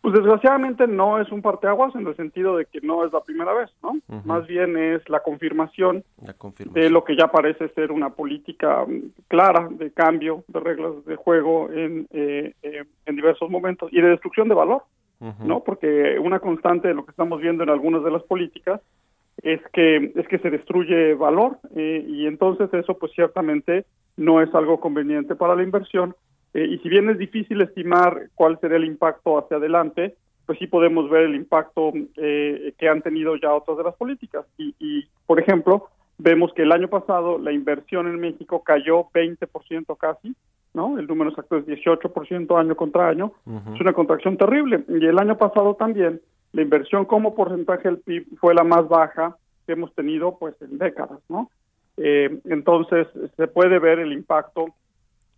Pues 0.00 0.14
desgraciadamente 0.14 0.86
no 0.86 1.20
es 1.20 1.30
un 1.30 1.42
parteaguas 1.42 1.94
en 1.94 2.06
el 2.06 2.16
sentido 2.16 2.56
de 2.56 2.64
que 2.64 2.80
no 2.80 3.04
es 3.04 3.12
la 3.12 3.20
primera 3.20 3.52
vez, 3.52 3.70
¿no? 3.82 3.98
Más 4.24 4.46
bien 4.46 4.76
es 4.78 5.06
la 5.10 5.20
confirmación 5.20 6.04
La 6.24 6.32
confirmación. 6.32 6.82
de 6.82 6.88
lo 6.88 7.04
que 7.04 7.16
ya 7.16 7.28
parece 7.28 7.68
ser 7.70 7.92
una 7.92 8.08
política 8.10 8.86
mm, 8.86 9.12
clara 9.28 9.68
de 9.70 9.90
cambio 9.92 10.42
de 10.48 10.60
reglas 10.60 11.04
de 11.04 11.16
juego 11.16 11.70
en, 11.70 12.06
eh, 12.12 12.54
eh, 12.62 12.84
en 13.04 13.16
diversos 13.16 13.50
momentos 13.50 13.92
y 13.92 14.00
de 14.00 14.08
destrucción 14.08 14.48
de 14.48 14.54
valor. 14.54 14.82
¿no? 15.44 15.60
Porque 15.62 16.18
una 16.18 16.40
constante 16.40 16.88
de 16.88 16.94
lo 16.94 17.04
que 17.04 17.10
estamos 17.10 17.42
viendo 17.42 17.62
en 17.62 17.68
algunas 17.68 18.02
de 18.02 18.10
las 18.10 18.22
políticas 18.22 18.80
es 19.42 19.60
que 19.74 20.12
es 20.16 20.26
que 20.28 20.38
se 20.38 20.48
destruye 20.48 21.14
valor 21.14 21.58
eh, 21.76 22.02
y 22.08 22.26
entonces 22.26 22.72
eso 22.72 22.94
pues 22.98 23.12
ciertamente 23.12 23.84
no 24.16 24.40
es 24.40 24.54
algo 24.54 24.80
conveniente 24.80 25.34
para 25.34 25.54
la 25.54 25.62
inversión 25.62 26.14
eh, 26.54 26.66
y 26.70 26.78
si 26.78 26.88
bien 26.88 27.08
es 27.10 27.18
difícil 27.18 27.60
estimar 27.60 28.28
cuál 28.34 28.58
sería 28.60 28.76
el 28.76 28.84
impacto 28.84 29.38
hacia 29.38 29.56
adelante 29.58 30.16
pues 30.46 30.58
sí 30.58 30.66
podemos 30.66 31.08
ver 31.08 31.22
el 31.22 31.36
impacto 31.36 31.92
eh, 32.16 32.74
que 32.76 32.88
han 32.88 33.02
tenido 33.02 33.36
ya 33.36 33.54
otras 33.54 33.78
de 33.78 33.84
las 33.84 33.94
políticas 33.94 34.44
y, 34.58 34.74
y 34.78 35.06
por 35.26 35.38
ejemplo 35.38 35.88
vemos 36.18 36.52
que 36.54 36.62
el 36.62 36.72
año 36.72 36.88
pasado 36.88 37.38
la 37.38 37.52
inversión 37.52 38.08
en 38.08 38.18
México 38.18 38.62
cayó 38.64 39.06
20% 39.12 39.96
casi 39.96 40.34
no 40.72 40.98
el 40.98 41.06
número 41.06 41.30
exacto 41.30 41.56
es 41.56 41.66
18% 41.66 42.58
año 42.58 42.76
contra 42.76 43.08
año 43.08 43.32
es 43.74 43.80
una 43.80 43.92
contracción 43.92 44.36
terrible. 44.36 44.84
Y 44.88 45.04
el 45.04 45.18
año 45.18 45.36
pasado 45.36 45.74
también 45.74 46.20
la 46.52 46.62
inversión 46.62 47.04
como 47.04 47.34
porcentaje 47.34 47.88
del 47.88 47.98
PIB 47.98 48.38
fue 48.38 48.54
la 48.54 48.64
más 48.64 48.88
baja 48.88 49.36
que 49.66 49.72
hemos 49.72 49.92
tenido 49.94 50.36
pues 50.38 50.54
en 50.60 50.78
décadas, 50.78 51.20
¿no? 51.28 51.50
Eh, 51.96 52.40
entonces 52.44 53.08
se 53.36 53.46
puede 53.48 53.78
ver 53.78 53.98
el 53.98 54.12
impacto 54.12 54.66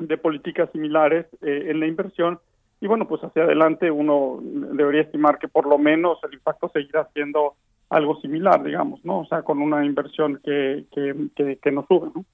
de 0.06 0.18
políticas 0.18 0.70
similares 0.72 1.26
eh, 1.42 1.66
en 1.70 1.80
la 1.80 1.86
inversión 1.86 2.38
y 2.80 2.86
bueno 2.86 3.06
pues 3.08 3.22
hacia 3.22 3.44
adelante 3.44 3.90
uno 3.90 4.40
debería 4.42 5.02
estimar 5.02 5.38
que 5.38 5.48
por 5.48 5.66
lo 5.66 5.78
menos 5.78 6.18
el 6.24 6.34
impacto 6.34 6.70
seguirá 6.72 7.08
siendo 7.14 7.54
algo 7.92 8.18
similar, 8.22 8.62
digamos, 8.64 9.04
¿no? 9.04 9.20
O 9.20 9.26
sea, 9.26 9.42
con 9.42 9.60
una 9.60 9.84
inversión 9.84 10.40
que, 10.42 10.86
que, 10.94 11.58
que, 11.60 11.70
no 11.70 11.84
sube, 11.86 12.10
¿no? 12.14 12.24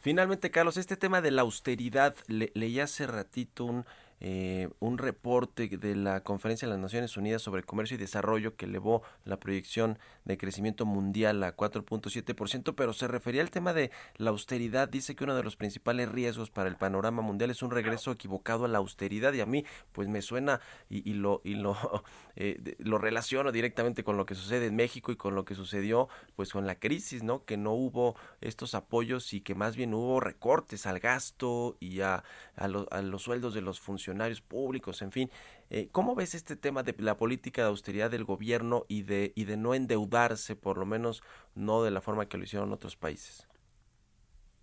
Finalmente, 0.00 0.50
Carlos, 0.50 0.76
este 0.76 0.96
tema 0.96 1.20
de 1.22 1.30
la 1.30 1.42
austeridad, 1.42 2.14
le- 2.28 2.50
leí 2.54 2.78
hace 2.78 3.06
ratito 3.06 3.64
un, 3.64 3.84
eh, 4.20 4.68
un 4.80 4.98
reporte 4.98 5.68
de 5.68 5.96
la 5.96 6.20
Conferencia 6.22 6.68
de 6.68 6.74
las 6.74 6.82
Naciones 6.82 7.16
Unidas 7.16 7.40
sobre 7.40 7.62
Comercio 7.62 7.94
y 7.96 7.98
Desarrollo 8.00 8.56
que 8.56 8.66
elevó 8.66 9.02
la 9.24 9.38
proyección 9.38 9.98
de 10.28 10.38
crecimiento 10.38 10.86
mundial 10.86 11.42
a 11.42 11.56
4.7%, 11.56 12.74
pero 12.76 12.92
se 12.92 13.08
refería 13.08 13.42
al 13.42 13.50
tema 13.50 13.72
de 13.72 13.90
la 14.16 14.30
austeridad. 14.30 14.88
Dice 14.88 15.16
que 15.16 15.24
uno 15.24 15.34
de 15.34 15.42
los 15.42 15.56
principales 15.56 16.08
riesgos 16.10 16.50
para 16.50 16.68
el 16.68 16.76
panorama 16.76 17.22
mundial 17.22 17.50
es 17.50 17.62
un 17.62 17.70
regreso 17.72 18.12
equivocado 18.12 18.64
a 18.64 18.68
la 18.68 18.78
austeridad 18.78 19.32
y 19.32 19.40
a 19.40 19.46
mí 19.46 19.64
pues 19.92 20.06
me 20.08 20.22
suena 20.22 20.60
y, 20.88 21.08
y 21.10 21.14
lo, 21.14 21.40
y 21.44 21.54
lo, 21.56 21.76
eh, 22.36 22.76
lo 22.78 22.98
relaciono 22.98 23.50
directamente 23.50 24.04
con 24.04 24.16
lo 24.16 24.26
que 24.26 24.34
sucede 24.36 24.66
en 24.66 24.76
México 24.76 25.10
y 25.10 25.16
con 25.16 25.34
lo 25.34 25.44
que 25.44 25.54
sucedió 25.56 26.08
pues 26.36 26.52
con 26.52 26.66
la 26.66 26.78
crisis, 26.78 27.22
¿no? 27.22 27.44
Que 27.44 27.56
no 27.56 27.72
hubo 27.72 28.14
estos 28.40 28.74
apoyos 28.74 29.32
y 29.32 29.40
que 29.40 29.54
más 29.54 29.76
bien 29.76 29.94
hubo 29.94 30.20
recortes 30.20 30.86
al 30.86 31.00
gasto 31.00 31.76
y 31.80 32.00
a, 32.02 32.22
a, 32.56 32.68
lo- 32.68 32.86
a 32.90 33.02
los 33.02 33.22
sueldos 33.22 33.54
de 33.54 33.62
los 33.62 33.80
funcionarios 33.80 34.40
públicos, 34.40 35.02
en 35.02 35.10
fin. 35.12 35.30
Eh, 35.70 35.88
¿Cómo 35.92 36.14
ves 36.14 36.34
este 36.34 36.56
tema 36.56 36.82
de 36.82 36.94
la 36.98 37.16
política 37.16 37.62
de 37.62 37.68
austeridad 37.68 38.10
del 38.10 38.24
gobierno 38.24 38.84
y 38.88 39.02
de, 39.02 39.32
y 39.34 39.44
de 39.44 39.56
no 39.56 39.74
endeudarse, 39.74 40.56
por 40.56 40.78
lo 40.78 40.86
menos 40.86 41.22
no 41.54 41.82
de 41.82 41.90
la 41.90 42.00
forma 42.00 42.26
que 42.26 42.38
lo 42.38 42.44
hicieron 42.44 42.72
otros 42.72 42.96
países? 42.96 43.46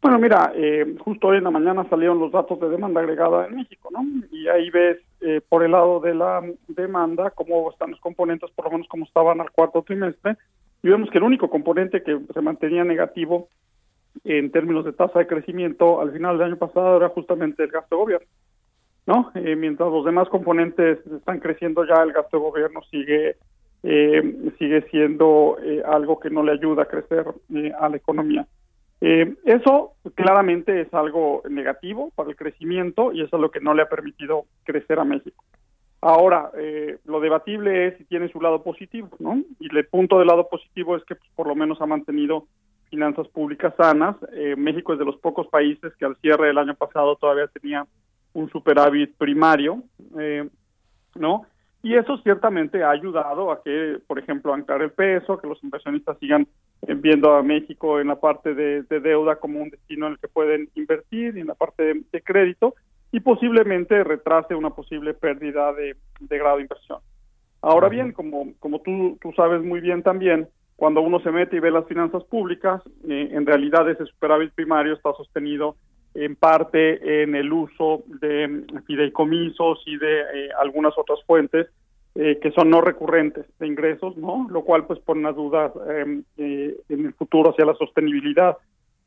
Bueno, 0.02 0.20
mira, 0.20 0.52
eh, 0.56 0.96
justo 1.00 1.28
hoy 1.28 1.38
en 1.38 1.46
la 1.46 1.52
mañana 1.52 1.88
salieron 1.90 2.20
los 2.20 2.32
datos 2.32 2.60
de 2.60 2.70
demanda 2.70 3.02
agregada 3.02 3.48
en 3.48 3.56
México, 3.56 3.90
¿no? 3.92 4.04
Y 4.32 4.48
ahí 4.48 4.70
ves 4.70 5.00
eh, 5.22 5.42
por 5.48 5.64
el 5.64 5.72
lado 5.72 6.00
de 6.00 6.14
la 6.14 6.44
demanda 6.68 7.32
cómo 7.32 7.72
están 7.72 7.92
los 7.92 8.00
componentes, 8.00 8.52
por 8.52 8.66
lo 8.66 8.72
menos 8.72 8.88
como 8.88 9.06
estaban 9.06 9.42
al 9.42 9.50
cuarto 9.50 9.82
trimestre, 9.82 10.38
y 10.84 10.90
vemos 10.90 11.10
que 11.10 11.18
el 11.18 11.24
único 11.24 11.50
componente 11.50 12.04
que 12.04 12.20
se 12.32 12.42
mantenía 12.42 12.84
negativo 12.84 13.50
en 14.24 14.52
términos 14.52 14.86
de 14.86 14.94
tasa 14.94 15.20
de 15.20 15.28
crecimiento 15.28 16.00
al 16.00 16.12
final 16.12 16.38
del 16.38 16.48
año 16.50 16.58
pasado 16.58 16.98
era 16.98 17.10
justamente 17.10 17.64
el 17.64 17.72
gasto 17.72 17.96
de 17.96 18.02
gobierno, 18.02 18.28
¿no? 19.06 19.32
Eh, 19.36 19.56
mientras 19.56 19.90
los 19.92 20.06
demás 20.06 20.30
componentes 20.30 21.00
están 21.08 21.40
creciendo 21.40 21.86
ya, 21.86 22.02
el 22.04 22.14
gasto 22.14 22.38
de 22.38 22.44
gobierno 22.44 22.82
sigue 22.90 23.38
eh, 23.84 24.52
sigue 24.58 24.82
siendo 24.90 25.58
eh, 25.62 25.84
algo 25.86 26.20
que 26.20 26.32
no 26.32 26.42
le 26.42 26.54
ayuda 26.54 26.84
a 26.84 26.88
crecer 26.88 27.26
eh, 27.54 27.72
a 27.80 27.88
la 27.88 27.98
economía. 27.98 28.48
Eh, 29.00 29.36
eso 29.46 29.94
claramente 30.16 30.82
es 30.82 30.94
algo 30.94 31.44
negativo 31.48 32.12
para 32.16 32.30
el 32.30 32.36
crecimiento 32.36 33.12
y 33.12 33.22
eso 33.22 33.36
es 33.36 33.42
lo 33.42 33.52
que 33.52 33.60
no 33.60 33.76
le 33.76 33.84
ha 33.84 33.90
permitido 33.90 34.46
crecer 34.64 34.98
a 34.98 35.06
México. 35.06 35.44
Ahora, 36.02 36.50
eh, 36.58 36.98
lo 37.06 37.20
debatible 37.20 37.88
es 37.88 37.98
si 37.98 38.06
tiene 38.06 38.30
su 38.30 38.42
lado 38.42 38.64
positivo, 38.64 39.10
¿no? 39.20 39.44
Y 39.60 39.76
el 39.76 39.86
punto 39.88 40.18
del 40.18 40.28
lado 40.28 40.48
positivo 40.50 40.96
es 40.96 41.04
que 41.06 41.16
pues, 41.16 41.30
por 41.36 41.48
lo 41.48 41.56
menos 41.56 41.80
ha 41.80 41.86
mantenido 41.86 42.48
finanzas 42.90 43.28
públicas 43.28 43.74
sanas. 43.78 44.16
México 44.58 44.94
es 44.94 45.00
de 45.00 45.06
los 45.06 45.18
pocos 45.18 45.48
países 45.48 45.96
que 45.98 46.06
al 46.06 46.16
cierre 46.18 46.48
del 46.48 46.58
año 46.58 46.76
pasado 46.76 47.16
todavía 47.16 47.48
tenía 47.48 47.86
un 48.36 48.50
superávit 48.50 49.16
primario, 49.18 49.82
eh, 50.20 50.48
¿no? 51.16 51.46
Y 51.82 51.96
eso 51.96 52.18
ciertamente 52.18 52.84
ha 52.84 52.90
ayudado 52.90 53.52
a 53.52 53.62
que, 53.64 54.00
por 54.08 54.20
ejemplo, 54.20 54.54
anclar 54.54 54.82
el 54.82 54.92
peso, 54.92 55.38
que 55.38 55.48
los 55.48 55.64
inversionistas 55.64 56.18
sigan 56.20 56.48
eh, 56.82 56.96
viendo 56.96 57.34
a 57.34 57.44
México 57.44 58.00
en 58.00 58.08
la 58.08 58.20
parte 58.20 58.54
de, 58.54 58.84
de 58.84 59.00
deuda 59.00 59.38
como 59.38 59.62
un 59.62 59.70
destino 59.70 60.08
en 60.08 60.14
el 60.14 60.20
que 60.20 60.28
pueden 60.28 60.70
invertir 60.76 61.38
y 61.38 61.42
en 61.42 61.48
la 61.48 61.56
parte 61.56 61.84
de, 61.84 62.02
de 62.12 62.22
crédito 62.22 62.76
y 63.12 63.20
posiblemente 63.20 64.04
retrase 64.04 64.56
una 64.56 64.72
posible 64.72 65.14
pérdida 65.14 65.74
de, 65.74 65.96
de 66.20 66.38
grado 66.38 66.58
de 66.58 66.64
inversión. 66.64 67.00
Ahora 67.62 67.88
bien, 67.88 68.12
como, 68.12 68.54
como 68.60 68.82
tú, 68.82 69.18
tú 69.22 69.32
sabes 69.34 69.64
muy 69.64 69.80
bien 69.80 70.04
también, 70.04 70.48
cuando 70.76 71.02
uno 71.02 71.20
se 71.22 71.32
mete 71.32 71.56
y 71.56 71.60
ve 71.60 71.72
las 71.72 71.88
finanzas 71.88 72.24
públicas, 72.26 72.82
eh, 73.08 73.30
en 73.32 73.46
realidad 73.46 73.90
ese 73.90 74.06
superávit 74.06 74.52
primario 74.54 74.94
está 74.94 75.14
sostenido 75.14 75.78
en 76.16 76.36
parte 76.36 77.24
en 77.24 77.36
el 77.36 77.52
uso 77.52 78.04
de 78.22 78.64
fideicomisos 78.88 79.84
y 79.86 79.98
de 79.98 80.22
eh, 80.22 80.50
algunas 80.60 80.98
otras 80.98 81.20
fuentes 81.28 81.68
eh, 82.16 82.40
que 82.42 82.52
son 82.52 82.70
no 82.70 82.80
recurrentes 82.82 83.46
de 83.60 83.68
ingresos, 83.68 84.16
¿no? 84.16 84.48
Lo 84.50 84.62
cual 84.64 84.86
pues 84.86 85.00
pone 85.00 85.20
unas 85.20 85.36
dudas 85.36 85.72
eh, 85.90 86.22
eh, 86.38 86.78
en 86.90 87.06
el 87.06 87.14
futuro 87.14 87.50
hacia 87.50 87.66
la 87.66 87.76
sostenibilidad 87.76 88.58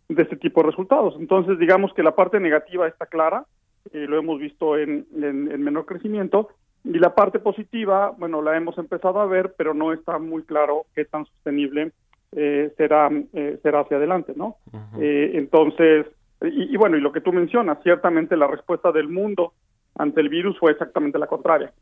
de 0.08 0.22
este 0.22 0.36
tipo 0.36 0.60
de 0.60 0.70
resultados. 0.70 1.14
Entonces, 1.18 1.58
digamos 1.58 1.92
que 1.94 2.02
la 2.02 2.14
parte 2.14 2.38
negativa 2.38 2.86
está 2.86 3.06
clara, 3.06 3.44
eh, 3.92 4.06
lo 4.06 4.18
hemos 4.18 4.38
visto 4.38 4.76
en, 4.76 5.06
en, 5.16 5.50
en 5.50 5.62
menor 5.62 5.86
crecimiento, 5.86 6.48
Y 6.84 6.98
la 6.98 7.14
parte 7.14 7.38
positiva, 7.38 8.14
bueno, 8.16 8.40
la 8.40 8.56
hemos 8.56 8.78
empezado 8.78 9.20
a 9.20 9.26
ver, 9.26 9.54
pero 9.56 9.74
no 9.74 9.92
está 9.92 10.18
muy 10.18 10.42
claro 10.42 10.86
qué 10.94 11.04
tan 11.04 11.26
sostenible 11.26 11.92
eh, 12.32 12.72
será, 12.76 13.10
eh, 13.32 13.58
será 13.62 13.80
hacia 13.80 13.96
adelante, 13.96 14.32
¿no? 14.36 14.56
Eh, 15.00 15.32
entonces, 15.34 16.06
y, 16.42 16.74
y 16.74 16.76
bueno, 16.76 16.96
y 16.96 17.00
lo 17.00 17.12
que 17.12 17.20
tú 17.20 17.32
mencionas, 17.32 17.78
ciertamente 17.82 18.36
la 18.36 18.46
respuesta 18.46 18.92
del 18.92 19.08
mundo 19.08 19.54
ante 19.96 20.20
el 20.20 20.28
virus 20.28 20.58
fue 20.58 20.72
exactamente 20.72 21.18
la 21.18 21.26
contraria, 21.26 21.72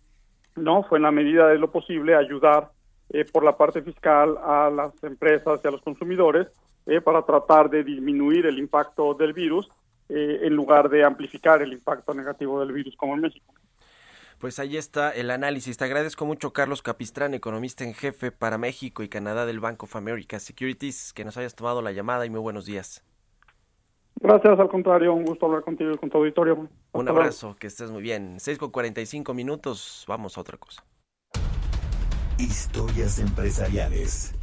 ¿no? 0.57 0.83
Fue 0.85 0.99
en 0.99 1.03
la 1.03 1.11
medida 1.11 1.49
de 1.49 1.59
lo 1.59 1.71
posible 1.71 2.15
ayudar 2.15 2.71
eh, 3.11 3.25
por 3.25 3.45
la 3.45 3.57
parte 3.57 3.83
fiscal 3.83 4.37
a 4.43 4.69
las 4.71 4.93
empresas 5.05 5.61
y 5.63 5.69
a 5.69 5.71
los 5.71 5.83
consumidores 5.83 6.49
eh, 6.87 7.01
para 7.01 7.23
tratar 7.23 7.71
de 7.71 7.85
disminuir 7.85 8.47
el 8.47 8.59
impacto 8.59 9.15
del 9.15 9.33
virus 9.33 9.69
eh, 10.09 10.41
en 10.43 10.55
lugar 10.55 10.89
de 10.89 11.05
amplificar 11.05 11.63
el 11.63 11.73
impacto 11.73 12.15
negativo 12.15 12.59
del 12.61 12.73
virus 12.73 12.97
como 12.97 13.15
en 13.15 13.21
México. 13.21 13.55
Pues 14.39 14.59
ahí 14.59 14.77
está 14.77 15.11
el 15.11 15.31
análisis. 15.31 15.77
Te 15.79 15.85
agradezco 15.85 16.27
mucho, 16.27 16.53
Carlos 16.53 16.83
Capistrán, 16.83 17.33
economista 17.33 17.85
en 17.85 17.95
jefe 17.95 18.33
para 18.33 18.59
México 18.59 19.03
y 19.03 19.09
Canadá 19.09 19.47
del 19.47 19.61
Bank 19.61 19.83
of 19.85 19.97
America 19.97 20.39
Securities, 20.41 21.13
que 21.13 21.25
nos 21.25 21.37
hayas 21.37 21.55
tomado 21.55 21.83
la 21.83 21.93
llamada 21.93 22.27
y 22.27 22.31
muy 22.31 22.41
buenos 22.41 22.67
días. 22.67 23.03
Gracias, 24.21 24.59
al 24.59 24.69
contrario, 24.69 25.13
un 25.13 25.25
gusto 25.25 25.47
hablar 25.47 25.63
contigo 25.63 25.93
y 25.93 25.99
con 25.99 26.11
tu 26.11 26.19
auditorio. 26.19 26.55
Un 26.55 26.67
Hasta 26.67 27.03
luego. 27.03 27.19
abrazo, 27.21 27.57
que 27.59 27.67
estés 27.67 27.91
muy 27.91 28.03
bien. 28.03 28.37
6 28.41 28.59
con 28.59 28.71
45 28.71 29.35
minutos, 29.35 30.05
vamos 30.09 30.37
a 30.37 30.41
otra 30.41 30.57
cosa. 30.57 30.85
Historias 32.39 33.19
empresariales. 33.19 34.35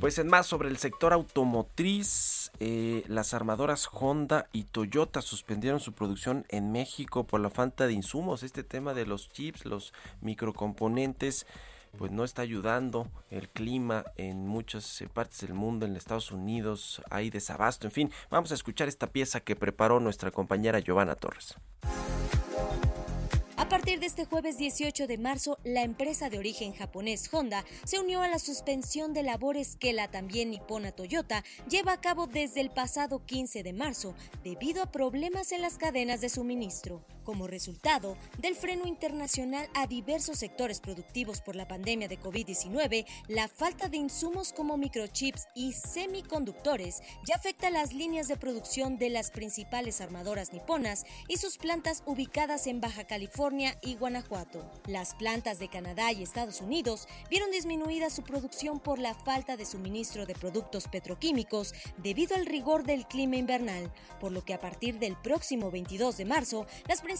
Pues 0.00 0.18
en 0.18 0.28
más 0.28 0.46
sobre 0.46 0.68
el 0.68 0.76
sector 0.76 1.12
automotriz, 1.14 2.50
eh, 2.60 3.02
las 3.08 3.32
armadoras 3.32 3.88
Honda 3.92 4.46
y 4.52 4.64
Toyota 4.64 5.22
suspendieron 5.22 5.80
su 5.80 5.92
producción 5.94 6.44
en 6.48 6.70
México 6.72 7.24
por 7.24 7.40
la 7.40 7.48
falta 7.48 7.86
de 7.86 7.94
insumos. 7.94 8.42
Este 8.42 8.62
tema 8.62 8.92
de 8.92 9.06
los 9.06 9.30
chips, 9.30 9.64
los 9.64 9.94
microcomponentes, 10.20 11.46
pues 11.96 12.12
no 12.12 12.24
está 12.24 12.42
ayudando. 12.42 13.10
El 13.30 13.48
clima 13.48 14.04
en 14.16 14.46
muchas 14.46 15.00
eh, 15.00 15.08
partes 15.08 15.40
del 15.40 15.54
mundo, 15.54 15.86
en 15.86 15.96
Estados 15.96 16.30
Unidos, 16.30 17.02
hay 17.10 17.30
desabasto. 17.30 17.86
En 17.86 17.92
fin, 17.92 18.10
vamos 18.30 18.52
a 18.52 18.54
escuchar 18.54 18.88
esta 18.88 19.08
pieza 19.08 19.40
que 19.40 19.56
preparó 19.56 20.00
nuestra 20.00 20.30
compañera 20.30 20.80
Giovanna 20.80 21.14
Torres. 21.14 21.56
A 23.66 23.68
partir 23.68 23.98
de 23.98 24.06
este 24.06 24.26
jueves 24.26 24.58
18 24.58 25.06
de 25.06 25.18
marzo, 25.18 25.58
la 25.64 25.82
empresa 25.82 26.30
de 26.30 26.38
origen 26.38 26.72
japonés 26.72 27.28
Honda 27.32 27.64
se 27.84 27.98
unió 27.98 28.22
a 28.22 28.28
la 28.28 28.38
suspensión 28.38 29.12
de 29.12 29.24
labores 29.24 29.76
que 29.76 29.92
la 29.92 30.08
también 30.08 30.50
nipona 30.50 30.92
Toyota 30.92 31.42
lleva 31.68 31.92
a 31.92 32.00
cabo 32.00 32.28
desde 32.28 32.60
el 32.60 32.70
pasado 32.70 33.24
15 33.26 33.62
de 33.64 33.72
marzo 33.72 34.14
debido 34.44 34.82
a 34.82 34.92
problemas 34.92 35.50
en 35.52 35.62
las 35.62 35.78
cadenas 35.78 36.20
de 36.20 36.28
suministro. 36.28 37.02
Como 37.26 37.48
resultado 37.48 38.16
del 38.38 38.54
freno 38.54 38.86
internacional 38.86 39.68
a 39.74 39.88
diversos 39.88 40.38
sectores 40.38 40.78
productivos 40.78 41.40
por 41.40 41.56
la 41.56 41.66
pandemia 41.66 42.06
de 42.06 42.20
COVID-19, 42.20 43.04
la 43.26 43.48
falta 43.48 43.88
de 43.88 43.96
insumos 43.96 44.52
como 44.52 44.76
microchips 44.76 45.48
y 45.52 45.72
semiconductores 45.72 47.02
ya 47.26 47.34
afecta 47.34 47.68
las 47.70 47.92
líneas 47.92 48.28
de 48.28 48.36
producción 48.36 48.96
de 48.96 49.10
las 49.10 49.32
principales 49.32 50.00
armadoras 50.00 50.52
niponas 50.52 51.04
y 51.26 51.38
sus 51.38 51.58
plantas 51.58 52.04
ubicadas 52.06 52.68
en 52.68 52.80
Baja 52.80 53.08
California 53.08 53.76
y 53.82 53.96
Guanajuato. 53.96 54.70
Las 54.86 55.16
plantas 55.16 55.58
de 55.58 55.66
Canadá 55.66 56.12
y 56.12 56.22
Estados 56.22 56.60
Unidos 56.60 57.08
vieron 57.28 57.50
disminuida 57.50 58.08
su 58.08 58.22
producción 58.22 58.78
por 58.78 59.00
la 59.00 59.14
falta 59.14 59.56
de 59.56 59.66
suministro 59.66 60.26
de 60.26 60.36
productos 60.36 60.86
petroquímicos 60.86 61.74
debido 61.96 62.36
al 62.36 62.46
rigor 62.46 62.84
del 62.84 63.04
clima 63.08 63.34
invernal, 63.34 63.92
por 64.20 64.30
lo 64.30 64.44
que 64.44 64.54
a 64.54 64.60
partir 64.60 65.00
del 65.00 65.16
próximo 65.16 65.72
22 65.72 66.18
de 66.18 66.24
marzo, 66.24 66.66
las 66.86 67.00
principales 67.00 67.15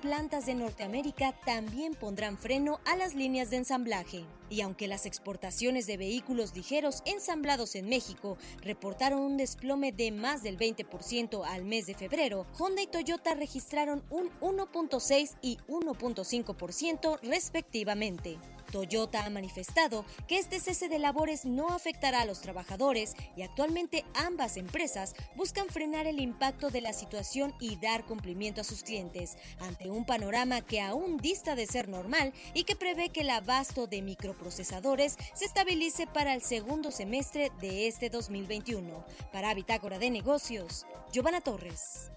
plantas 0.00 0.46
de 0.46 0.54
Norteamérica 0.54 1.32
también 1.44 1.94
pondrán 1.94 2.36
freno 2.36 2.80
a 2.84 2.96
las 2.96 3.14
líneas 3.14 3.50
de 3.50 3.56
ensamblaje. 3.56 4.24
Y 4.50 4.60
aunque 4.60 4.88
las 4.88 5.06
exportaciones 5.06 5.86
de 5.86 5.96
vehículos 5.96 6.54
ligeros 6.54 7.02
ensamblados 7.06 7.74
en 7.74 7.88
México 7.88 8.36
reportaron 8.62 9.20
un 9.20 9.36
desplome 9.36 9.92
de 9.92 10.12
más 10.12 10.42
del 10.42 10.58
20% 10.58 11.44
al 11.46 11.64
mes 11.64 11.86
de 11.86 11.94
febrero, 11.94 12.46
Honda 12.58 12.82
y 12.82 12.86
Toyota 12.86 13.34
registraron 13.34 14.02
un 14.10 14.28
1.6 14.40 15.36
y 15.40 15.58
1.5% 15.68 17.18
respectivamente. 17.22 18.38
Toyota 18.70 19.24
ha 19.24 19.30
manifestado 19.30 20.04
que 20.26 20.38
este 20.38 20.60
cese 20.60 20.88
de 20.88 20.98
labores 20.98 21.44
no 21.44 21.68
afectará 21.68 22.22
a 22.22 22.24
los 22.24 22.40
trabajadores 22.40 23.14
y 23.36 23.42
actualmente 23.42 24.04
ambas 24.14 24.56
empresas 24.56 25.14
buscan 25.36 25.68
frenar 25.68 26.06
el 26.06 26.20
impacto 26.20 26.70
de 26.70 26.80
la 26.80 26.92
situación 26.92 27.54
y 27.60 27.76
dar 27.76 28.04
cumplimiento 28.04 28.60
a 28.60 28.64
sus 28.64 28.82
clientes 28.82 29.36
ante 29.60 29.90
un 29.90 30.04
panorama 30.04 30.60
que 30.60 30.80
aún 30.80 31.16
dista 31.18 31.54
de 31.54 31.66
ser 31.66 31.88
normal 31.88 32.32
y 32.54 32.64
que 32.64 32.76
prevé 32.76 33.10
que 33.10 33.22
el 33.22 33.30
abasto 33.30 33.86
de 33.86 34.02
microprocesadores 34.02 35.16
se 35.34 35.44
estabilice 35.44 36.06
para 36.06 36.34
el 36.34 36.42
segundo 36.42 36.90
semestre 36.90 37.50
de 37.60 37.88
este 37.88 38.10
2021. 38.10 39.04
Para 39.32 39.54
Bitácora 39.54 39.98
de 39.98 40.10
Negocios, 40.10 40.86
Giovanna 41.12 41.40
Torres. 41.40 42.10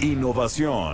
Innovación. 0.00 0.92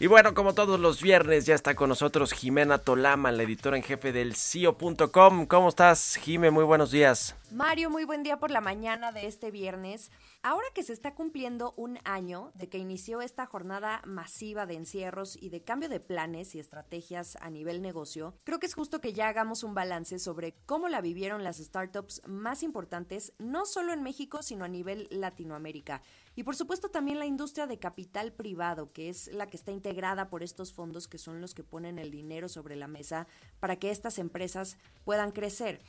Y 0.00 0.08
bueno, 0.08 0.34
como 0.34 0.54
todos 0.54 0.80
los 0.80 1.00
viernes, 1.00 1.46
ya 1.46 1.54
está 1.54 1.74
con 1.74 1.88
nosotros 1.88 2.32
Jimena 2.32 2.78
Tolama, 2.78 3.30
la 3.30 3.44
editora 3.44 3.76
en 3.76 3.82
jefe 3.82 4.12
del 4.12 4.34
CIO.com. 4.34 5.46
¿Cómo 5.46 5.68
estás, 5.68 6.16
Jime? 6.16 6.50
Muy 6.50 6.64
buenos 6.64 6.90
días. 6.90 7.36
Mario, 7.54 7.88
muy 7.88 8.04
buen 8.04 8.24
día 8.24 8.40
por 8.40 8.50
la 8.50 8.60
mañana 8.60 9.12
de 9.12 9.28
este 9.28 9.52
viernes. 9.52 10.10
Ahora 10.42 10.66
que 10.74 10.82
se 10.82 10.92
está 10.92 11.14
cumpliendo 11.14 11.72
un 11.76 12.00
año 12.02 12.50
de 12.56 12.68
que 12.68 12.78
inició 12.78 13.20
esta 13.20 13.46
jornada 13.46 14.02
masiva 14.04 14.66
de 14.66 14.74
encierros 14.74 15.40
y 15.40 15.50
de 15.50 15.62
cambio 15.62 15.88
de 15.88 16.00
planes 16.00 16.56
y 16.56 16.58
estrategias 16.58 17.36
a 17.40 17.50
nivel 17.50 17.80
negocio, 17.80 18.34
creo 18.42 18.58
que 18.58 18.66
es 18.66 18.74
justo 18.74 19.00
que 19.00 19.12
ya 19.12 19.28
hagamos 19.28 19.62
un 19.62 19.72
balance 19.72 20.18
sobre 20.18 20.56
cómo 20.66 20.88
la 20.88 21.00
vivieron 21.00 21.44
las 21.44 21.58
startups 21.58 22.22
más 22.26 22.64
importantes, 22.64 23.34
no 23.38 23.66
solo 23.66 23.92
en 23.92 24.02
México, 24.02 24.42
sino 24.42 24.64
a 24.64 24.68
nivel 24.68 25.06
Latinoamérica. 25.12 26.02
Y 26.34 26.42
por 26.42 26.56
supuesto 26.56 26.88
también 26.88 27.20
la 27.20 27.26
industria 27.26 27.68
de 27.68 27.78
capital 27.78 28.32
privado, 28.32 28.92
que 28.92 29.08
es 29.08 29.28
la 29.32 29.46
que 29.46 29.56
está 29.56 29.70
integrada 29.70 30.28
por 30.28 30.42
estos 30.42 30.72
fondos 30.72 31.06
que 31.06 31.18
son 31.18 31.40
los 31.40 31.54
que 31.54 31.62
ponen 31.62 32.00
el 32.00 32.10
dinero 32.10 32.48
sobre 32.48 32.74
la 32.74 32.88
mesa 32.88 33.28
para 33.60 33.76
que 33.76 33.92
estas 33.92 34.18
empresas 34.18 34.76
puedan 35.04 35.30
crecer. 35.30 35.80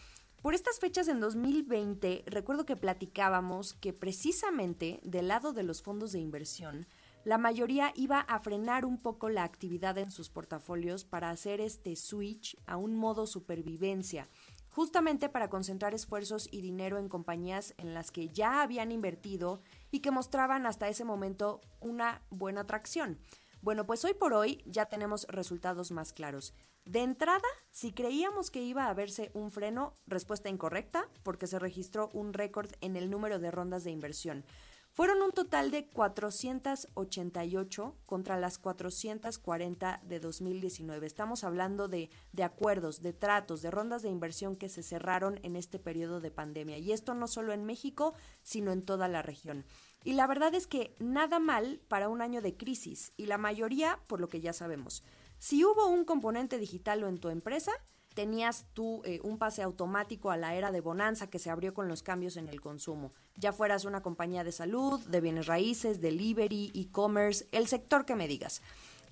Por 0.45 0.53
estas 0.53 0.77
fechas 0.77 1.07
en 1.07 1.19
2020, 1.19 2.25
recuerdo 2.27 2.67
que 2.67 2.75
platicábamos 2.75 3.73
que 3.73 3.93
precisamente 3.93 4.99
del 5.01 5.29
lado 5.29 5.53
de 5.53 5.63
los 5.63 5.81
fondos 5.81 6.11
de 6.11 6.19
inversión, 6.19 6.85
la 7.23 7.39
mayoría 7.39 7.91
iba 7.95 8.19
a 8.19 8.39
frenar 8.39 8.85
un 8.85 9.01
poco 9.01 9.29
la 9.29 9.43
actividad 9.43 9.97
en 9.97 10.11
sus 10.11 10.29
portafolios 10.29 11.03
para 11.03 11.31
hacer 11.31 11.61
este 11.61 11.95
switch 11.95 12.55
a 12.67 12.77
un 12.77 12.95
modo 12.95 13.25
supervivencia, 13.25 14.29
justamente 14.69 15.29
para 15.29 15.49
concentrar 15.49 15.95
esfuerzos 15.95 16.47
y 16.51 16.61
dinero 16.61 16.99
en 16.99 17.09
compañías 17.09 17.73
en 17.79 17.95
las 17.95 18.11
que 18.11 18.29
ya 18.29 18.61
habían 18.61 18.91
invertido 18.91 19.61
y 19.89 20.01
que 20.01 20.11
mostraban 20.11 20.67
hasta 20.67 20.89
ese 20.89 21.05
momento 21.05 21.59
una 21.79 22.21
buena 22.29 22.61
atracción. 22.61 23.17
Bueno, 23.63 23.87
pues 23.87 24.05
hoy 24.05 24.13
por 24.13 24.35
hoy 24.35 24.61
ya 24.67 24.85
tenemos 24.85 25.25
resultados 25.27 25.89
más 25.89 26.13
claros. 26.13 26.53
De 26.85 27.01
entrada, 27.01 27.41
si 27.71 27.91
creíamos 27.93 28.51
que 28.51 28.61
iba 28.61 28.87
a 28.87 28.93
verse 28.93 29.31
un 29.33 29.49
freno, 29.49 29.95
respuesta 30.05 30.49
incorrecta, 30.49 31.09
porque 31.23 31.47
se 31.47 31.57
registró 31.57 32.11
un 32.13 32.31
récord 32.31 32.69
en 32.79 32.95
el 32.95 33.09
número 33.09 33.39
de 33.39 33.49
rondas 33.49 33.83
de 33.83 33.89
inversión. 33.89 34.45
Fueron 34.91 35.23
un 35.23 35.31
total 35.31 35.71
de 35.71 35.87
488 35.87 37.95
contra 38.05 38.39
las 38.39 38.59
440 38.59 40.01
de 40.05 40.19
2019. 40.19 41.07
Estamos 41.07 41.43
hablando 41.43 41.87
de, 41.87 42.11
de, 42.31 42.43
acuerdos, 42.43 43.01
de 43.01 43.13
tratos, 43.13 43.63
de 43.63 43.71
rondas 43.71 44.03
de 44.03 44.09
inversión 44.09 44.55
que 44.55 44.69
se 44.69 44.83
cerraron 44.83 45.39
en 45.43 45.55
este 45.57 45.79
periodo 45.79 46.21
de 46.21 46.31
pandemia. 46.31 46.77
Y 46.77 46.93
esto 46.93 47.15
no 47.15 47.27
solo 47.27 47.51
en 47.51 47.65
México, 47.65 48.13
sino 48.43 48.71
en 48.71 48.85
toda 48.85 49.07
la 49.07 49.23
región. 49.23 49.65
Y 50.05 50.13
la 50.13 50.27
verdad 50.27 50.53
es 50.53 50.67
que 50.67 50.95
nada 50.99 51.39
mal 51.39 51.81
para 51.87 52.09
un 52.09 52.21
año 52.21 52.43
de 52.43 52.55
crisis, 52.55 53.11
y 53.17 53.25
la 53.25 53.39
mayoría 53.39 53.99
por 54.07 54.21
lo 54.21 54.29
que 54.29 54.39
ya 54.39 54.53
sabemos. 54.53 55.03
Si 55.47 55.63
hubo 55.63 55.85
un 55.85 56.05
componente 56.05 56.57
digital 56.57 57.03
o 57.03 57.07
en 57.07 57.19
tu 57.19 57.29
empresa, 57.29 57.71
tenías 58.15 58.65
tú 58.73 59.03
eh, 59.05 59.19
un 59.21 59.37
pase 59.37 59.61
automático 59.61 60.31
a 60.31 60.37
la 60.37 60.55
era 60.55 60.71
de 60.71 60.81
bonanza 60.81 61.29
que 61.29 61.37
se 61.37 61.51
abrió 61.51 61.75
con 61.75 61.87
los 61.87 62.01
cambios 62.01 62.35
en 62.37 62.49
el 62.49 62.61
consumo. 62.61 63.13
Ya 63.35 63.53
fueras 63.53 63.85
una 63.85 64.01
compañía 64.01 64.43
de 64.43 64.51
salud, 64.51 64.99
de 65.01 65.21
bienes 65.21 65.45
raíces, 65.45 66.01
delivery, 66.01 66.71
e-commerce, 66.73 67.47
el 67.51 67.67
sector 67.67 68.05
que 68.05 68.15
me 68.15 68.27
digas. 68.27 68.63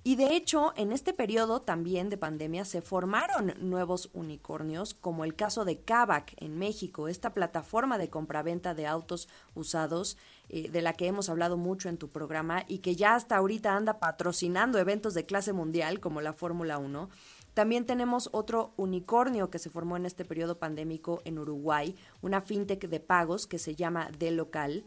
Y 0.06 0.18
de 0.18 0.36
hecho, 0.36 0.74
en 0.76 0.92
este 0.92 1.14
periodo 1.14 1.62
también 1.62 2.10
de 2.10 2.18
pandemia 2.18 2.66
se 2.66 2.82
formaron 2.82 3.54
nuevos 3.62 4.10
unicornios, 4.14 4.94
como 4.94 5.24
el 5.24 5.34
caso 5.34 5.64
de 5.64 5.80
Kavak 5.80 6.34
en 6.38 6.58
México, 6.58 7.08
esta 7.08 7.34
plataforma 7.34 7.98
de 7.98 8.10
compraventa 8.10 8.74
de 8.74 8.86
autos 8.86 9.30
usados, 9.56 10.18
eh, 10.50 10.70
de 10.70 10.82
la 10.82 10.92
que 10.92 11.08
hemos 11.08 11.30
hablado 11.30 11.56
mucho 11.56 11.88
en 11.88 11.98
tu 11.98 12.10
programa 12.10 12.66
y 12.68 12.80
que 12.80 12.98
ya 12.98 13.16
hasta 13.16 13.38
ahorita 13.38 13.78
anda 13.78 14.00
patrocinando 14.00 14.78
eventos 14.78 15.14
de 15.14 15.26
clase 15.26 15.54
mundial 15.54 16.02
como 16.02 16.20
la 16.20 16.34
Fórmula 16.34 16.80
1. 16.80 17.10
También 17.54 17.86
tenemos 17.86 18.28
otro 18.34 18.74
unicornio 18.76 19.50
que 19.50 19.60
se 19.60 19.70
formó 19.70 19.96
en 19.96 20.06
este 20.06 20.26
periodo 20.26 20.60
pandémico 20.60 21.22
en 21.24 21.40
Uruguay, 21.40 21.96
una 22.22 22.42
fintech 22.42 22.90
de 22.90 23.00
pagos 23.00 23.48
que 23.48 23.60
se 23.60 23.76
llama 23.76 24.10
De 24.18 24.32
Local. 24.32 24.84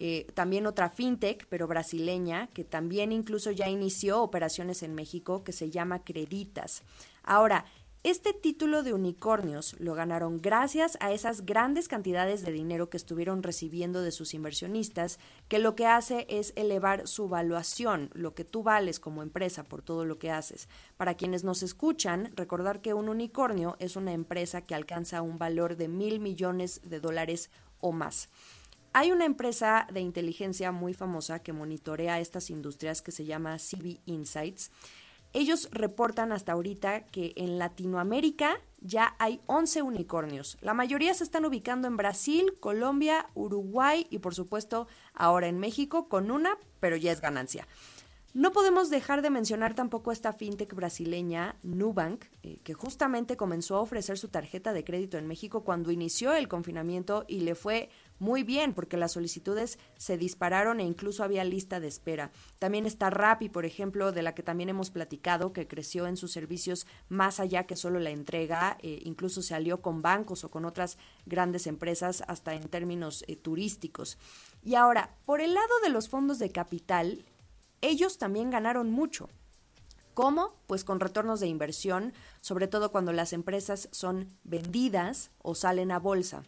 Eh, 0.00 0.28
también 0.34 0.66
otra 0.66 0.90
fintech, 0.90 1.46
pero 1.48 1.66
brasileña, 1.66 2.46
que 2.54 2.62
también 2.62 3.10
incluso 3.10 3.50
ya 3.50 3.68
inició 3.68 4.22
operaciones 4.22 4.84
en 4.84 4.94
México, 4.94 5.42
que 5.42 5.52
se 5.52 5.70
llama 5.70 6.04
Creditas. 6.04 6.84
Ahora, 7.24 7.64
este 8.04 8.32
título 8.32 8.84
de 8.84 8.94
unicornios 8.94 9.74
lo 9.80 9.94
ganaron 9.94 10.40
gracias 10.40 10.96
a 11.00 11.10
esas 11.10 11.44
grandes 11.44 11.88
cantidades 11.88 12.44
de 12.44 12.52
dinero 12.52 12.88
que 12.90 12.96
estuvieron 12.96 13.42
recibiendo 13.42 14.02
de 14.02 14.12
sus 14.12 14.34
inversionistas, 14.34 15.18
que 15.48 15.58
lo 15.58 15.74
que 15.74 15.86
hace 15.86 16.24
es 16.30 16.52
elevar 16.54 17.08
su 17.08 17.28
valuación, 17.28 18.10
lo 18.14 18.34
que 18.34 18.44
tú 18.44 18.62
vales 18.62 19.00
como 19.00 19.24
empresa 19.24 19.64
por 19.64 19.82
todo 19.82 20.04
lo 20.04 20.16
que 20.20 20.30
haces. 20.30 20.68
Para 20.96 21.14
quienes 21.14 21.42
nos 21.42 21.64
escuchan, 21.64 22.30
recordar 22.36 22.80
que 22.82 22.94
un 22.94 23.08
unicornio 23.08 23.74
es 23.80 23.96
una 23.96 24.12
empresa 24.12 24.62
que 24.62 24.76
alcanza 24.76 25.20
un 25.20 25.36
valor 25.36 25.76
de 25.76 25.88
mil 25.88 26.20
millones 26.20 26.80
de 26.84 27.00
dólares 27.00 27.50
o 27.80 27.90
más. 27.90 28.28
Hay 28.92 29.12
una 29.12 29.26
empresa 29.26 29.86
de 29.92 30.00
inteligencia 30.00 30.72
muy 30.72 30.94
famosa 30.94 31.40
que 31.40 31.52
monitorea 31.52 32.20
estas 32.20 32.50
industrias 32.50 33.02
que 33.02 33.12
se 33.12 33.24
llama 33.24 33.58
CB 33.58 34.00
Insights. 34.06 34.70
Ellos 35.34 35.68
reportan 35.72 36.32
hasta 36.32 36.52
ahorita 36.52 37.04
que 37.04 37.34
en 37.36 37.58
Latinoamérica 37.58 38.60
ya 38.80 39.14
hay 39.18 39.40
11 39.46 39.82
unicornios. 39.82 40.56
La 40.62 40.72
mayoría 40.72 41.12
se 41.12 41.24
están 41.24 41.44
ubicando 41.44 41.86
en 41.86 41.98
Brasil, 41.98 42.54
Colombia, 42.60 43.28
Uruguay 43.34 44.06
y 44.08 44.20
por 44.20 44.34
supuesto 44.34 44.88
ahora 45.12 45.48
en 45.48 45.58
México 45.58 46.08
con 46.08 46.30
una, 46.30 46.56
pero 46.80 46.96
ya 46.96 47.12
es 47.12 47.20
ganancia. 47.20 47.66
No 48.34 48.52
podemos 48.52 48.90
dejar 48.90 49.20
de 49.22 49.30
mencionar 49.30 49.74
tampoco 49.74 50.12
esta 50.12 50.32
fintech 50.32 50.74
brasileña 50.74 51.56
Nubank, 51.62 52.26
eh, 52.42 52.60
que 52.62 52.74
justamente 52.74 53.36
comenzó 53.36 53.76
a 53.76 53.80
ofrecer 53.80 54.18
su 54.18 54.28
tarjeta 54.28 54.72
de 54.72 54.84
crédito 54.84 55.18
en 55.18 55.26
México 55.26 55.64
cuando 55.64 55.90
inició 55.90 56.34
el 56.34 56.46
confinamiento 56.46 57.24
y 57.26 57.40
le 57.40 57.54
fue 57.54 57.88
muy 58.18 58.42
bien 58.42 58.74
porque 58.74 58.96
las 58.96 59.12
solicitudes 59.12 59.78
se 59.96 60.18
dispararon 60.18 60.80
e 60.80 60.84
incluso 60.84 61.22
había 61.22 61.44
lista 61.44 61.80
de 61.80 61.88
espera. 61.88 62.30
También 62.58 62.86
está 62.86 63.10
Rappi, 63.10 63.48
por 63.48 63.64
ejemplo, 63.64 64.12
de 64.12 64.22
la 64.22 64.34
que 64.34 64.42
también 64.42 64.68
hemos 64.68 64.90
platicado, 64.90 65.52
que 65.52 65.68
creció 65.68 66.06
en 66.06 66.16
sus 66.16 66.32
servicios 66.32 66.86
más 67.08 67.40
allá 67.40 67.66
que 67.66 67.76
solo 67.76 68.00
la 68.00 68.10
entrega, 68.10 68.78
eh, 68.82 69.00
incluso 69.04 69.42
se 69.42 69.54
alió 69.54 69.80
con 69.80 70.02
bancos 70.02 70.44
o 70.44 70.50
con 70.50 70.64
otras 70.64 70.98
grandes 71.26 71.66
empresas 71.66 72.22
hasta 72.26 72.54
en 72.54 72.68
términos 72.68 73.24
eh, 73.28 73.36
turísticos. 73.36 74.18
Y 74.62 74.74
ahora, 74.74 75.14
por 75.24 75.40
el 75.40 75.54
lado 75.54 75.80
de 75.82 75.90
los 75.90 76.08
fondos 76.08 76.38
de 76.38 76.50
capital, 76.50 77.24
ellos 77.80 78.18
también 78.18 78.50
ganaron 78.50 78.90
mucho. 78.90 79.28
¿Cómo? 80.18 80.56
Pues 80.66 80.82
con 80.82 80.98
retornos 80.98 81.38
de 81.38 81.46
inversión, 81.46 82.12
sobre 82.40 82.66
todo 82.66 82.90
cuando 82.90 83.12
las 83.12 83.32
empresas 83.32 83.88
son 83.92 84.36
vendidas 84.42 85.30
o 85.38 85.54
salen 85.54 85.92
a 85.92 86.00
bolsa. 86.00 86.42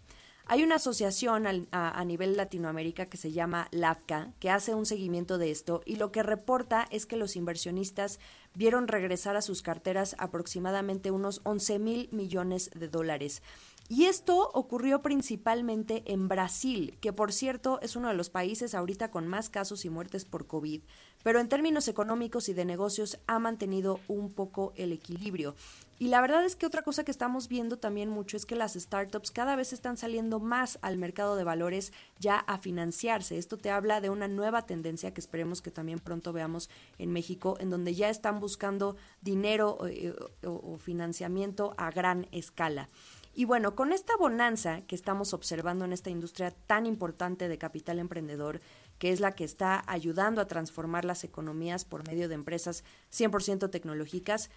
Hay 0.47 0.63
una 0.65 0.77
asociación 0.77 1.47
a, 1.47 2.05
nivel 2.05 2.37
Latinoamérica 2.37 3.07
que 3.07 3.17
se 3.17 3.31
llama 3.31 3.69
LAFCA, 3.71 4.33
que 4.41 4.51
hace 4.51 4.75
un 4.75 4.87
seguimiento 4.87 5.39
de 5.39 5.51
esto 5.51 5.83
y 5.87 5.97
lo 5.97 6.11
que 6.11 6.23
reporta 6.23 6.89
es 6.91 7.07
que 7.07 7.17
los 7.17 7.37
inversionistas 7.37 8.19
vieron 8.55 8.89
regresar 8.89 9.37
a 9.37 9.43
sus 9.43 9.63
carteras 9.63 10.17
aproximadamente 10.19 11.11
unos 11.11 11.41
11 11.45 11.79
mil 11.79 12.09
millones 12.11 12.71
de 12.75 12.89
dólares. 12.89 13.43
Y 13.89 14.05
esto 14.05 14.51
ocurrió 14.55 15.03
principalmente 15.03 16.05
en 16.07 16.29
Brasil, 16.29 16.97
que 17.01 17.13
por 17.13 17.33
cierto 17.33 17.81
es 17.83 17.97
uno 17.97 18.09
de 18.09 18.15
los 18.15 18.31
países 18.31 18.75
ahorita 18.75 19.11
con 19.11 19.27
más 19.27 19.51
casos 19.51 19.85
y 19.85 19.91
muertes 19.91 20.25
por 20.25 20.47
COVID, 20.47 20.83
pero 21.25 21.41
en 21.41 21.49
términos 21.49 21.89
económicos 21.89 22.49
y 22.49 22.55
de 22.55 22.65
negocios 22.65 23.19
ha 23.27 23.41
mantenido 23.41 23.99
un 24.07 24.33
poco 24.33 24.73
el 24.77 24.93
equilibrio. 24.93 25.57
Y 26.01 26.09
la 26.09 26.23
verdad 26.23 26.47
es 26.47 26.57
que 26.57 26.65
otra 26.65 26.81
cosa 26.81 27.05
que 27.05 27.11
estamos 27.11 27.47
viendo 27.47 27.79
también 27.79 28.09
mucho 28.09 28.39
es 28.39 28.47
que 28.47 28.57
las 28.57 28.73
startups 28.73 29.31
cada 29.31 29.55
vez 29.55 29.75
están 29.75 29.99
saliendo 29.99 30.41
más 30.41 30.79
al 30.81 30.97
mercado 30.97 31.37
de 31.37 31.45
valores 31.45 31.93
ya 32.19 32.39
a 32.39 32.57
financiarse. 32.57 33.37
Esto 33.37 33.59
te 33.59 33.71
habla 33.71 34.01
de 34.01 34.09
una 34.09 34.27
nueva 34.27 34.65
tendencia 34.65 35.13
que 35.13 35.21
esperemos 35.21 35.61
que 35.61 35.71
también 35.71 35.99
pronto 35.99 36.33
veamos 36.33 36.71
en 36.97 37.13
México, 37.13 37.59
en 37.61 37.69
donde 37.69 37.95
ya 37.95 38.09
están 38.09 38.41
buscando 38.41 38.97
dinero 39.21 39.77
eh, 39.87 40.15
o, 40.43 40.73
o 40.73 40.79
financiamiento 40.79 41.75
a 41.77 41.91
gran 41.91 42.29
escala. 42.33 42.89
Y 43.35 43.45
bueno, 43.45 43.75
con 43.75 43.93
esta 43.93 44.17
bonanza 44.17 44.81
que 44.87 44.95
estamos 44.95 45.35
observando 45.35 45.85
en 45.85 45.93
esta 45.93 46.09
industria 46.09 46.51
tan 46.67 46.87
importante 46.87 47.47
de 47.47 47.59
capital 47.59 47.99
emprendedor, 47.99 48.63
que 48.99 49.13
es 49.13 49.21
la 49.21 49.33
que 49.33 49.45
está 49.45 49.85
ayudando 49.87 50.41
a 50.41 50.47
transformar 50.47 51.05
las 51.05 51.25
economías 51.25 51.85
por 51.85 52.07
medio 52.07 52.27
de 52.29 52.35
empresas 52.37 52.85
100% 53.13 53.71
tecnológicas, 53.71 54.51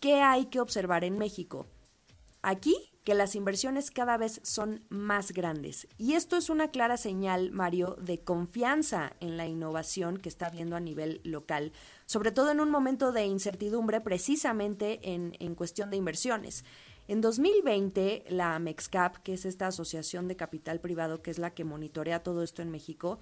¿qué 0.00 0.20
hay 0.20 0.46
que 0.46 0.60
observar 0.60 1.04
en 1.04 1.18
México? 1.18 1.66
Aquí 2.42 2.74
que 3.04 3.14
las 3.14 3.34
inversiones 3.34 3.90
cada 3.90 4.18
vez 4.18 4.40
son 4.44 4.84
más 4.90 5.32
grandes. 5.32 5.88
Y 5.96 6.12
esto 6.12 6.36
es 6.36 6.50
una 6.50 6.70
clara 6.70 6.98
señal, 6.98 7.52
Mario, 7.52 7.96
de 8.00 8.20
confianza 8.20 9.14
en 9.20 9.38
la 9.38 9.46
innovación 9.46 10.18
que 10.18 10.28
está 10.28 10.48
habiendo 10.48 10.76
a 10.76 10.80
nivel 10.80 11.22
local, 11.24 11.72
sobre 12.04 12.32
todo 12.32 12.50
en 12.50 12.60
un 12.60 12.70
momento 12.70 13.10
de 13.10 13.24
incertidumbre 13.24 14.02
precisamente 14.02 15.00
en, 15.14 15.34
en 15.38 15.54
cuestión 15.54 15.88
de 15.88 15.96
inversiones. 15.96 16.66
En 17.06 17.22
2020, 17.22 18.24
la 18.28 18.58
MEXCAP, 18.58 19.16
que 19.22 19.32
es 19.32 19.46
esta 19.46 19.68
asociación 19.68 20.28
de 20.28 20.36
capital 20.36 20.78
privado, 20.78 21.22
que 21.22 21.30
es 21.30 21.38
la 21.38 21.54
que 21.54 21.64
monitorea 21.64 22.22
todo 22.22 22.42
esto 22.42 22.60
en 22.60 22.70
México, 22.70 23.20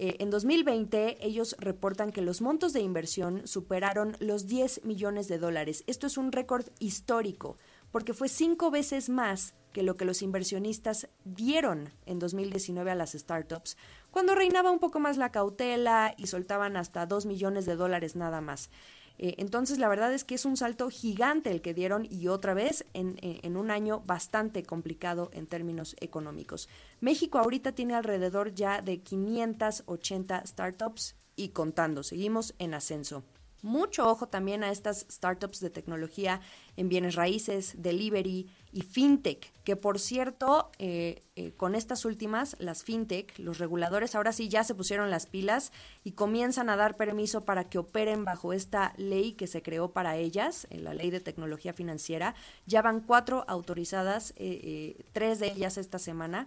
eh, 0.00 0.16
en 0.20 0.30
2020 0.30 1.26
ellos 1.26 1.56
reportan 1.58 2.12
que 2.12 2.22
los 2.22 2.40
montos 2.40 2.72
de 2.72 2.80
inversión 2.80 3.48
superaron 3.48 4.16
los 4.20 4.46
10 4.46 4.84
millones 4.84 5.26
de 5.26 5.38
dólares. 5.38 5.82
Esto 5.88 6.06
es 6.06 6.16
un 6.16 6.30
récord 6.30 6.66
histórico, 6.78 7.58
porque 7.90 8.14
fue 8.14 8.28
cinco 8.28 8.70
veces 8.70 9.08
más 9.08 9.54
que 9.72 9.82
lo 9.82 9.96
que 9.96 10.04
los 10.04 10.22
inversionistas 10.22 11.08
dieron 11.24 11.90
en 12.06 12.20
2019 12.20 12.92
a 12.92 12.94
las 12.94 13.12
startups, 13.12 13.76
cuando 14.12 14.36
reinaba 14.36 14.70
un 14.70 14.78
poco 14.78 15.00
más 15.00 15.16
la 15.16 15.32
cautela 15.32 16.14
y 16.16 16.28
soltaban 16.28 16.76
hasta 16.76 17.04
2 17.06 17.26
millones 17.26 17.66
de 17.66 17.74
dólares 17.74 18.14
nada 18.14 18.40
más. 18.40 18.70
Eh, 19.18 19.34
entonces, 19.38 19.78
la 19.78 19.88
verdad 19.88 20.12
es 20.12 20.24
que 20.24 20.36
es 20.36 20.44
un 20.44 20.56
salto 20.56 20.88
gigante 20.90 21.50
el 21.50 21.60
que 21.60 21.74
dieron 21.74 22.06
y 22.08 22.28
otra 22.28 22.54
vez 22.54 22.86
en, 22.94 23.16
en, 23.20 23.56
un 23.56 23.70
año 23.70 24.02
bastante 24.06 24.62
complicado 24.62 25.30
en 25.32 25.46
términos 25.46 25.96
económicos. 26.00 26.68
México 27.00 27.38
ahorita 27.38 27.72
tiene 27.72 27.94
alrededor 27.94 28.54
ya 28.54 28.80
de 28.80 29.00
580 29.00 30.46
startups 30.46 31.16
y 31.34 31.48
contando, 31.50 32.02
seguimos 32.02 32.54
en 32.58 32.74
ascenso. 32.74 33.24
Mucho 33.62 34.08
ojo 34.08 34.28
también 34.28 34.62
a 34.62 34.70
estas 34.70 35.06
startups 35.10 35.60
de 35.60 35.70
tecnología 35.70 36.40
en 36.76 36.88
bienes 36.88 37.16
raíces, 37.16 37.74
delivery 37.76 38.48
y 38.72 38.82
fintech, 38.82 39.52
que 39.64 39.74
por 39.74 39.98
cierto, 39.98 40.70
eh, 40.78 41.24
eh, 41.34 41.52
con 41.56 41.74
estas 41.74 42.04
últimas, 42.04 42.54
las 42.60 42.84
fintech, 42.84 43.36
los 43.38 43.58
reguladores 43.58 44.14
ahora 44.14 44.32
sí 44.32 44.48
ya 44.48 44.62
se 44.62 44.74
pusieron 44.74 45.10
las 45.10 45.26
pilas 45.26 45.72
y 46.04 46.12
comienzan 46.12 46.70
a 46.70 46.76
dar 46.76 46.96
permiso 46.96 47.44
para 47.44 47.68
que 47.68 47.78
operen 47.78 48.24
bajo 48.24 48.52
esta 48.52 48.94
ley 48.96 49.32
que 49.32 49.48
se 49.48 49.62
creó 49.62 49.90
para 49.92 50.16
ellas, 50.16 50.68
en 50.70 50.84
la 50.84 50.94
ley 50.94 51.10
de 51.10 51.20
tecnología 51.20 51.72
financiera. 51.72 52.34
Ya 52.66 52.80
van 52.80 53.00
cuatro 53.00 53.44
autorizadas, 53.48 54.34
eh, 54.36 55.04
tres 55.12 55.40
de 55.40 55.48
ellas 55.48 55.78
esta 55.78 55.98
semana 55.98 56.46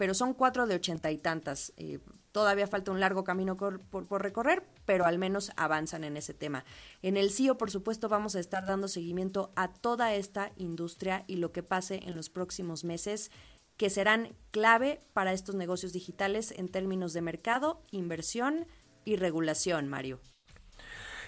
pero 0.00 0.14
son 0.14 0.32
cuatro 0.32 0.66
de 0.66 0.76
ochenta 0.76 1.10
y 1.10 1.18
tantas. 1.18 1.74
Eh, 1.76 1.98
todavía 2.32 2.66
falta 2.66 2.92
un 2.92 3.00
largo 3.00 3.24
camino 3.24 3.56
por, 3.56 4.22
recorrer, 4.22 4.62
pero 4.84 5.04
al 5.06 5.18
menos 5.18 5.52
avanzan 5.56 6.04
en 6.04 6.16
ese 6.16 6.34
tema. 6.34 6.64
En 7.02 7.16
el 7.16 7.30
CIO, 7.30 7.58
por 7.58 7.70
supuesto, 7.70 8.08
vamos 8.08 8.36
a 8.36 8.40
estar 8.40 8.66
dando 8.66 8.88
seguimiento 8.88 9.52
a 9.56 9.72
toda 9.72 10.14
esta 10.14 10.52
industria 10.56 11.24
y 11.26 11.36
lo 11.36 11.52
que 11.52 11.62
pase 11.62 12.00
en 12.04 12.16
los 12.16 12.30
próximos 12.30 12.84
meses 12.84 13.30
que 13.76 13.90
serán 13.90 14.36
clave 14.50 15.00
para 15.14 15.32
estos 15.32 15.54
negocios 15.54 15.92
digitales 15.92 16.52
en 16.56 16.68
términos 16.68 17.12
de 17.12 17.22
mercado, 17.22 17.82
inversión 17.90 18.66
y 19.04 19.16
regulación, 19.16 19.88
Mario. 19.88 20.20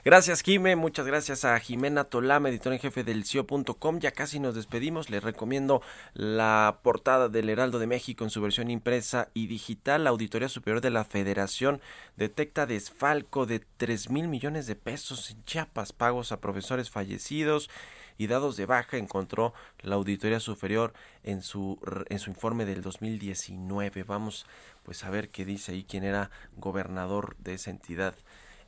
Gracias, 0.05 0.42
Jime. 0.42 0.74
Muchas 0.74 1.07
gracias 1.07 1.44
a 1.44 1.57
Jimena 1.61 2.03
Tolama, 2.03 2.48
editora 2.48 2.74
en 2.74 2.80
jefe 2.80 3.05
del 3.05 3.22
CIO.com. 3.22 4.00
Ya 4.00 4.11
casi 4.11 4.40
nos 4.40 4.57
despedimos. 4.57 5.11
Les 5.11 5.22
recomiendo 5.22 5.80
la 6.12 6.80
portada 6.82 7.28
del 7.28 7.48
Heraldo 7.48 7.78
de 7.78 7.86
México 7.86 8.24
en 8.24 8.30
su 8.30 8.42
versión 8.42 8.68
impresa 8.68 9.28
y 9.32 9.46
digital. 9.46 10.03
La 10.03 10.11
Auditoría 10.11 10.48
Superior 10.48 10.80
de 10.80 10.90
la 10.90 11.05
Federación 11.05 11.80
detecta 12.16 12.66
desfalco 12.66 13.46
de 13.46 13.61
3 13.76 14.11
mil 14.11 14.26
millones 14.26 14.66
de 14.66 14.74
pesos 14.74 15.30
en 15.30 15.44
Chiapas, 15.44 15.92
pagos 15.92 16.32
a 16.32 16.40
profesores 16.40 16.90
fallecidos 16.90 17.70
y 18.18 18.26
dados 18.26 18.57
de 18.57 18.66
baja 18.66 18.96
encontró 18.96 19.55
la 19.82 19.94
Auditoría 19.94 20.40
Superior 20.40 20.94
en 21.22 21.42
su, 21.42 21.78
en 22.09 22.18
su 22.18 22.28
informe 22.28 22.64
del 22.64 22.82
2019. 22.82 24.03
Vamos 24.03 24.46
pues 24.82 25.05
a 25.05 25.11
ver 25.11 25.28
qué 25.28 25.44
dice 25.44 25.70
ahí 25.70 25.84
quién 25.84 26.03
era 26.03 26.32
gobernador 26.57 27.36
de 27.38 27.55
esa 27.55 27.70
entidad 27.70 28.16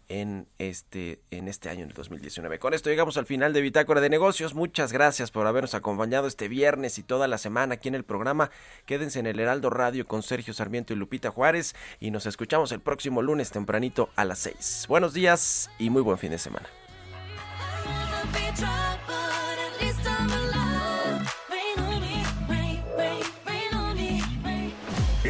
en 0.09 0.47
este, 0.59 1.21
en 1.31 1.49
este 1.49 1.69
año, 1.69 1.83
en 1.83 1.91
el 1.91 1.95
2019. 1.95 2.59
Con 2.59 2.75
esto 2.75 2.91
llegamos 2.91 3.17
al 3.17 3.27
final 3.27 3.53
de 3.53 3.61
Bitácora 3.61 4.01
de 4.01 4.11
Negocios. 4.11 4.55
Muchas 4.55 4.93
gracias 4.93 5.31
por 5.31 5.47
habernos 5.47 5.75
acompañado 5.75 6.27
este 6.27 6.49
viernes 6.49 6.99
y 6.99 7.03
toda 7.03 7.29
la 7.29 7.39
semana 7.39 7.75
aquí 7.75 7.89
en 7.89 7.95
el 7.95 8.05
programa. 8.05 8.51
Quédense 8.87 9.19
en 9.19 9.27
el 9.27 9.41
Heraldo 9.41 9.71
Radio 9.71 10.07
con 10.07 10.23
Sergio 10.23 10.55
Sarmiento 10.55 10.93
y 10.93 10.97
Lupita 10.97 11.31
Juárez 11.31 11.75
y 12.01 12.11
nos 12.11 12.27
escuchamos 12.27 12.73
el 12.73 12.81
próximo 12.81 13.23
lunes 13.23 13.51
tempranito 13.51 14.11
a 14.17 14.25
las 14.25 14.39
6. 14.41 14.87
Buenos 14.89 15.15
días 15.15 15.71
y 15.79 15.91
muy 15.91 16.03
buen 16.03 16.19
fin 16.19 16.31
de 16.31 16.39
semana. 16.39 16.69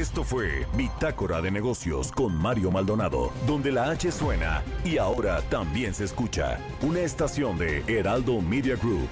Esto 0.04 0.22
fue 0.22 0.66
Bitácora 0.76 1.40
de 1.40 1.50
Negocios 1.50 2.12
con 2.12 2.36
Mario 2.36 2.70
Maldonado, 2.70 3.32
donde 3.46 3.72
la 3.72 3.88
H 3.88 4.12
suena 4.12 4.62
y 4.84 4.98
ahora 4.98 5.40
también 5.48 5.94
se 5.94 6.04
escucha. 6.04 6.58
Una 6.82 7.00
estación 7.00 7.56
de 7.56 7.82
Heraldo 7.88 8.42
Media 8.42 8.76
Group. 8.76 9.08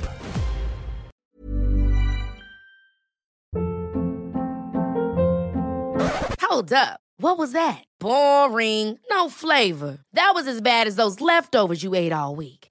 Hold 6.42 6.74
up. 6.74 7.00
What 7.18 7.38
was 7.38 7.52
that? 7.52 7.84
Boring. 7.98 8.98
No 9.08 9.30
flavor. 9.30 10.00
That 10.12 10.32
was 10.34 10.46
as 10.46 10.60
bad 10.60 10.86
as 10.86 10.96
those 10.96 11.22
leftovers 11.22 11.82
you 11.82 11.94
ate 11.94 12.12
all 12.12 12.36
week. 12.36 12.61